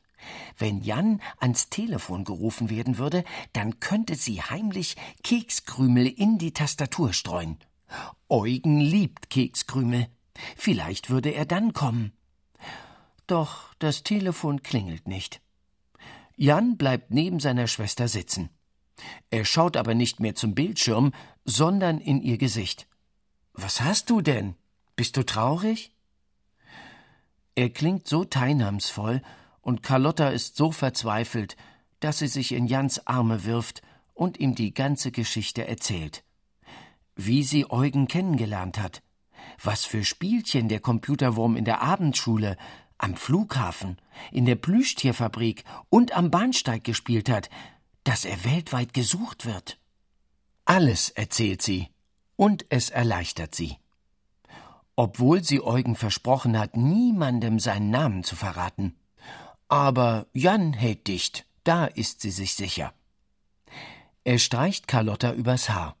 Wenn 0.57 0.81
Jan 0.81 1.21
ans 1.39 1.69
Telefon 1.69 2.23
gerufen 2.23 2.69
werden 2.69 2.97
würde, 2.97 3.23
dann 3.53 3.79
könnte 3.79 4.15
sie 4.15 4.41
heimlich 4.41 4.95
Kekskrümel 5.23 6.07
in 6.07 6.37
die 6.37 6.53
Tastatur 6.53 7.13
streuen. 7.13 7.57
Eugen 8.29 8.79
liebt 8.79 9.29
Kekskrümel. 9.29 10.07
Vielleicht 10.55 11.09
würde 11.09 11.33
er 11.33 11.45
dann 11.45 11.73
kommen. 11.73 12.11
Doch 13.25 13.73
das 13.79 14.03
Telefon 14.03 14.61
klingelt 14.61 15.07
nicht. 15.07 15.41
Jan 16.35 16.77
bleibt 16.77 17.11
neben 17.11 17.39
seiner 17.39 17.67
Schwester 17.67 18.07
sitzen. 18.07 18.49
Er 19.29 19.45
schaut 19.45 19.77
aber 19.77 19.95
nicht 19.95 20.19
mehr 20.19 20.35
zum 20.35 20.55
Bildschirm, 20.55 21.13
sondern 21.45 21.99
in 21.99 22.21
ihr 22.21 22.37
Gesicht. 22.37 22.87
Was 23.53 23.81
hast 23.81 24.09
du 24.09 24.21
denn? 24.21 24.55
Bist 24.95 25.17
du 25.17 25.25
traurig? 25.25 25.91
Er 27.57 27.71
klingt 27.71 28.07
so 28.07 28.23
teilnahmsvoll, 28.23 29.23
und 29.61 29.81
Carlotta 29.81 30.29
ist 30.29 30.55
so 30.57 30.71
verzweifelt, 30.71 31.57
dass 31.99 32.19
sie 32.19 32.27
sich 32.27 32.51
in 32.51 32.67
Jans 32.67 33.07
Arme 33.07 33.45
wirft 33.45 33.81
und 34.13 34.39
ihm 34.39 34.53
die 34.53 34.75
ganze 34.75 35.11
Geschichte 35.11 35.67
erzählt. 35.67 36.23
Wie 37.15 37.41
sie 37.41 37.69
Eugen 37.71 38.07
kennengelernt 38.07 38.77
hat, 38.77 39.01
was 39.63 39.85
für 39.85 40.03
Spielchen 40.03 40.69
der 40.69 40.81
Computerwurm 40.81 41.57
in 41.57 41.65
der 41.65 41.81
Abendschule, 41.81 42.57
am 42.99 43.15
Flughafen, 43.15 43.97
in 44.31 44.45
der 44.45 44.55
Plüschtierfabrik 44.55 45.63
und 45.89 46.15
am 46.15 46.29
Bahnsteig 46.29 46.83
gespielt 46.83 47.27
hat, 47.27 47.49
dass 48.03 48.23
er 48.23 48.45
weltweit 48.45 48.93
gesucht 48.93 49.47
wird. 49.47 49.79
Alles 50.65 51.09
erzählt 51.09 51.63
sie, 51.63 51.87
und 52.35 52.67
es 52.69 52.91
erleichtert 52.91 53.55
sie. 53.55 53.77
Obwohl 54.99 55.43
sie 55.43 55.61
Eugen 55.61 55.95
versprochen 55.95 56.57
hat, 56.57 56.75
niemandem 56.75 57.59
seinen 57.59 57.91
Namen 57.91 58.23
zu 58.23 58.35
verraten. 58.35 58.95
Aber 59.67 60.25
Jan 60.33 60.73
hält 60.73 61.07
dicht, 61.07 61.45
da 61.63 61.85
ist 61.85 62.21
sie 62.21 62.31
sich 62.31 62.55
sicher. 62.55 62.93
Er 64.23 64.39
streicht 64.39 64.87
Carlotta 64.87 65.33
übers 65.33 65.69
Haar. 65.69 65.95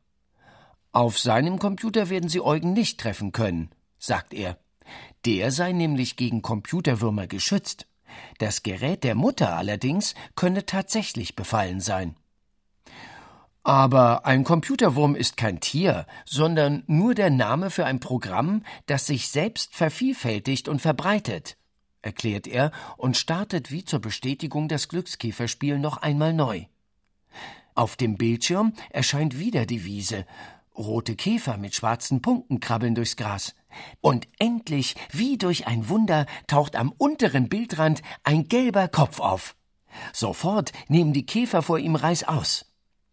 Auf 0.91 1.19
seinem 1.19 1.59
Computer 1.59 2.09
werden 2.09 2.27
Sie 2.27 2.41
Eugen 2.41 2.73
nicht 2.73 2.99
treffen 2.99 3.31
können, 3.31 3.69
sagt 3.99 4.33
er. 4.33 4.57
Der 5.25 5.51
sei 5.51 5.73
nämlich 5.73 6.15
gegen 6.15 6.41
Computerwürmer 6.41 7.27
geschützt. 7.27 7.85
Das 8.39 8.63
Gerät 8.63 9.03
der 9.03 9.13
Mutter 9.13 9.55
allerdings 9.55 10.15
könne 10.35 10.65
tatsächlich 10.65 11.35
befallen 11.35 11.81
sein. 11.81 12.15
Aber 13.67 14.25
ein 14.25 14.45
Computerwurm 14.45 15.13
ist 15.13 15.35
kein 15.35 15.59
Tier, 15.59 16.05
sondern 16.23 16.83
nur 16.87 17.13
der 17.13 17.29
Name 17.29 17.69
für 17.69 17.85
ein 17.85 17.99
Programm, 17.99 18.63
das 18.85 19.07
sich 19.07 19.27
selbst 19.27 19.75
vervielfältigt 19.75 20.69
und 20.69 20.81
verbreitet, 20.81 21.57
erklärt 22.01 22.47
er 22.47 22.71
und 22.95 23.17
startet 23.17 23.69
wie 23.69 23.83
zur 23.83 23.99
Bestätigung 23.99 24.69
das 24.69 24.87
Glückskäferspiel 24.87 25.79
noch 25.79 25.97
einmal 25.97 26.31
neu. 26.33 26.63
Auf 27.75 27.97
dem 27.97 28.15
Bildschirm 28.15 28.71
erscheint 28.89 29.37
wieder 29.37 29.65
die 29.65 29.83
Wiese, 29.83 30.25
Rote 30.77 31.17
Käfer 31.17 31.57
mit 31.57 31.75
schwarzen 31.75 32.21
Punkten 32.21 32.61
krabbeln 32.61 32.95
durchs 32.95 33.17
Gras. 33.17 33.53
Und 33.99 34.29
endlich, 34.39 34.95
wie 35.11 35.37
durch 35.37 35.67
ein 35.67 35.89
Wunder, 35.89 36.25
taucht 36.47 36.77
am 36.77 36.93
unteren 36.97 37.49
Bildrand 37.49 38.01
ein 38.23 38.47
gelber 38.47 38.87
Kopf 38.87 39.19
auf. 39.19 39.57
Sofort 40.13 40.71
nehmen 40.87 41.11
die 41.11 41.25
Käfer 41.25 41.61
vor 41.61 41.79
ihm 41.79 41.95
reißaus. 41.95 42.66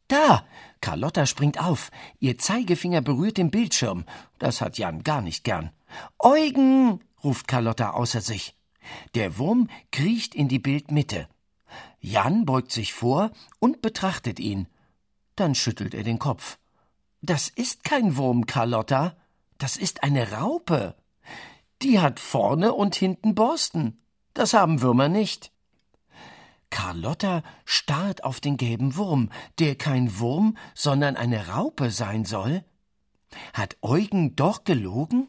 Da! 0.08 0.44
Carlotta 0.80 1.24
springt 1.24 1.58
auf. 1.58 1.90
Ihr 2.20 2.36
Zeigefinger 2.36 3.00
berührt 3.00 3.38
den 3.38 3.50
Bildschirm. 3.50 4.04
Das 4.38 4.60
hat 4.60 4.76
Jan 4.76 5.02
gar 5.02 5.22
nicht 5.22 5.44
gern. 5.44 5.70
Eugen! 6.18 7.00
ruft 7.22 7.48
Carlotta 7.48 7.90
außer 7.90 8.20
sich. 8.20 8.54
Der 9.14 9.38
Wurm 9.38 9.68
kriecht 9.90 10.34
in 10.34 10.48
die 10.48 10.58
Bildmitte. 10.58 11.28
Jan 12.00 12.44
beugt 12.44 12.70
sich 12.70 12.92
vor 12.92 13.30
und 13.58 13.80
betrachtet 13.80 14.38
ihn. 14.38 14.68
Dann 15.36 15.54
schüttelt 15.54 15.94
er 15.94 16.04
den 16.04 16.18
Kopf. 16.18 16.58
Das 17.22 17.48
ist 17.48 17.84
kein 17.84 18.16
Wurm, 18.18 18.44
Carlotta. 18.44 19.16
Das 19.56 19.78
ist 19.78 20.02
eine 20.02 20.32
Raupe. 20.32 20.94
Die 21.80 21.98
hat 21.98 22.20
vorne 22.20 22.74
und 22.74 22.94
hinten 22.94 23.34
Borsten. 23.34 24.02
Das 24.34 24.52
haben 24.52 24.82
Würmer 24.82 25.08
nicht. 25.08 25.53
Carlotta 26.74 27.44
starrt 27.64 28.24
auf 28.24 28.40
den 28.40 28.56
gelben 28.56 28.96
Wurm, 28.96 29.30
der 29.60 29.76
kein 29.76 30.18
Wurm, 30.18 30.56
sondern 30.74 31.14
eine 31.14 31.46
Raupe 31.46 31.90
sein 31.90 32.24
soll. 32.24 32.64
Hat 33.52 33.76
Eugen 33.80 34.34
doch 34.34 34.64
gelogen? 34.64 35.28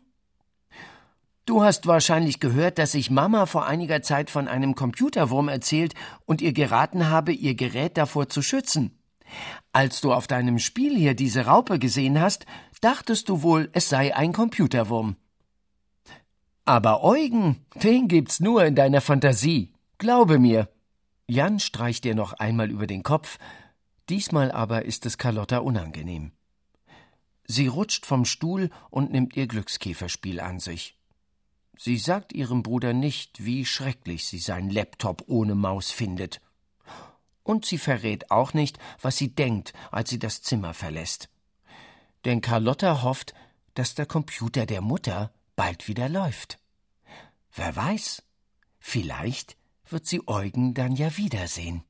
Du 1.45 1.61
hast 1.61 1.85
wahrscheinlich 1.85 2.39
gehört, 2.39 2.79
dass 2.79 2.95
ich 2.95 3.11
Mama 3.11 3.45
vor 3.45 3.67
einiger 3.67 4.01
Zeit 4.01 4.31
von 4.31 4.47
einem 4.47 4.73
Computerwurm 4.73 5.47
erzählt 5.47 5.93
und 6.25 6.41
ihr 6.41 6.51
geraten 6.51 7.09
habe, 7.09 7.31
ihr 7.31 7.53
Gerät 7.53 7.95
davor 7.95 8.27
zu 8.27 8.41
schützen. 8.41 8.97
Als 9.71 10.01
du 10.01 10.13
auf 10.13 10.25
deinem 10.25 10.57
Spiel 10.57 10.97
hier 10.97 11.13
diese 11.13 11.45
Raupe 11.45 11.77
gesehen 11.77 12.19
hast, 12.19 12.47
dachtest 12.81 13.29
du 13.29 13.43
wohl, 13.43 13.69
es 13.73 13.87
sei 13.87 14.15
ein 14.15 14.33
Computerwurm. 14.33 15.15
Aber 16.65 17.03
Eugen, 17.03 17.67
den 17.83 18.07
gibt's 18.07 18.39
nur 18.39 18.65
in 18.65 18.73
deiner 18.73 19.01
Fantasie. 19.01 19.73
Glaube 19.99 20.39
mir. 20.39 20.69
Jan 21.27 21.59
streicht 21.59 22.05
ihr 22.05 22.15
noch 22.15 22.33
einmal 22.33 22.69
über 22.69 22.87
den 22.87 23.03
Kopf, 23.03 23.37
diesmal 24.09 24.51
aber 24.51 24.85
ist 24.85 25.05
es 25.05 25.17
Carlotta 25.17 25.59
unangenehm. 25.59 26.31
Sie 27.47 27.67
rutscht 27.67 28.05
vom 28.05 28.25
Stuhl 28.25 28.69
und 28.89 29.11
nimmt 29.11 29.35
ihr 29.35 29.47
Glückskäferspiel 29.47 30.39
an 30.39 30.59
sich. 30.59 30.97
Sie 31.77 31.97
sagt 31.97 32.33
ihrem 32.33 32.63
Bruder 32.63 32.93
nicht, 32.93 33.43
wie 33.43 33.65
schrecklich 33.65 34.25
sie 34.25 34.39
seinen 34.39 34.69
Laptop 34.69 35.23
ohne 35.27 35.55
Maus 35.55 35.91
findet 35.91 36.41
und 37.45 37.63
sie 37.65 37.77
verrät 37.77 38.31
auch 38.31 38.53
nicht, 38.53 38.77
was 38.99 39.17
sie 39.17 39.29
denkt, 39.29 39.73
als 39.91 40.09
sie 40.09 40.19
das 40.19 40.41
Zimmer 40.41 40.73
verlässt. 40.73 41.29
Denn 42.25 42.41
Carlotta 42.41 43.03
hofft, 43.03 43.33
dass 43.75 43.95
der 43.95 44.07
Computer 44.07 44.65
der 44.65 44.81
Mutter 44.81 45.31
bald 45.55 45.87
wieder 45.87 46.09
läuft. 46.09 46.59
Wer 47.53 47.73
weiß, 47.73 48.23
vielleicht 48.79 49.55
wird 49.89 50.05
sie 50.05 50.21
Eugen 50.27 50.73
dann 50.73 50.95
ja 50.95 51.15
wiedersehen. 51.17 51.83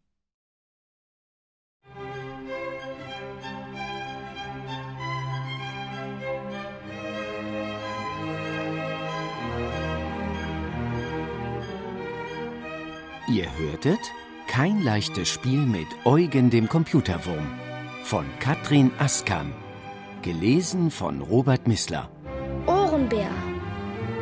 Ihr 13.28 13.58
hörtet 13.58 14.00
kein 14.48 14.84
leichtes 14.84 15.28
Spiel 15.30 15.66
mit 15.66 15.88
Eugen 16.06 16.50
dem 16.50 16.70
Computerwurm 16.70 17.60
von 18.04 18.26
Katrin 18.39 18.91
Askan. 19.00 19.52
Gelesen 20.22 20.91
von 20.91 21.22
Robert 21.22 21.68
Missler. 21.68 22.10
Ohrenbär. 22.68 23.32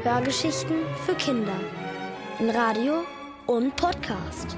Hörgeschichten 0.04 0.78
für 1.06 1.16
Kinder. 1.16 1.60
In 2.40 2.50
Radio 2.50 3.04
und 3.48 3.76
Podcast. 3.76 4.58